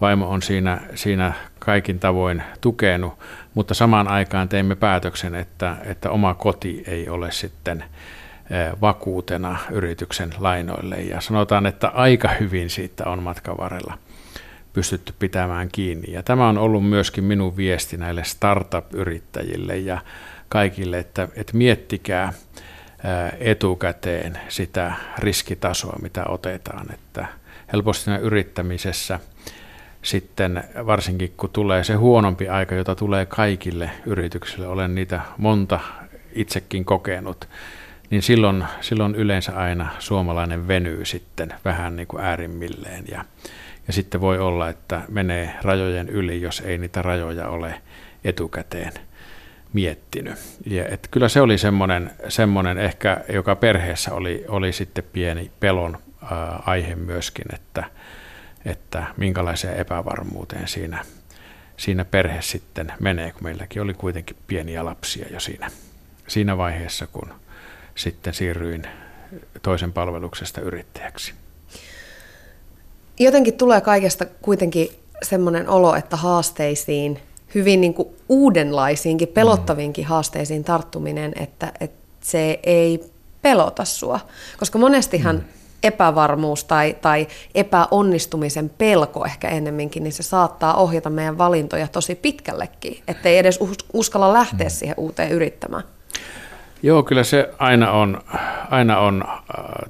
Vaimo 0.00 0.28
on 0.28 0.42
siinä, 0.42 0.80
siinä 0.94 1.32
kaikin 1.58 1.98
tavoin 1.98 2.42
tukenut, 2.60 3.18
mutta 3.54 3.74
samaan 3.74 4.08
aikaan 4.08 4.48
teimme 4.48 4.76
päätöksen, 4.76 5.34
että, 5.34 5.76
että 5.84 6.10
oma 6.10 6.34
koti 6.34 6.82
ei 6.86 7.08
ole 7.08 7.32
sitten 7.32 7.84
eh, 8.50 8.80
vakuutena 8.80 9.58
yrityksen 9.70 10.30
lainoille. 10.38 10.96
Ja 10.96 11.20
sanotaan, 11.20 11.66
että 11.66 11.88
aika 11.88 12.28
hyvin 12.40 12.70
siitä 12.70 13.04
on 13.04 13.22
matkan 13.22 13.56
varrella 13.58 13.98
pystytty 14.72 15.14
pitämään 15.18 15.68
kiinni. 15.72 16.12
Ja 16.12 16.22
tämä 16.22 16.48
on 16.48 16.58
ollut 16.58 16.88
myöskin 16.88 17.24
minun 17.24 17.56
viesti 17.56 17.96
näille 17.96 18.24
startup-yrittäjille 18.24 19.76
ja 19.76 19.98
kaikille, 20.48 20.98
että, 20.98 21.28
että 21.36 21.56
miettikää 21.56 22.32
etukäteen 23.40 24.38
sitä 24.48 24.92
riskitasoa, 25.18 25.98
mitä 26.02 26.24
otetaan. 26.28 26.86
Että 26.94 27.26
helposti 27.72 28.04
siinä 28.04 28.18
yrittämisessä 28.18 29.20
sitten, 30.02 30.64
varsinkin 30.86 31.34
kun 31.36 31.50
tulee 31.50 31.84
se 31.84 31.94
huonompi 31.94 32.48
aika, 32.48 32.74
jota 32.74 32.94
tulee 32.94 33.26
kaikille 33.26 33.90
yrityksille, 34.06 34.66
olen 34.66 34.94
niitä 34.94 35.20
monta 35.38 35.80
itsekin 36.32 36.84
kokenut, 36.84 37.48
niin 38.10 38.22
silloin, 38.22 38.64
silloin 38.80 39.14
yleensä 39.14 39.56
aina 39.56 39.88
suomalainen 39.98 40.68
venyy 40.68 41.04
sitten 41.04 41.54
vähän 41.64 41.96
niin 41.96 42.08
kuin 42.08 42.24
äärimmilleen 42.24 43.04
ja, 43.10 43.24
ja 43.86 43.92
sitten 43.92 44.20
voi 44.20 44.38
olla, 44.38 44.68
että 44.68 45.02
menee 45.08 45.54
rajojen 45.62 46.08
yli, 46.08 46.42
jos 46.42 46.60
ei 46.60 46.78
niitä 46.78 47.02
rajoja 47.02 47.48
ole 47.48 47.82
etukäteen 48.24 48.92
miettinyt. 49.72 50.34
Ja 50.66 50.88
et 50.88 51.08
kyllä 51.10 51.28
se 51.28 51.40
oli 51.40 51.58
semmoinen, 51.58 52.10
semmoinen 52.28 52.78
ehkä, 52.78 53.20
joka 53.28 53.56
perheessä 53.56 54.14
oli, 54.14 54.44
oli 54.48 54.72
sitten 54.72 55.04
pieni 55.12 55.50
pelon 55.60 55.98
ää, 56.22 56.62
aihe 56.66 56.94
myöskin, 56.94 57.44
että, 57.54 57.84
että 58.66 59.06
minkälaiseen 59.16 59.76
epävarmuuteen 59.76 60.68
siinä, 60.68 61.04
siinä 61.76 62.04
perhe 62.04 62.42
sitten 62.42 62.92
menee, 63.00 63.32
kun 63.32 63.42
meilläkin 63.42 63.82
oli 63.82 63.94
kuitenkin 63.94 64.36
pieniä 64.46 64.84
lapsia 64.84 65.26
jo 65.30 65.40
siinä, 65.40 65.70
siinä 66.28 66.58
vaiheessa, 66.58 67.06
kun 67.06 67.34
sitten 67.94 68.34
siirryin 68.34 68.86
toisen 69.62 69.92
palveluksesta 69.92 70.60
yrittäjäksi 70.60 71.34
jotenkin 73.18 73.54
tulee 73.54 73.80
kaikesta 73.80 74.26
kuitenkin 74.42 74.88
semmoinen 75.22 75.68
olo, 75.68 75.94
että 75.94 76.16
haasteisiin, 76.16 77.18
hyvin 77.54 77.80
niin 77.80 77.94
kuin 77.94 78.08
uudenlaisiinkin, 78.28 79.28
pelottaviinkin 79.28 80.06
haasteisiin 80.06 80.64
tarttuminen, 80.64 81.32
että, 81.40 81.72
että 81.80 82.06
se 82.20 82.60
ei 82.62 83.04
pelota 83.42 83.84
sua. 83.84 84.20
Koska 84.58 84.78
monestihan 84.78 85.36
mm. 85.36 85.44
Epävarmuus 85.86 86.64
tai, 86.64 86.96
tai 87.02 87.26
epäonnistumisen 87.54 88.70
pelko 88.78 89.24
ehkä 89.24 89.48
ennemminkin, 89.48 90.02
niin 90.02 90.12
se 90.12 90.22
saattaa 90.22 90.74
ohjata 90.74 91.10
meidän 91.10 91.38
valintoja 91.38 91.88
tosi 91.88 92.14
pitkällekin, 92.14 92.98
ettei 93.08 93.38
edes 93.38 93.58
uskalla 93.92 94.32
lähteä 94.32 94.66
mm. 94.66 94.70
siihen 94.70 94.94
uuteen 94.98 95.30
yrittämään. 95.30 95.82
Joo, 96.82 97.02
kyllä 97.02 97.24
se 97.24 97.50
aina 97.58 97.92
on, 97.92 98.20
aina 98.70 98.98
on 98.98 99.24
äh, 99.28 99.34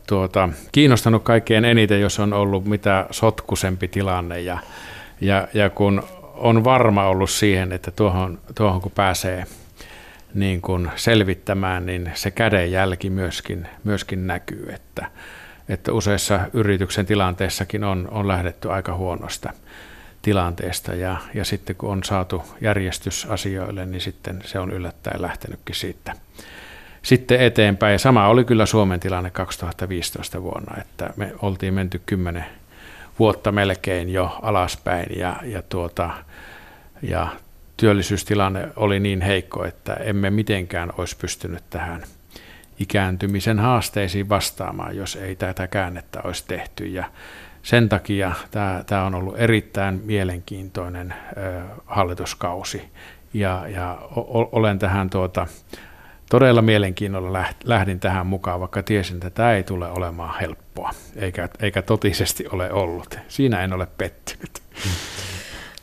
tuota, 0.07 0.49
kiinnostanut 0.73 1.23
kaikkein 1.23 1.65
eniten, 1.65 2.01
jos 2.01 2.21
on 2.21 2.33
ollut 2.33 2.65
mitä 2.65 3.07
sotkusempi 3.11 3.89
tilanne 3.89 4.41
ja, 4.41 4.59
ja, 5.21 5.49
ja 5.55 5.71
kun 5.71 6.03
on 6.35 6.65
varma 6.65 7.07
ollut 7.07 7.31
siihen, 7.31 7.73
että 7.73 7.91
tuohon, 7.91 8.39
tuohon 8.55 8.81
kun 8.81 8.93
pääsee 8.95 9.47
niin 10.35 10.61
kun 10.61 10.91
selvittämään, 10.97 11.87
niin 11.87 12.11
se 12.15 12.31
kädenjälki 12.31 13.11
myöskin, 13.11 13.69
myöskin 13.85 14.27
näkyy, 14.27 14.73
että, 14.75 15.07
että 15.69 15.93
useissa 15.93 16.41
yrityksen 16.53 17.07
tilanteessakin 17.07 17.85
on, 17.85 18.09
on 18.11 18.29
lähdetty 18.29 18.73
aika 18.73 18.95
huonosta 18.95 19.53
tilanteesta 20.23 20.95
ja, 20.95 21.17
ja 21.35 21.45
sitten 21.45 21.77
kun 21.77 21.91
on 21.91 22.05
saatu 22.05 22.43
järjestys 22.61 23.27
asioille, 23.31 23.87
niin 23.87 24.01
sitten 24.01 24.43
se 24.45 24.59
on 24.59 24.71
yllättäen 24.71 25.23
lähtenytkin 25.23 25.75
siitä 25.75 26.13
sitten 27.07 27.41
eteenpäin. 27.41 27.93
Ja 27.93 27.99
sama 27.99 28.29
oli 28.29 28.45
kyllä 28.45 28.67
Suomen 28.67 29.01
tilanne 29.01 29.31
2015 29.31 30.43
vuonna, 30.43 30.81
että 30.81 31.11
me 31.17 31.33
oltiin 31.43 31.75
menty 31.75 32.03
kymmenen 32.07 32.45
vuotta 33.19 33.53
melkein 33.53 34.09
jo 34.09 34.39
alaspäin 34.43 35.19
ja, 35.19 35.37
ja, 35.45 35.63
tuota, 35.63 36.11
ja 37.03 37.29
työllisyystilanne 37.77 38.69
oli 38.77 39.01
niin 39.01 39.21
heikko, 39.21 39.65
että 39.65 39.95
emme 39.95 40.31
mitenkään 40.31 40.93
olisi 40.99 41.17
pystynyt 41.17 41.63
tähän 41.71 42.03
ikääntymisen 42.79 43.59
haasteisiin 43.59 44.29
vastaamaan, 44.29 44.97
jos 44.97 45.17
ei 45.17 45.37
tätä 45.37 45.69
käännettä 45.69 46.21
olisi 46.25 46.45
tehty. 46.49 46.87
Ja 46.87 47.05
sen 47.63 47.89
takia 47.89 48.33
tämä, 48.51 48.83
tämä 48.87 49.05
on 49.05 49.15
ollut 49.15 49.35
erittäin 49.39 50.01
mielenkiintoinen 50.05 51.15
hallituskausi 51.87 52.83
ja, 53.35 53.65
ja 53.69 53.99
olen 54.53 54.79
tähän 54.79 55.11
tuota, 55.11 55.47
todella 56.31 56.63
mielenkiinnolla 56.63 57.45
lähdin 57.65 58.01
tähän 58.01 58.27
mukaan, 58.27 58.61
vaikka 58.61 58.83
tiesin, 58.83 59.17
että 59.17 59.31
tämä 59.31 59.53
ei 59.53 59.63
tule 59.63 59.91
olemaan 59.91 60.41
helppoa, 60.41 60.91
eikä, 61.17 61.49
eikä 61.61 61.83
totisesti 61.83 62.47
ole 62.53 62.73
ollut. 62.73 63.19
Siinä 63.29 63.61
en 63.61 63.73
ole 63.73 63.87
pettynyt. 63.99 64.63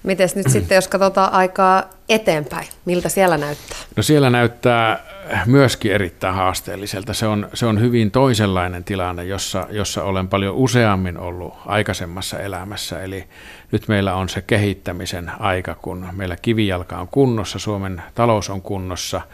Miten 0.03 0.29
nyt 0.35 0.49
sitten, 0.49 0.75
jos 0.75 0.87
katsotaan 0.87 1.33
aikaa 1.33 1.83
eteenpäin, 2.09 2.67
miltä 2.85 3.09
siellä 3.09 3.37
näyttää? 3.37 3.77
No 3.95 4.03
siellä 4.03 4.29
näyttää 4.29 4.99
myöskin 5.45 5.91
erittäin 5.91 6.35
haasteelliselta. 6.35 7.13
Se 7.13 7.27
on, 7.27 7.49
se 7.53 7.65
on 7.65 7.79
hyvin 7.79 8.11
toisenlainen 8.11 8.83
tilanne, 8.83 9.23
jossa, 9.23 9.67
jossa 9.71 10.03
olen 10.03 10.27
paljon 10.27 10.55
useammin 10.55 11.17
ollut 11.17 11.53
aikaisemmassa 11.65 12.39
elämässä. 12.39 13.03
Eli 13.03 13.23
nyt 13.71 13.87
meillä 13.87 14.15
on 14.15 14.29
se 14.29 14.41
kehittämisen 14.41 15.31
aika, 15.39 15.75
kun 15.75 16.07
meillä 16.11 16.37
kivijalka 16.41 16.97
on 16.97 17.07
kunnossa, 17.07 17.59
Suomen 17.59 18.01
talous 18.15 18.49
on 18.49 18.61
kunnossa– 18.61 19.21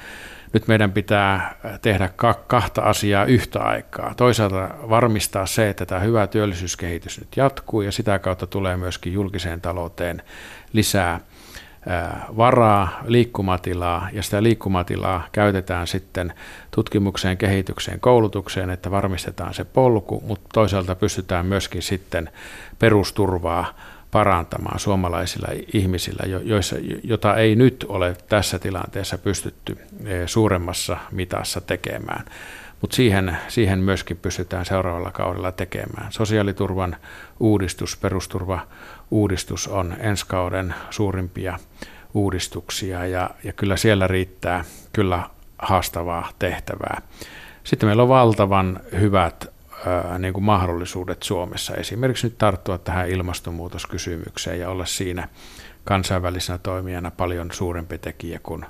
nyt 0.53 0.67
meidän 0.67 0.91
pitää 0.91 1.55
tehdä 1.81 2.09
kahta 2.47 2.81
asiaa 2.81 3.25
yhtä 3.25 3.59
aikaa. 3.59 4.13
Toisaalta 4.15 4.69
varmistaa 4.89 5.45
se, 5.45 5.69
että 5.69 5.85
tämä 5.85 6.01
hyvä 6.01 6.27
työllisyyskehitys 6.27 7.19
nyt 7.19 7.37
jatkuu 7.37 7.81
ja 7.81 7.91
sitä 7.91 8.19
kautta 8.19 8.47
tulee 8.47 8.77
myöskin 8.77 9.13
julkiseen 9.13 9.61
talouteen 9.61 10.21
lisää 10.73 11.19
varaa, 12.37 12.99
liikkumatilaa 13.05 14.09
ja 14.13 14.23
sitä 14.23 14.43
liikkumatilaa 14.43 15.27
käytetään 15.31 15.87
sitten 15.87 16.33
tutkimukseen, 16.75 17.37
kehitykseen, 17.37 17.99
koulutukseen, 17.99 18.69
että 18.69 18.91
varmistetaan 18.91 19.53
se 19.53 19.63
polku, 19.63 20.23
mutta 20.27 20.49
toisaalta 20.53 20.95
pystytään 20.95 21.45
myöskin 21.45 21.81
sitten 21.81 22.29
perusturvaa 22.79 23.73
parantamaan 24.11 24.79
suomalaisilla 24.79 25.47
ihmisillä, 25.73 26.23
joissa, 26.43 26.75
jota 27.03 27.35
ei 27.35 27.55
nyt 27.55 27.85
ole 27.89 28.15
tässä 28.29 28.59
tilanteessa 28.59 29.17
pystytty 29.17 29.77
suuremmassa 30.25 30.97
mitassa 31.11 31.61
tekemään. 31.61 32.25
Mutta 32.81 32.95
siihen, 32.95 33.37
siihen 33.47 33.79
myöskin 33.79 34.17
pystytään 34.17 34.65
seuraavalla 34.65 35.11
kaudella 35.11 35.51
tekemään. 35.51 36.11
Sosiaaliturvan 36.11 36.95
uudistus, 37.39 37.97
perusturva 37.97 38.67
uudistus 39.11 39.67
on 39.67 39.95
ensi 39.99 40.25
kauden 40.27 40.75
suurimpia 40.89 41.59
uudistuksia 42.13 43.05
ja, 43.05 43.29
ja 43.43 43.53
kyllä 43.53 43.77
siellä 43.77 44.07
riittää 44.07 44.65
kyllä 44.93 45.29
haastavaa 45.57 46.29
tehtävää. 46.39 47.01
Sitten 47.63 47.89
meillä 47.89 48.03
on 48.03 48.09
valtavan 48.09 48.79
hyvät 48.99 49.47
niin 50.19 50.33
kuin 50.33 50.43
mahdollisuudet 50.43 51.23
Suomessa 51.23 51.75
esimerkiksi 51.75 52.27
nyt 52.27 52.37
tarttua 52.37 52.77
tähän 52.77 53.09
ilmastonmuutoskysymykseen 53.09 54.59
ja 54.59 54.69
olla 54.69 54.85
siinä 54.85 55.27
kansainvälisenä 55.83 56.57
toimijana 56.57 57.11
paljon 57.11 57.51
suurempi 57.51 57.97
tekijä 57.97 58.39
kuin, 58.43 58.65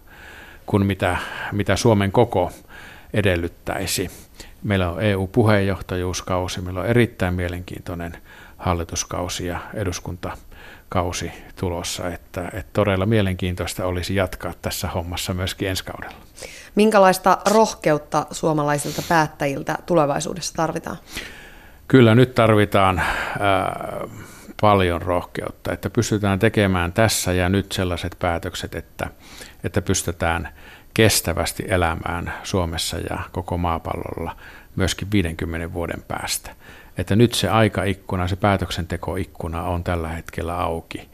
kuin 0.66 0.86
mitä, 0.86 1.18
mitä 1.52 1.76
Suomen 1.76 2.12
koko 2.12 2.52
edellyttäisi. 3.14 4.12
Meillä 4.64 4.90
on 4.90 5.02
EU-puheenjohtajuuskausi, 5.02 6.62
meillä 6.62 6.80
on 6.80 6.88
erittäin 6.88 7.34
mielenkiintoinen 7.34 8.18
hallituskausi 8.60 9.46
ja 9.46 9.60
eduskuntakausi 9.74 11.32
tulossa, 11.60 12.08
että, 12.08 12.46
että 12.54 12.70
todella 12.74 13.06
mielenkiintoista 13.06 13.86
olisi 13.86 14.16
jatkaa 14.16 14.54
tässä 14.62 14.88
hommassa 14.88 15.34
myöskin 15.34 15.68
ensi 15.68 15.84
kaudella. 15.84 16.16
Minkälaista 16.76 17.38
rohkeutta 17.52 18.26
suomalaisilta 18.32 19.04
päättäjiltä 19.10 19.78
tulevaisuudessa 19.86 20.54
tarvitaan? 20.54 20.98
Kyllä 21.88 22.16
nyt 22.16 22.36
tarvitaan 22.36 23.00
ää, 23.00 24.08
paljon 24.62 25.02
rohkeutta, 25.02 25.74
että 25.74 25.90
pystytään 25.90 26.40
tekemään 26.40 26.94
tässä 26.94 27.34
ja 27.34 27.50
nyt 27.50 27.72
sellaiset 27.72 28.16
päätökset, 28.20 28.76
että, 28.76 29.08
että 29.64 29.82
pystytään 29.82 30.50
kestävästi 30.94 31.64
elämään 31.68 32.34
Suomessa 32.44 32.98
ja 32.98 33.20
koko 33.32 33.58
maapallolla 33.58 34.36
myöskin 34.76 35.12
50 35.12 35.74
vuoden 35.74 36.04
päästä 36.08 36.52
että 37.00 37.16
nyt 37.16 37.34
se 37.34 37.50
aikaikkuna, 37.50 38.28
se 38.28 38.36
päätöksentekoikkuna 38.36 39.64
on 39.64 39.84
tällä 39.84 40.08
hetkellä 40.08 40.58
auki. 40.58 41.10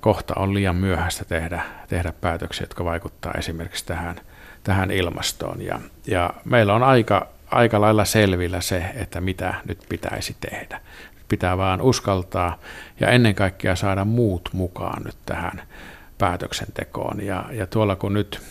Kohta 0.00 0.34
on 0.36 0.54
liian 0.54 0.76
myöhäistä 0.76 1.24
tehdä, 1.24 1.62
tehdä 1.88 2.12
päätöksiä, 2.20 2.62
jotka 2.62 2.84
vaikuttaa 2.84 3.32
esimerkiksi 3.38 3.86
tähän, 3.86 4.16
tähän 4.64 4.90
ilmastoon. 4.90 5.62
Ja, 5.62 5.80
ja 6.06 6.30
meillä 6.44 6.74
on 6.74 6.82
aika, 6.82 7.28
aika 7.50 7.80
lailla 7.80 8.04
selvillä 8.04 8.60
se, 8.60 8.84
että 8.94 9.20
mitä 9.20 9.54
nyt 9.68 9.78
pitäisi 9.88 10.36
tehdä. 10.40 10.80
Pitää 11.28 11.56
vaan 11.56 11.80
uskaltaa 11.80 12.58
ja 13.00 13.10
ennen 13.10 13.34
kaikkea 13.34 13.76
saada 13.76 14.04
muut 14.04 14.48
mukaan 14.52 15.02
nyt 15.02 15.16
tähän 15.26 15.62
päätöksentekoon. 16.18 17.20
Ja, 17.20 17.44
ja 17.52 17.66
tuolla 17.66 17.96
kun 17.96 18.14
nyt 18.14 18.42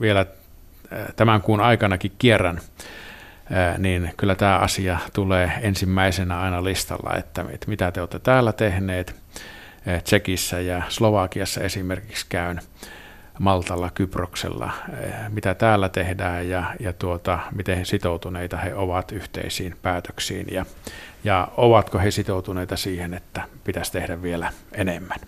vielä 0.00 0.26
tämän 1.16 1.42
kuun 1.42 1.60
aikanakin 1.60 2.12
kierrän 2.18 2.60
niin 3.78 4.14
kyllä 4.16 4.34
tämä 4.34 4.58
asia 4.58 4.98
tulee 5.12 5.52
ensimmäisenä 5.62 6.40
aina 6.40 6.64
listalla, 6.64 7.16
että, 7.16 7.44
mitä 7.66 7.92
te 7.92 8.00
olette 8.00 8.18
täällä 8.18 8.52
tehneet. 8.52 9.22
Tsekissä 10.04 10.60
ja 10.60 10.82
Slovakiassa 10.88 11.60
esimerkiksi 11.60 12.26
käyn 12.28 12.60
Maltalla, 13.38 13.90
Kyproksella, 13.90 14.70
mitä 15.28 15.54
täällä 15.54 15.88
tehdään 15.88 16.48
ja, 16.48 16.74
ja 16.80 16.92
tuota, 16.92 17.38
miten 17.54 17.86
sitoutuneita 17.86 18.56
he 18.56 18.74
ovat 18.74 19.12
yhteisiin 19.12 19.76
päätöksiin 19.82 20.46
ja, 20.50 20.66
ja 21.24 21.48
ovatko 21.56 21.98
he 21.98 22.10
sitoutuneita 22.10 22.76
siihen, 22.76 23.14
että 23.14 23.42
pitäisi 23.64 23.92
tehdä 23.92 24.22
vielä 24.22 24.52
enemmän. 24.72 25.18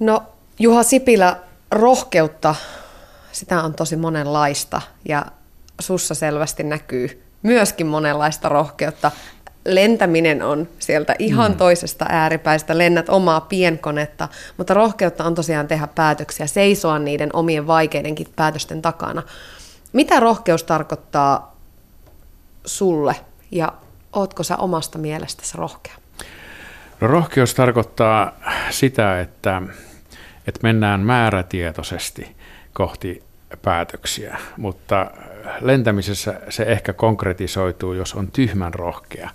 No 0.00 0.22
Juha 0.58 0.82
Sipilä, 0.82 1.36
rohkeutta, 1.70 2.54
sitä 3.32 3.62
on 3.62 3.74
tosi 3.74 3.96
monenlaista 3.96 4.80
ja 5.08 5.26
sussa 5.82 6.14
selvästi 6.14 6.62
näkyy 6.62 7.22
myöskin 7.42 7.86
monenlaista 7.86 8.48
rohkeutta. 8.48 9.10
Lentäminen 9.64 10.42
on 10.42 10.68
sieltä 10.78 11.14
ihan 11.18 11.52
mm. 11.52 11.56
toisesta 11.56 12.06
ääripäistä, 12.08 12.78
lennät 12.78 13.08
omaa 13.08 13.40
pienkonetta, 13.40 14.28
mutta 14.56 14.74
rohkeutta 14.74 15.24
on 15.24 15.34
tosiaan 15.34 15.68
tehdä 15.68 15.86
päätöksiä, 15.86 16.46
seisoa 16.46 16.98
niiden 16.98 17.30
omien 17.32 17.66
vaikeidenkin 17.66 18.26
päätösten 18.36 18.82
takana. 18.82 19.22
Mitä 19.92 20.20
rohkeus 20.20 20.64
tarkoittaa 20.64 21.56
sulle 22.64 23.16
ja 23.50 23.72
ootko 24.12 24.42
sä 24.42 24.56
omasta 24.56 24.98
mielestäsi 24.98 25.58
rohkea? 25.58 25.94
No, 27.00 27.08
rohkeus 27.08 27.54
tarkoittaa 27.54 28.32
sitä, 28.70 29.20
että, 29.20 29.62
että 30.46 30.60
mennään 30.62 31.00
määrätietoisesti 31.00 32.36
kohti 32.72 33.22
päätöksiä, 33.62 34.38
mutta 34.56 35.10
lentämisessä 35.60 36.40
se 36.48 36.62
ehkä 36.62 36.92
konkretisoituu, 36.92 37.92
jos 37.92 38.14
on 38.14 38.30
tyhmän 38.30 38.74
rohkea, 38.74 39.30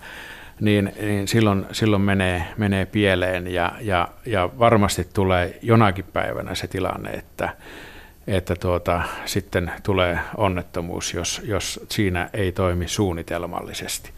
niin, 0.61 0.93
niin 1.01 1.28
silloin, 1.28 1.65
silloin 1.72 2.01
menee, 2.01 2.43
menee 2.57 2.86
pieleen 2.86 3.47
ja, 3.47 3.72
ja, 3.82 4.07
ja 4.26 4.49
varmasti 4.59 5.07
tulee 5.13 5.59
jonakin 5.61 6.05
päivänä 6.13 6.55
se 6.55 6.68
tilanne, 6.68 7.09
että, 7.09 7.49
että 8.28 8.55
tuota, 8.55 9.01
sitten 9.26 9.72
tulee 9.84 10.20
onnettomuus, 10.38 11.13
jos, 11.13 11.41
jos 11.43 11.80
siinä 11.89 12.30
ei 12.34 12.51
toimi 12.51 12.88
suunnitelmallisesti. 12.88 14.11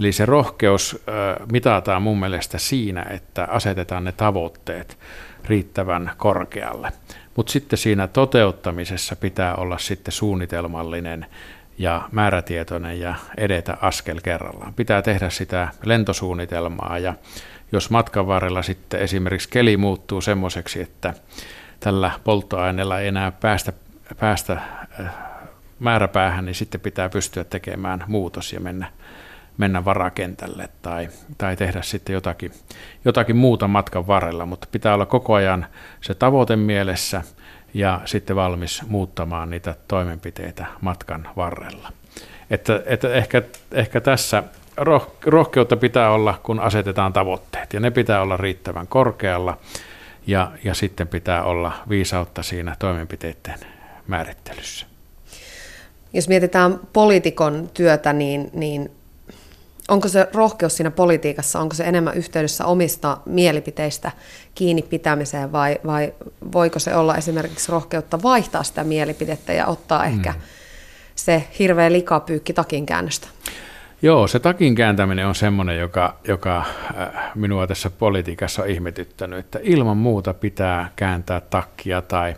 Eli 0.00 0.12
se 0.12 0.26
rohkeus 0.26 1.04
mitataan 1.52 2.02
mun 2.02 2.20
mielestä 2.20 2.58
siinä, 2.58 3.06
että 3.10 3.44
asetetaan 3.44 4.04
ne 4.04 4.12
tavoitteet 4.12 4.98
riittävän 5.44 6.10
korkealle. 6.16 6.92
Mutta 7.38 7.52
sitten 7.52 7.78
siinä 7.78 8.06
toteuttamisessa 8.06 9.16
pitää 9.16 9.54
olla 9.54 9.78
sitten 9.78 10.12
suunnitelmallinen 10.12 11.26
ja 11.78 12.08
määrätietoinen 12.12 13.00
ja 13.00 13.14
edetä 13.36 13.76
askel 13.80 14.20
kerrallaan. 14.22 14.74
Pitää 14.74 15.02
tehdä 15.02 15.30
sitä 15.30 15.68
lentosuunnitelmaa 15.84 16.98
ja 16.98 17.14
jos 17.72 17.90
matkan 17.90 18.26
varrella 18.26 18.62
sitten 18.62 19.00
esimerkiksi 19.00 19.48
keli 19.48 19.76
muuttuu 19.76 20.20
semmoiseksi, 20.20 20.82
että 20.82 21.14
tällä 21.80 22.10
polttoaineella 22.24 23.00
ei 23.00 23.08
enää 23.08 23.32
päästä, 23.32 23.72
päästä 24.20 24.52
äh, 24.52 25.14
määräpäähän, 25.78 26.44
niin 26.44 26.54
sitten 26.54 26.80
pitää 26.80 27.08
pystyä 27.08 27.44
tekemään 27.44 28.04
muutos 28.06 28.52
ja 28.52 28.60
mennä 28.60 28.92
mennä 29.58 29.84
varakentälle 29.84 30.68
tai, 30.82 31.08
tai 31.38 31.56
tehdä 31.56 31.82
sitten 31.82 32.12
jotakin, 32.12 32.52
jotakin 33.04 33.36
muuta 33.36 33.68
matkan 33.68 34.06
varrella, 34.06 34.46
mutta 34.46 34.68
pitää 34.72 34.94
olla 34.94 35.06
koko 35.06 35.34
ajan 35.34 35.66
se 36.00 36.14
tavoite 36.14 36.56
mielessä 36.56 37.22
ja 37.74 38.00
sitten 38.04 38.36
valmis 38.36 38.82
muuttamaan 38.88 39.50
niitä 39.50 39.74
toimenpiteitä 39.88 40.66
matkan 40.80 41.28
varrella. 41.36 41.92
Että, 42.50 42.82
että 42.86 43.14
ehkä, 43.14 43.42
ehkä 43.72 44.00
tässä 44.00 44.42
roh, 44.76 45.16
rohkeutta 45.24 45.76
pitää 45.76 46.10
olla, 46.10 46.40
kun 46.42 46.60
asetetaan 46.60 47.12
tavoitteet, 47.12 47.72
ja 47.72 47.80
ne 47.80 47.90
pitää 47.90 48.22
olla 48.22 48.36
riittävän 48.36 48.86
korkealla, 48.86 49.58
ja, 50.26 50.52
ja 50.64 50.74
sitten 50.74 51.08
pitää 51.08 51.42
olla 51.42 51.72
viisautta 51.88 52.42
siinä 52.42 52.76
toimenpiteiden 52.78 53.58
määrittelyssä. 54.06 54.86
Jos 56.12 56.28
mietitään 56.28 56.80
poliitikon 56.92 57.70
työtä, 57.74 58.12
niin, 58.12 58.50
niin 58.52 58.90
onko 59.88 60.08
se 60.08 60.28
rohkeus 60.34 60.76
siinä 60.76 60.90
politiikassa, 60.90 61.60
onko 61.60 61.74
se 61.74 61.84
enemmän 61.84 62.16
yhteydessä 62.16 62.66
omista 62.66 63.18
mielipiteistä 63.26 64.10
kiinni 64.54 64.82
pitämiseen 64.82 65.52
vai, 65.52 65.78
vai 65.86 66.14
voiko 66.52 66.78
se 66.78 66.94
olla 66.96 67.16
esimerkiksi 67.16 67.72
rohkeutta 67.72 68.22
vaihtaa 68.22 68.62
sitä 68.62 68.84
mielipidettä 68.84 69.52
ja 69.52 69.66
ottaa 69.66 70.04
mm. 70.04 70.12
ehkä 70.12 70.34
se 71.14 71.44
hirveä 71.58 71.92
likapyykki 71.92 72.52
takin 72.52 72.86
käännöstä? 72.86 73.28
Joo, 74.02 74.26
se 74.26 74.38
takin 74.38 74.74
kääntäminen 74.74 75.26
on 75.26 75.34
semmoinen, 75.34 75.78
joka, 75.78 76.16
joka 76.28 76.58
äh, 76.58 77.30
minua 77.34 77.66
tässä 77.66 77.90
politiikassa 77.90 78.62
on 78.62 78.68
ihmetyttänyt, 78.68 79.38
että 79.38 79.58
ilman 79.62 79.96
muuta 79.96 80.34
pitää 80.34 80.90
kääntää 80.96 81.40
takkia 81.40 82.02
tai 82.02 82.34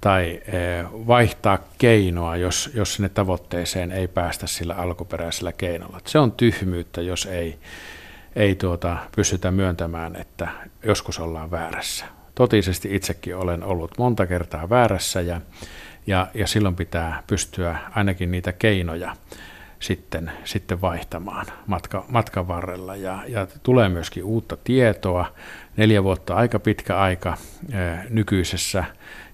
tai 0.00 0.42
eh, 0.46 0.86
vaihtaa 0.92 1.58
keinoa, 1.78 2.36
jos, 2.36 2.70
jos 2.74 2.94
sinne 2.94 3.08
tavoitteeseen 3.08 3.92
ei 3.92 4.08
päästä 4.08 4.46
sillä 4.46 4.74
alkuperäisellä 4.74 5.52
keinolla. 5.52 6.00
Se 6.06 6.18
on 6.18 6.32
tyhmyyttä, 6.32 7.02
jos 7.02 7.26
ei, 7.26 7.58
ei 8.36 8.54
tuota, 8.54 8.96
pystytä 9.16 9.50
myöntämään, 9.50 10.16
että 10.16 10.48
joskus 10.84 11.18
ollaan 11.18 11.50
väärässä. 11.50 12.04
Totisesti 12.34 12.94
itsekin 12.94 13.36
olen 13.36 13.64
ollut 13.64 13.98
monta 13.98 14.26
kertaa 14.26 14.70
väärässä 14.70 15.20
ja, 15.20 15.40
ja, 16.06 16.26
ja 16.34 16.46
silloin 16.46 16.76
pitää 16.76 17.22
pystyä 17.26 17.78
ainakin 17.94 18.30
niitä 18.30 18.52
keinoja 18.52 19.16
sitten, 19.80 20.32
sitten 20.44 20.80
vaihtamaan 20.80 21.46
matka, 21.66 22.04
matkan 22.08 22.48
varrella. 22.48 22.96
Ja, 22.96 23.22
ja 23.28 23.46
tulee 23.62 23.88
myöskin 23.88 24.24
uutta 24.24 24.56
tietoa. 24.64 25.34
Neljä 25.76 26.04
vuotta 26.04 26.34
aika 26.34 26.58
pitkä 26.58 26.98
aika 26.98 27.36
nykyisessä 28.10 28.84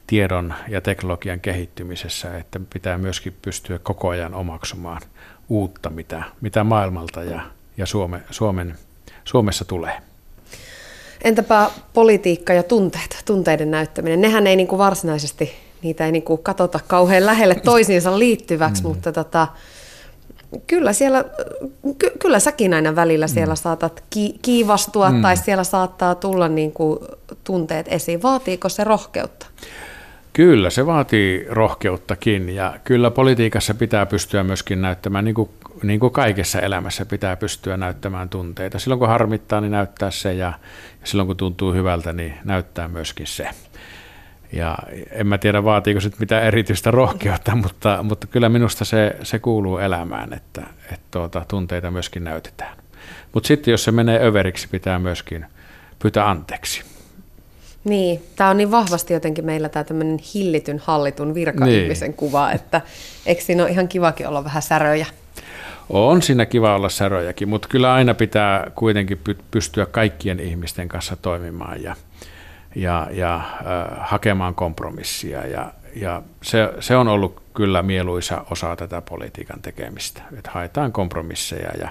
tiedon 0.07 0.54
ja 0.68 0.80
teknologian 0.80 1.40
kehittymisessä, 1.40 2.38
että 2.38 2.61
pitää 2.72 2.98
myöskin 2.98 3.36
pystyä 3.42 3.78
koko 3.78 4.09
ajan 4.09 4.34
omaksumaan 4.34 5.02
uutta, 5.48 5.90
mitä, 5.90 6.22
mitä 6.40 6.64
maailmalta 6.64 7.22
ja, 7.22 7.40
ja 7.76 7.86
Suome, 7.86 8.20
Suomen, 8.30 8.74
Suomessa 9.24 9.64
tulee. 9.64 9.96
Entäpä 11.24 11.70
politiikka 11.94 12.52
ja 12.52 12.62
tunteet, 12.62 13.22
tunteiden 13.24 13.70
näyttäminen? 13.70 14.20
Nehän 14.20 14.46
ei 14.46 14.57
niin 14.57 14.68
kuin 14.68 14.78
varsinaisesti, 14.78 15.52
niitä 15.82 16.07
ei 16.07 16.12
niin 16.12 16.22
kuin 16.22 16.42
katsota 16.42 16.80
kauhean 16.86 17.26
lähelle 17.26 17.54
toisiinsa 17.54 18.18
liittyväksi, 18.18 18.82
mm. 18.82 18.88
mutta 18.88 19.12
tota, 19.12 19.48
kyllä 20.66 20.92
siellä, 20.92 21.24
ky, 21.98 22.11
kyllä 22.18 22.40
säkin 22.40 22.74
aina 22.74 22.96
välillä 22.96 23.26
siellä 23.26 23.54
mm. 23.54 23.59
saatat 23.59 24.04
ki, 24.11 24.38
kiivastua 24.42 25.11
mm. 25.11 25.22
tai 25.22 25.36
siellä 25.36 25.64
saattaa 25.64 26.14
tulla 26.14 26.48
niin 26.48 26.72
kuin 26.72 26.98
tunteet 27.44 27.86
esiin. 27.88 28.22
Vaatiiko 28.22 28.68
se 28.68 28.84
rohkeutta? 28.84 29.46
Kyllä, 30.37 30.70
se 30.70 30.87
vaatii 30.87 31.47
rohkeuttakin 31.49 32.49
ja 32.49 32.74
kyllä 32.84 33.11
politiikassa 33.11 33.74
pitää 33.74 34.07
pystyä 34.07 34.45
myöskin 34.45 34.82
näyttämään, 34.82 35.24
niin 35.24 35.34
kuin, 35.34 35.51
niin 35.82 36.01
kuin 36.01 36.12
kaikessa 36.12 36.61
elämässä 36.61 37.07
pitää 37.07 37.37
pystyä 37.37 37.76
näyttämään 37.76 38.28
tunteita. 38.28 38.78
Silloin 38.78 38.99
kun 38.99 39.09
harmittaa, 39.09 39.61
niin 39.61 39.72
näyttää 39.72 40.11
se 40.11 40.34
ja 40.34 40.53
silloin 41.05 41.26
kun 41.26 41.37
tuntuu 41.37 41.72
hyvältä, 41.72 42.12
niin 42.12 42.34
näyttää 42.45 42.89
myöskin 42.89 43.26
se. 43.26 43.49
Ja 44.53 44.78
en 45.11 45.26
mä 45.26 45.39
tiedä, 45.39 45.64
vaatiiko 45.64 46.01
se 46.01 46.11
mitään 46.18 46.45
erityistä 46.45 46.91
rohkeutta, 46.91 47.57
mutta, 47.62 48.03
mutta 48.03 48.26
kyllä 48.26 48.49
minusta 48.49 48.84
se, 48.84 49.16
se 49.22 49.39
kuuluu 49.39 49.78
elämään, 49.78 50.32
että, 50.32 50.62
että 50.84 51.07
tuota, 51.11 51.45
tunteita 51.49 51.91
myöskin 51.91 52.24
näytetään. 52.24 52.76
Mutta 53.32 53.47
sitten 53.47 53.72
jos 53.72 53.84
se 53.84 53.93
menee 53.93 54.26
överiksi, 54.26 54.68
pitää 54.68 54.99
myöskin 54.99 55.47
pyytää 55.99 56.30
anteeksi. 56.30 56.95
Niin, 57.87 58.22
tämä 58.37 58.51
on 58.51 58.57
niin 58.57 58.70
vahvasti 58.70 59.12
jotenkin 59.12 59.45
meillä 59.45 59.68
tämä 59.68 59.84
tämmöinen 59.84 60.18
hillityn, 60.34 60.78
hallitun 60.84 61.34
virka-ihmisen 61.34 62.09
niin. 62.09 62.16
kuva, 62.16 62.53
että 62.53 62.80
eikö 63.26 63.43
siinä 63.43 63.62
ole 63.62 63.70
ihan 63.70 63.89
kivakin 63.89 64.28
olla 64.28 64.45
vähän 64.45 64.62
säröjä? 64.62 65.07
On 65.91 66.22
siinä 66.22 66.47
kiva 66.47 66.74
olla 66.74 66.89
säröjäkin, 66.89 67.49
mutta 67.49 67.68
kyllä 67.68 67.95
aina 67.95 68.14
pitää 68.14 68.70
kuitenkin 68.74 69.20
pystyä 69.51 69.87
kaikkien 69.87 70.41
ihmisten 70.41 70.89
kanssa 70.89 71.16
toimimaan 71.16 71.82
ja, 71.82 71.97
ja, 72.74 73.09
ja 73.11 73.37
äh, 73.37 73.43
hakemaan 74.01 74.55
kompromissia. 74.55 75.47
Ja, 75.47 75.72
ja 75.97 76.22
se, 76.43 76.72
se 76.80 76.97
on 76.97 77.09
ollut 77.09 77.43
kyllä 77.55 77.82
mieluisa 77.82 78.45
osa 78.51 78.76
tätä 78.76 79.01
politiikan 79.01 79.62
tekemistä, 79.62 80.22
että 80.39 80.51
haetaan 80.51 80.93
kompromisseja 80.93 81.70
ja 81.80 81.89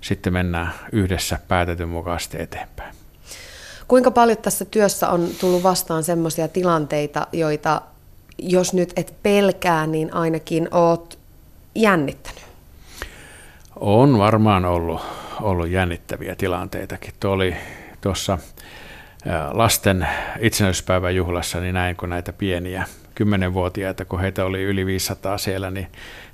sitten 0.00 0.32
mennään 0.32 0.72
yhdessä 0.92 1.38
päätetyn 1.48 1.88
mukaisesti 1.88 2.42
eteenpäin. 2.42 3.01
Kuinka 3.88 4.10
paljon 4.10 4.38
tässä 4.38 4.64
työssä 4.64 5.08
on 5.08 5.28
tullut 5.40 5.62
vastaan 5.62 6.02
sellaisia 6.04 6.48
tilanteita, 6.48 7.26
joita 7.32 7.82
jos 8.38 8.74
nyt 8.74 8.92
et 8.96 9.14
pelkää, 9.22 9.86
niin 9.86 10.14
ainakin 10.14 10.68
oot 10.70 11.18
jännittänyt? 11.74 12.42
On 13.76 14.18
varmaan 14.18 14.64
ollut, 14.64 15.00
ollut 15.40 15.68
jännittäviä 15.68 16.34
tilanteitakin. 16.36 17.14
Tuo 17.20 17.30
oli 17.30 17.56
tuossa 18.00 18.38
lasten 19.52 20.08
itsenäisyyspäivän 20.40 21.16
juhlassa, 21.16 21.60
niin 21.60 21.74
näin 21.74 21.96
kun 21.96 22.10
näitä 22.10 22.32
pieniä 22.32 22.84
kymmenenvuotiaita, 23.14 24.04
kun 24.04 24.20
heitä 24.20 24.44
oli 24.44 24.62
yli 24.62 24.86
500 24.86 25.38
siellä, 25.38 25.70
niin, 25.70 25.86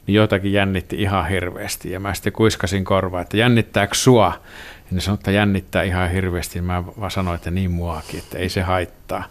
niin 0.07 0.15
jotakin 0.15 0.53
jännitti 0.53 1.03
ihan 1.03 1.29
hirveästi. 1.29 1.91
Ja 1.91 2.01
mä 2.01 2.15
sitten 2.15 2.33
kuiskasin 2.33 2.85
korvaa, 2.85 3.21
että 3.21 3.37
jännittääkö 3.37 3.95
sua? 3.95 4.33
Ja 4.91 4.95
ne 4.95 5.01
sanoi, 5.01 5.15
että 5.15 5.31
jännittää 5.31 5.83
ihan 5.83 6.11
hirveästi. 6.11 6.61
Mä 6.61 6.87
vaan 6.87 7.11
sanoin, 7.11 7.35
että 7.35 7.51
niin 7.51 7.71
muakin, 7.71 8.19
että 8.21 8.39
ei 8.39 8.49
se 8.49 8.63
haittaa. 8.63 9.25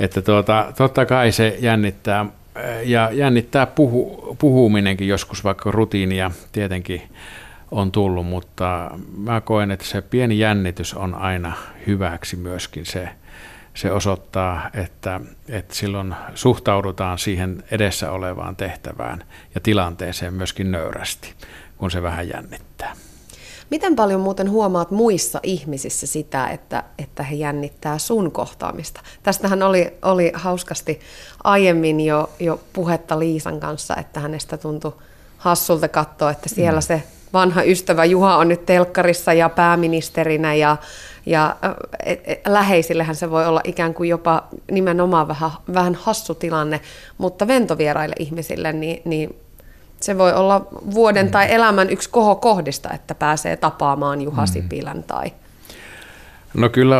Että 0.00 0.22
tuota, 0.22 0.72
totta 0.76 1.06
kai 1.06 1.32
se 1.32 1.56
jännittää, 1.60 2.26
ja 2.84 3.10
jännittää 3.12 3.66
puhu, 3.66 4.36
puhuminenkin 4.38 5.08
joskus, 5.08 5.44
vaikka 5.44 5.70
rutiinia 5.70 6.30
tietenkin 6.52 7.02
on 7.70 7.92
tullut, 7.92 8.26
mutta 8.26 8.90
mä 9.16 9.40
koen, 9.40 9.70
että 9.70 9.86
se 9.86 10.02
pieni 10.02 10.38
jännitys 10.38 10.94
on 10.94 11.14
aina 11.14 11.52
hyväksi 11.86 12.36
myöskin 12.36 12.86
se, 12.86 13.08
se 13.74 13.92
osoittaa, 13.92 14.70
että, 14.74 15.20
että 15.48 15.74
silloin 15.74 16.14
suhtaudutaan 16.34 17.18
siihen 17.18 17.64
edessä 17.70 18.10
olevaan 18.10 18.56
tehtävään 18.56 19.24
ja 19.54 19.60
tilanteeseen 19.60 20.34
myöskin 20.34 20.70
nöyrästi, 20.70 21.34
kun 21.76 21.90
se 21.90 22.02
vähän 22.02 22.28
jännittää. 22.28 22.92
Miten 23.70 23.96
paljon 23.96 24.20
muuten 24.20 24.50
huomaat 24.50 24.90
muissa 24.90 25.40
ihmisissä 25.42 26.06
sitä, 26.06 26.46
että, 26.46 26.84
että 26.98 27.22
he 27.22 27.34
jännittää 27.34 27.98
sun 27.98 28.32
kohtaamista? 28.32 29.00
Tästähän 29.22 29.62
oli, 29.62 29.94
oli 30.02 30.32
hauskasti 30.34 31.00
aiemmin 31.44 32.00
jo, 32.00 32.30
jo 32.40 32.60
puhetta 32.72 33.18
Liisan 33.18 33.60
kanssa, 33.60 33.96
että 33.96 34.20
hänestä 34.20 34.56
tuntui 34.56 34.92
hassulta 35.38 35.88
katsoa, 35.88 36.30
että 36.30 36.48
siellä 36.48 36.80
mm. 36.80 36.82
se 36.82 37.02
vanha 37.32 37.62
ystävä 37.62 38.04
Juha 38.04 38.36
on 38.36 38.48
nyt 38.48 38.66
telkkarissa 38.66 39.32
ja 39.32 39.48
pääministerinä 39.48 40.54
ja, 40.54 40.76
ja 41.26 41.56
et, 42.04 42.20
et, 42.24 42.40
läheisillehän 42.46 43.16
se 43.16 43.30
voi 43.30 43.46
olla 43.46 43.60
ikään 43.64 43.94
kuin 43.94 44.08
jopa 44.08 44.48
nimenomaan 44.70 45.28
vähän, 45.28 45.50
vähän 45.74 45.94
hassu 45.94 46.34
tilanne, 46.34 46.80
mutta 47.18 47.46
ventovieraille 47.46 48.14
ihmisille 48.18 48.72
niin, 48.72 49.02
niin 49.04 49.36
se 50.00 50.18
voi 50.18 50.32
olla 50.32 50.66
vuoden 50.94 51.26
mm. 51.26 51.32
tai 51.32 51.52
elämän 51.52 51.90
yksi 51.90 52.10
kohokohdista, 52.10 52.92
että 52.92 53.14
pääsee 53.14 53.56
tapaamaan 53.56 54.22
Juha 54.22 54.42
mm. 54.42 54.46
Sipilän 54.46 55.02
tai... 55.02 55.32
No 56.54 56.68
kyllä 56.68 56.96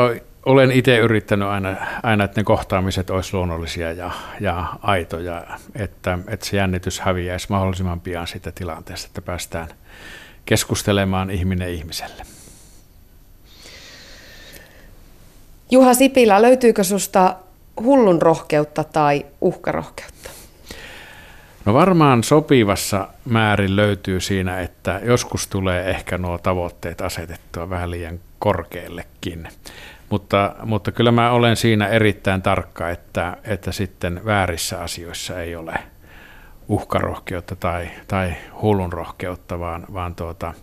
olen 0.47 0.71
itse 0.71 0.99
yrittänyt 0.99 1.49
aina, 1.49 1.77
aina, 2.03 2.25
että 2.25 2.41
ne 2.41 2.45
kohtaamiset 2.45 3.11
olisi 3.11 3.35
luonnollisia 3.35 3.93
ja, 3.93 4.11
ja 4.41 4.67
aitoja, 4.83 5.47
että, 5.75 6.19
että 6.29 6.47
se 6.47 6.57
jännitys 6.57 7.01
häviäisi 7.01 7.47
mahdollisimman 7.51 8.01
pian 8.01 8.27
siitä 8.27 8.53
tilanteesta, 8.53 9.07
että 9.07 9.23
päästään 9.23 9.69
keskustelemaan 10.45 11.31
ihminen 11.31 11.71
ihmiselle. 11.71 12.23
Juha 15.71 15.95
Sipilä, 15.95 16.43
löytyykö 16.43 16.85
susta 16.85 17.37
hullun 17.83 18.23
rohkeutta 18.23 18.85
tai 18.85 19.27
uhkarohkeutta? 19.41 20.31
No 21.67 21.75
varmaan 21.75 22.25
sopivassa 22.25 23.09
määrin 23.25 23.77
löytyy 23.77 24.21
siinä, 24.21 24.61
että 24.61 25.01
joskus 25.05 25.49
tulee 25.49 25.91
ehkä 25.91 26.19
nuo 26.19 26.39
tavoitteet 26.39 27.01
asetettua 27.01 27.71
vähän 27.71 27.91
liian 27.91 28.21
korkeallekin. 28.39 29.49
Mutta, 30.11 30.55
mutta 30.65 30.93
kyllä 30.93 31.13
mä 31.13 31.31
olen 31.31 31.57
siinä 31.57 31.89
erittäin 31.89 32.43
tarkka, 32.43 32.91
että, 32.91 33.37
että 33.45 33.73
sitten 33.73 34.21
väärissä 34.25 34.81
asioissa 34.81 35.41
ei 35.41 35.57
ole 35.57 35.75
uhkarohkeutta 36.69 37.57
tai, 37.57 37.89
tai 38.09 38.35
hullun 38.63 38.93
rohkeutta, 38.93 39.61
vaan, 39.61 39.87
vaan 39.93 40.15
tuota, 40.15 40.55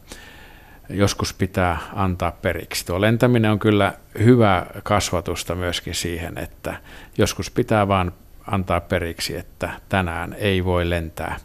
joskus 0.89 1.33
pitää 1.33 1.77
antaa 1.93 2.31
periksi. 2.31 2.85
Tuo 2.85 3.01
lentäminen 3.01 3.51
on 3.51 3.59
kyllä 3.59 3.93
hyvä 4.19 4.65
kasvatusta 4.83 5.55
myöskin 5.55 5.95
siihen, 5.95 6.37
että 6.37 6.75
joskus 7.17 7.51
pitää 7.51 7.87
vaan 7.87 8.11
antaa 8.51 8.81
periksi, 8.81 9.37
että 9.37 9.69
tänään 9.89 10.35
ei 10.39 10.65
voi 10.65 10.89
lentää 10.89 11.39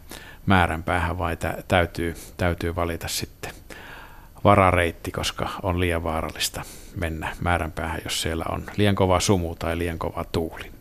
määränpäähän, 0.45 1.17
vai 1.17 1.37
täytyy, 1.67 2.15
täytyy 2.37 2.75
valita 2.75 3.07
sitten 3.07 3.51
varareitti, 4.43 5.11
koska 5.11 5.49
on 5.63 5.79
liian 5.79 6.03
vaarallista 6.03 6.61
mennä 6.95 7.35
määränpäähän, 7.41 8.01
jos 8.03 8.21
siellä 8.21 8.45
on 8.49 8.63
liian 8.77 8.95
kova 8.95 9.19
sumu 9.19 9.55
tai 9.55 9.77
liian 9.77 9.99
kova 9.99 10.25
tuuli. 10.31 10.71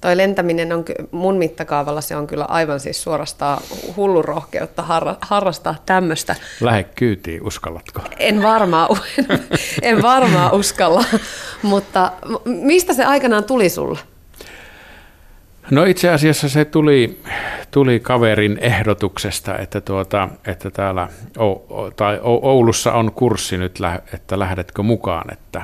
Toi 0.00 0.16
lentäminen 0.16 0.72
on 0.72 0.84
mun 1.10 1.36
mittakaavalla 1.36 2.00
se 2.00 2.16
on 2.16 2.26
kyllä 2.26 2.44
aivan 2.44 2.80
siis 2.80 3.02
suorastaan 3.02 3.62
hullun 3.96 4.24
rohkeutta 4.24 4.84
harrastaa 5.20 5.74
tämmöistä. 5.86 6.36
Lähde 6.60 6.84
kyytiin, 6.84 7.46
uskallatko? 7.46 8.02
En 8.18 8.42
varmaan, 8.42 8.88
en, 9.18 9.40
en 9.82 10.02
varmaan 10.02 10.54
uskalla, 10.54 11.04
mutta 11.62 12.12
mistä 12.44 12.92
se 12.92 13.04
aikanaan 13.04 13.44
tuli 13.44 13.68
sulle? 13.68 13.98
No 15.70 15.84
itse 15.84 16.10
asiassa 16.10 16.48
se 16.48 16.64
tuli, 16.64 17.20
tuli 17.70 18.00
kaverin 18.00 18.58
ehdotuksesta, 18.60 19.58
että, 19.58 19.80
tuota, 19.80 20.28
että 20.46 20.70
täällä 20.70 21.08
o, 21.38 21.90
tai 21.96 22.18
Oulussa 22.22 22.92
on 22.92 23.12
kurssi 23.12 23.56
nyt, 23.58 23.78
että 24.14 24.38
lähdetkö 24.38 24.82
mukaan, 24.82 25.32
että, 25.32 25.62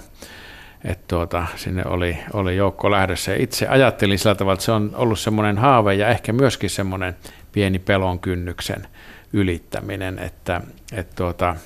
että 0.84 1.04
tuota, 1.08 1.46
sinne 1.56 1.82
oli, 1.86 2.18
oli 2.32 2.56
joukko 2.56 2.90
lähdössä. 2.90 3.32
Ja 3.32 3.42
itse 3.42 3.66
ajattelin 3.68 4.18
sillä 4.18 4.34
tavalla, 4.34 4.54
että 4.54 4.64
se 4.64 4.72
on 4.72 4.90
ollut 4.94 5.18
semmoinen 5.18 5.58
haave 5.58 5.94
ja 5.94 6.08
ehkä 6.08 6.32
myöskin 6.32 6.70
semmoinen 6.70 7.16
pieni 7.52 7.78
pelon 7.78 8.18
kynnyksen 8.18 8.86
ylittäminen, 9.32 10.18
että, 10.18 10.60
että 10.92 11.16
tuota, 11.16 11.56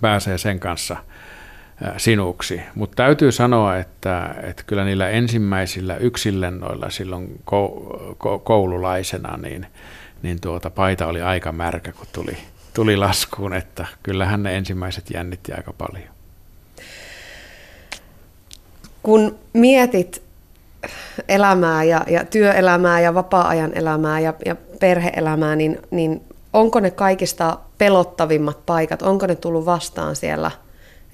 pääsee 0.00 0.38
sen 0.38 0.60
kanssa– 0.60 0.96
sinuksi. 1.96 2.60
Mutta 2.74 2.96
täytyy 2.96 3.32
sanoa, 3.32 3.76
että, 3.76 4.34
että 4.42 4.62
kyllä 4.66 4.84
niillä 4.84 5.08
ensimmäisillä 5.08 5.96
yksillennoilla 5.96 6.90
silloin 6.90 7.40
koululaisena, 8.44 9.36
niin, 9.36 9.66
niin 10.22 10.40
tuota, 10.40 10.70
paita 10.70 11.06
oli 11.06 11.22
aika 11.22 11.52
märkä, 11.52 11.92
kun 11.92 12.06
tuli, 12.12 12.36
tuli 12.74 12.96
laskuun, 12.96 13.52
että 13.52 13.86
kyllähän 14.02 14.42
ne 14.42 14.56
ensimmäiset 14.56 15.10
jännitti 15.10 15.52
aika 15.52 15.72
paljon. 15.72 16.08
Kun 19.02 19.38
mietit 19.52 20.22
elämää 21.28 21.84
ja, 21.84 22.04
ja 22.08 22.24
työelämää 22.24 23.00
ja 23.00 23.14
vapaa-ajan 23.14 23.72
elämää 23.74 24.20
ja, 24.20 24.34
ja 24.46 24.56
perheelämää, 24.80 25.56
niin, 25.56 25.78
niin 25.90 26.22
onko 26.52 26.80
ne 26.80 26.90
kaikista 26.90 27.58
pelottavimmat 27.78 28.66
paikat, 28.66 29.02
onko 29.02 29.26
ne 29.26 29.34
tullut 29.34 29.66
vastaan 29.66 30.16
siellä 30.16 30.50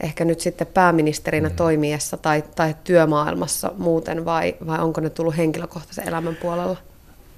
ehkä 0.00 0.24
nyt 0.24 0.40
sitten 0.40 0.66
pääministerinä 0.66 1.48
mm. 1.48 1.56
toimiessa 1.56 2.16
tai, 2.16 2.44
tai 2.56 2.74
työmaailmassa 2.84 3.72
muuten 3.78 4.24
vai, 4.24 4.56
vai 4.66 4.78
onko 4.78 5.00
ne 5.00 5.10
tullut 5.10 5.36
henkilökohtaisen 5.36 6.08
elämän 6.08 6.36
puolella? 6.36 6.76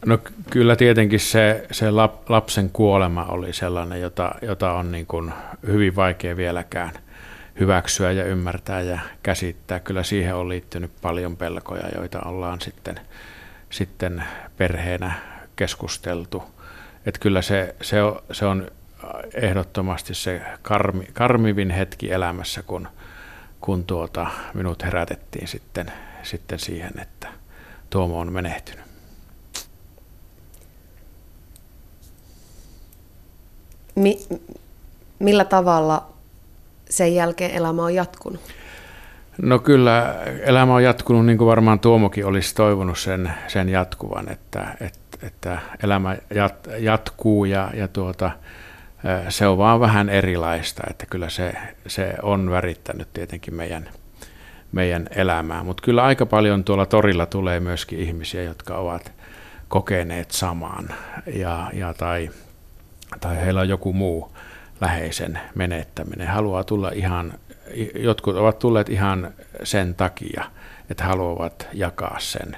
No 0.06 0.18
kyllä 0.50 0.76
tietenkin 0.76 1.20
se, 1.20 1.66
se 1.70 1.90
lap, 1.90 2.30
lapsen 2.30 2.70
kuolema 2.70 3.24
oli 3.24 3.52
sellainen, 3.52 4.00
jota, 4.00 4.34
jota 4.42 4.72
on 4.72 4.92
niin 4.92 5.06
kuin 5.06 5.32
hyvin 5.66 5.96
vaikea 5.96 6.36
vieläkään 6.36 6.92
hyväksyä 7.60 8.12
ja 8.12 8.24
ymmärtää 8.24 8.80
ja 8.80 8.98
käsittää. 9.22 9.80
Kyllä 9.80 10.02
siihen 10.02 10.34
on 10.34 10.48
liittynyt 10.48 10.90
paljon 11.02 11.36
pelkoja, 11.36 11.88
joita 11.94 12.20
ollaan 12.20 12.60
sitten, 12.60 13.00
sitten 13.70 14.24
perheenä 14.56 15.12
keskusteltu. 15.56 16.42
Että 17.06 17.20
kyllä 17.20 17.42
se, 17.42 17.74
se, 17.80 18.02
on, 18.02 18.22
se 18.32 18.46
on 18.46 18.70
ehdottomasti 19.34 20.14
se 20.14 20.42
karmi, 20.62 21.04
karmivin 21.12 21.70
hetki 21.70 22.12
elämässä, 22.12 22.62
kun, 22.62 22.88
kun 23.60 23.84
tuota, 23.84 24.26
minut 24.54 24.82
herätettiin 24.82 25.48
sitten, 25.48 25.92
sitten 26.22 26.58
siihen, 26.58 26.92
että 27.00 27.28
Tuomo 27.90 28.18
on 28.18 28.32
menehtynyt. 28.32 28.84
Mi, 33.94 34.18
millä 35.18 35.44
tavalla 35.44 36.12
sen 36.90 37.14
jälkeen 37.14 37.50
elämä 37.50 37.82
on 37.82 37.94
jatkunut? 37.94 38.40
No 39.42 39.58
kyllä 39.58 40.14
elämä 40.42 40.74
on 40.74 40.84
jatkunut 40.84 41.26
niin 41.26 41.38
kuin 41.38 41.48
varmaan 41.48 41.80
Tuomokin 41.80 42.26
olisi 42.26 42.54
toivonut 42.54 42.98
sen, 42.98 43.32
sen 43.48 43.68
jatkuvan, 43.68 44.28
että, 44.28 44.76
että, 44.80 45.26
että 45.26 45.58
elämä 45.82 46.16
jat, 46.34 46.68
jatkuu 46.78 47.44
ja, 47.44 47.70
ja 47.74 47.88
tuota, 47.88 48.30
se 49.28 49.46
on 49.46 49.58
vaan 49.58 49.80
vähän 49.80 50.08
erilaista, 50.08 50.82
että 50.90 51.06
kyllä 51.06 51.28
se, 51.28 51.52
se 51.86 52.14
on 52.22 52.50
värittänyt 52.50 53.12
tietenkin 53.12 53.54
meidän, 53.54 53.88
meidän 54.72 55.08
elämää, 55.10 55.64
mutta 55.64 55.82
kyllä 55.82 56.02
aika 56.02 56.26
paljon 56.26 56.64
tuolla 56.64 56.86
torilla 56.86 57.26
tulee 57.26 57.60
myöskin 57.60 57.98
ihmisiä, 57.98 58.42
jotka 58.42 58.76
ovat 58.76 59.12
kokeneet 59.68 60.30
samaan 60.30 60.88
ja, 61.34 61.70
ja 61.72 61.94
tai, 61.94 62.30
tai 63.20 63.36
heillä 63.36 63.60
on 63.60 63.68
joku 63.68 63.92
muu 63.92 64.32
läheisen 64.80 65.38
menettäminen. 65.54 66.28
Haluaa 66.28 66.64
tulla 66.64 66.90
ihan, 66.94 67.32
jotkut 67.94 68.36
ovat 68.36 68.58
tulleet 68.58 68.88
ihan 68.88 69.34
sen 69.62 69.94
takia, 69.94 70.44
että 70.90 71.04
haluavat 71.04 71.68
jakaa 71.72 72.16
sen, 72.18 72.56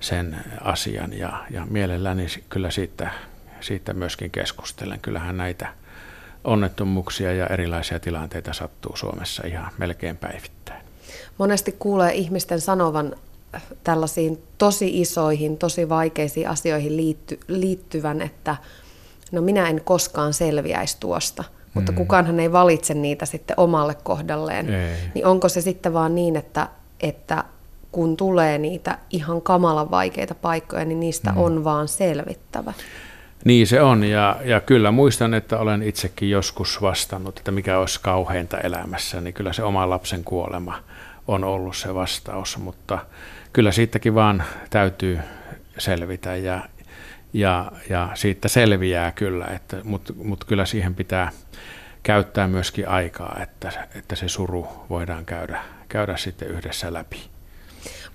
sen 0.00 0.36
asian 0.60 1.18
ja, 1.18 1.44
ja 1.50 1.66
mielelläni 1.70 2.26
kyllä 2.48 2.70
siitä, 2.70 3.10
siitä 3.62 3.92
myöskin 3.92 4.30
keskustelen. 4.30 5.00
Kyllähän 5.00 5.36
näitä 5.36 5.68
onnettomuuksia 6.44 7.32
ja 7.32 7.46
erilaisia 7.46 8.00
tilanteita 8.00 8.52
sattuu 8.52 8.96
Suomessa 8.96 9.46
ihan 9.46 9.72
melkein 9.78 10.16
päivittäin. 10.16 10.82
Monesti 11.38 11.76
kuulee 11.78 12.14
ihmisten 12.14 12.60
sanovan 12.60 13.16
tällaisiin 13.84 14.42
tosi 14.58 15.00
isoihin, 15.00 15.58
tosi 15.58 15.88
vaikeisiin 15.88 16.48
asioihin 16.48 16.96
liitty, 16.96 17.40
liittyvän, 17.48 18.20
että 18.20 18.56
no 19.32 19.42
minä 19.42 19.68
en 19.68 19.80
koskaan 19.84 20.34
selviäisi 20.34 20.96
tuosta, 21.00 21.44
mutta 21.74 21.92
mm. 21.92 21.96
kukaanhan 21.96 22.40
ei 22.40 22.52
valitse 22.52 22.94
niitä 22.94 23.26
sitten 23.26 23.60
omalle 23.60 23.94
kohdalleen. 23.94 24.74
Ei. 24.74 24.96
Niin 25.14 25.26
onko 25.26 25.48
se 25.48 25.60
sitten 25.60 25.92
vaan 25.92 26.14
niin, 26.14 26.36
että, 26.36 26.68
että 27.00 27.44
kun 27.92 28.16
tulee 28.16 28.58
niitä 28.58 28.98
ihan 29.10 29.42
kamalan 29.42 29.90
vaikeita 29.90 30.34
paikkoja, 30.34 30.84
niin 30.84 31.00
niistä 31.00 31.30
mm. 31.30 31.38
on 31.38 31.64
vaan 31.64 31.88
selvittävä? 31.88 32.72
Niin 33.44 33.66
se 33.66 33.80
on, 33.80 34.04
ja, 34.04 34.36
ja 34.44 34.60
kyllä 34.60 34.90
muistan, 34.90 35.34
että 35.34 35.58
olen 35.58 35.82
itsekin 35.82 36.30
joskus 36.30 36.82
vastannut, 36.82 37.38
että 37.38 37.50
mikä 37.50 37.78
olisi 37.78 38.00
kauheinta 38.02 38.58
elämässä, 38.58 39.20
niin 39.20 39.34
kyllä 39.34 39.52
se 39.52 39.62
oma 39.62 39.90
lapsen 39.90 40.24
kuolema 40.24 40.82
on 41.28 41.44
ollut 41.44 41.76
se 41.76 41.94
vastaus, 41.94 42.58
mutta 42.58 42.98
kyllä 43.52 43.72
siitäkin 43.72 44.14
vaan 44.14 44.44
täytyy 44.70 45.18
selvitä, 45.78 46.36
ja, 46.36 46.68
ja, 47.32 47.72
ja 47.90 48.08
siitä 48.14 48.48
selviää 48.48 49.12
kyllä, 49.12 49.60
mutta, 49.84 50.12
mutta 50.24 50.46
kyllä 50.46 50.66
siihen 50.66 50.94
pitää 50.94 51.30
käyttää 52.02 52.48
myöskin 52.48 52.88
aikaa, 52.88 53.38
että, 53.42 53.72
että 53.94 54.16
se 54.16 54.28
suru 54.28 54.68
voidaan 54.90 55.24
käydä, 55.24 55.62
käydä 55.88 56.16
sitten 56.16 56.48
yhdessä 56.48 56.92
läpi. 56.92 57.20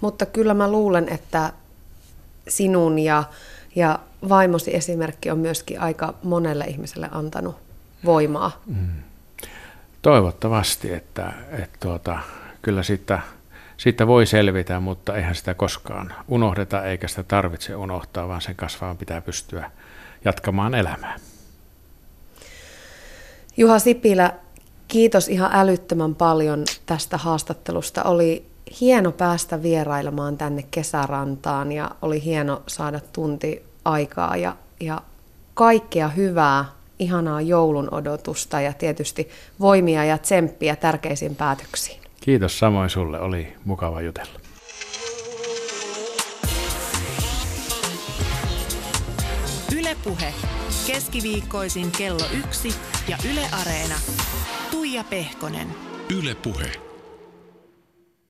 Mutta 0.02 0.26
kyllä 0.26 0.54
mä 0.54 0.72
luulen, 0.72 1.10
että 1.10 1.54
sinun 2.48 3.00
ja, 3.00 3.24
ja 3.76 4.00
vaimosi 4.30 4.76
esimerkki 4.76 5.32
on 5.32 5.38
myöskin 5.38 5.82
aika 5.82 6.14
monelle 6.24 6.66
ihmiselle 6.66 7.10
antanut 7.12 7.56
voimaa. 8.06 8.62
Mm. 8.66 8.88
Toivottavasti, 10.02 10.94
että, 10.94 11.34
että 11.52 11.78
tuota, 11.80 12.20
kyllä 12.62 12.84
siitä 12.84 13.20
siitä 13.78 14.08
voi 14.08 14.26
selvitä, 14.26 14.80
mutta 14.80 15.16
eihän 15.16 15.36
sitä 15.36 15.54
koskaan 15.54 16.14
unohdeta 16.28 16.84
eikä 16.84 17.08
sitä 17.08 17.24
tarvitse 17.24 17.76
unohtaa, 17.76 18.28
vaan 18.28 18.42
sen 18.42 18.56
kasvaan 18.56 18.98
pitää 18.98 19.22
pystyä 19.22 19.72
jatkamaan 20.26 20.76
elämää. 20.76 21.16
Juha 23.58 23.80
Sipilä, 23.80 24.34
kiitos 24.88 25.28
ihan 25.28 25.52
älyttömän 25.54 26.16
paljon 26.16 26.64
tästä 26.86 27.18
haastattelusta. 27.18 28.04
Oli 28.04 28.46
hieno 28.82 29.12
päästä 29.12 29.64
vierailemaan 29.64 30.38
tänne 30.38 30.66
kesärantaan 30.72 31.72
ja 31.72 31.92
oli 32.02 32.24
hieno 32.24 32.64
saada 32.68 33.00
tunti 33.14 33.67
aikaa 33.88 34.38
ja, 34.38 34.56
ja 34.80 35.02
kaikkea 35.54 36.08
hyvää, 36.08 36.66
ihanaa 37.00 37.42
joulun 37.42 37.94
odotusta 37.94 38.62
ja 38.62 38.74
tietysti 38.74 39.30
voimia 39.60 40.06
ja 40.06 40.18
tsemppiä 40.18 40.76
tärkeisiin 40.76 41.36
päätöksiin. 41.36 42.02
Kiitos 42.22 42.60
samoin 42.60 42.90
sulle, 42.90 43.20
oli 43.20 43.54
mukava 43.66 44.02
jutella. 44.02 44.40
Ylepuhe 49.78 50.34
keskiviikkoisin 50.88 51.92
kello 51.98 52.26
yksi 52.46 52.70
ja 53.08 53.18
Yle 53.32 53.46
Areena. 53.62 53.96
Tuija 54.72 55.04
Pehkonen. 55.04 55.68
Ylepuhe. 56.20 56.87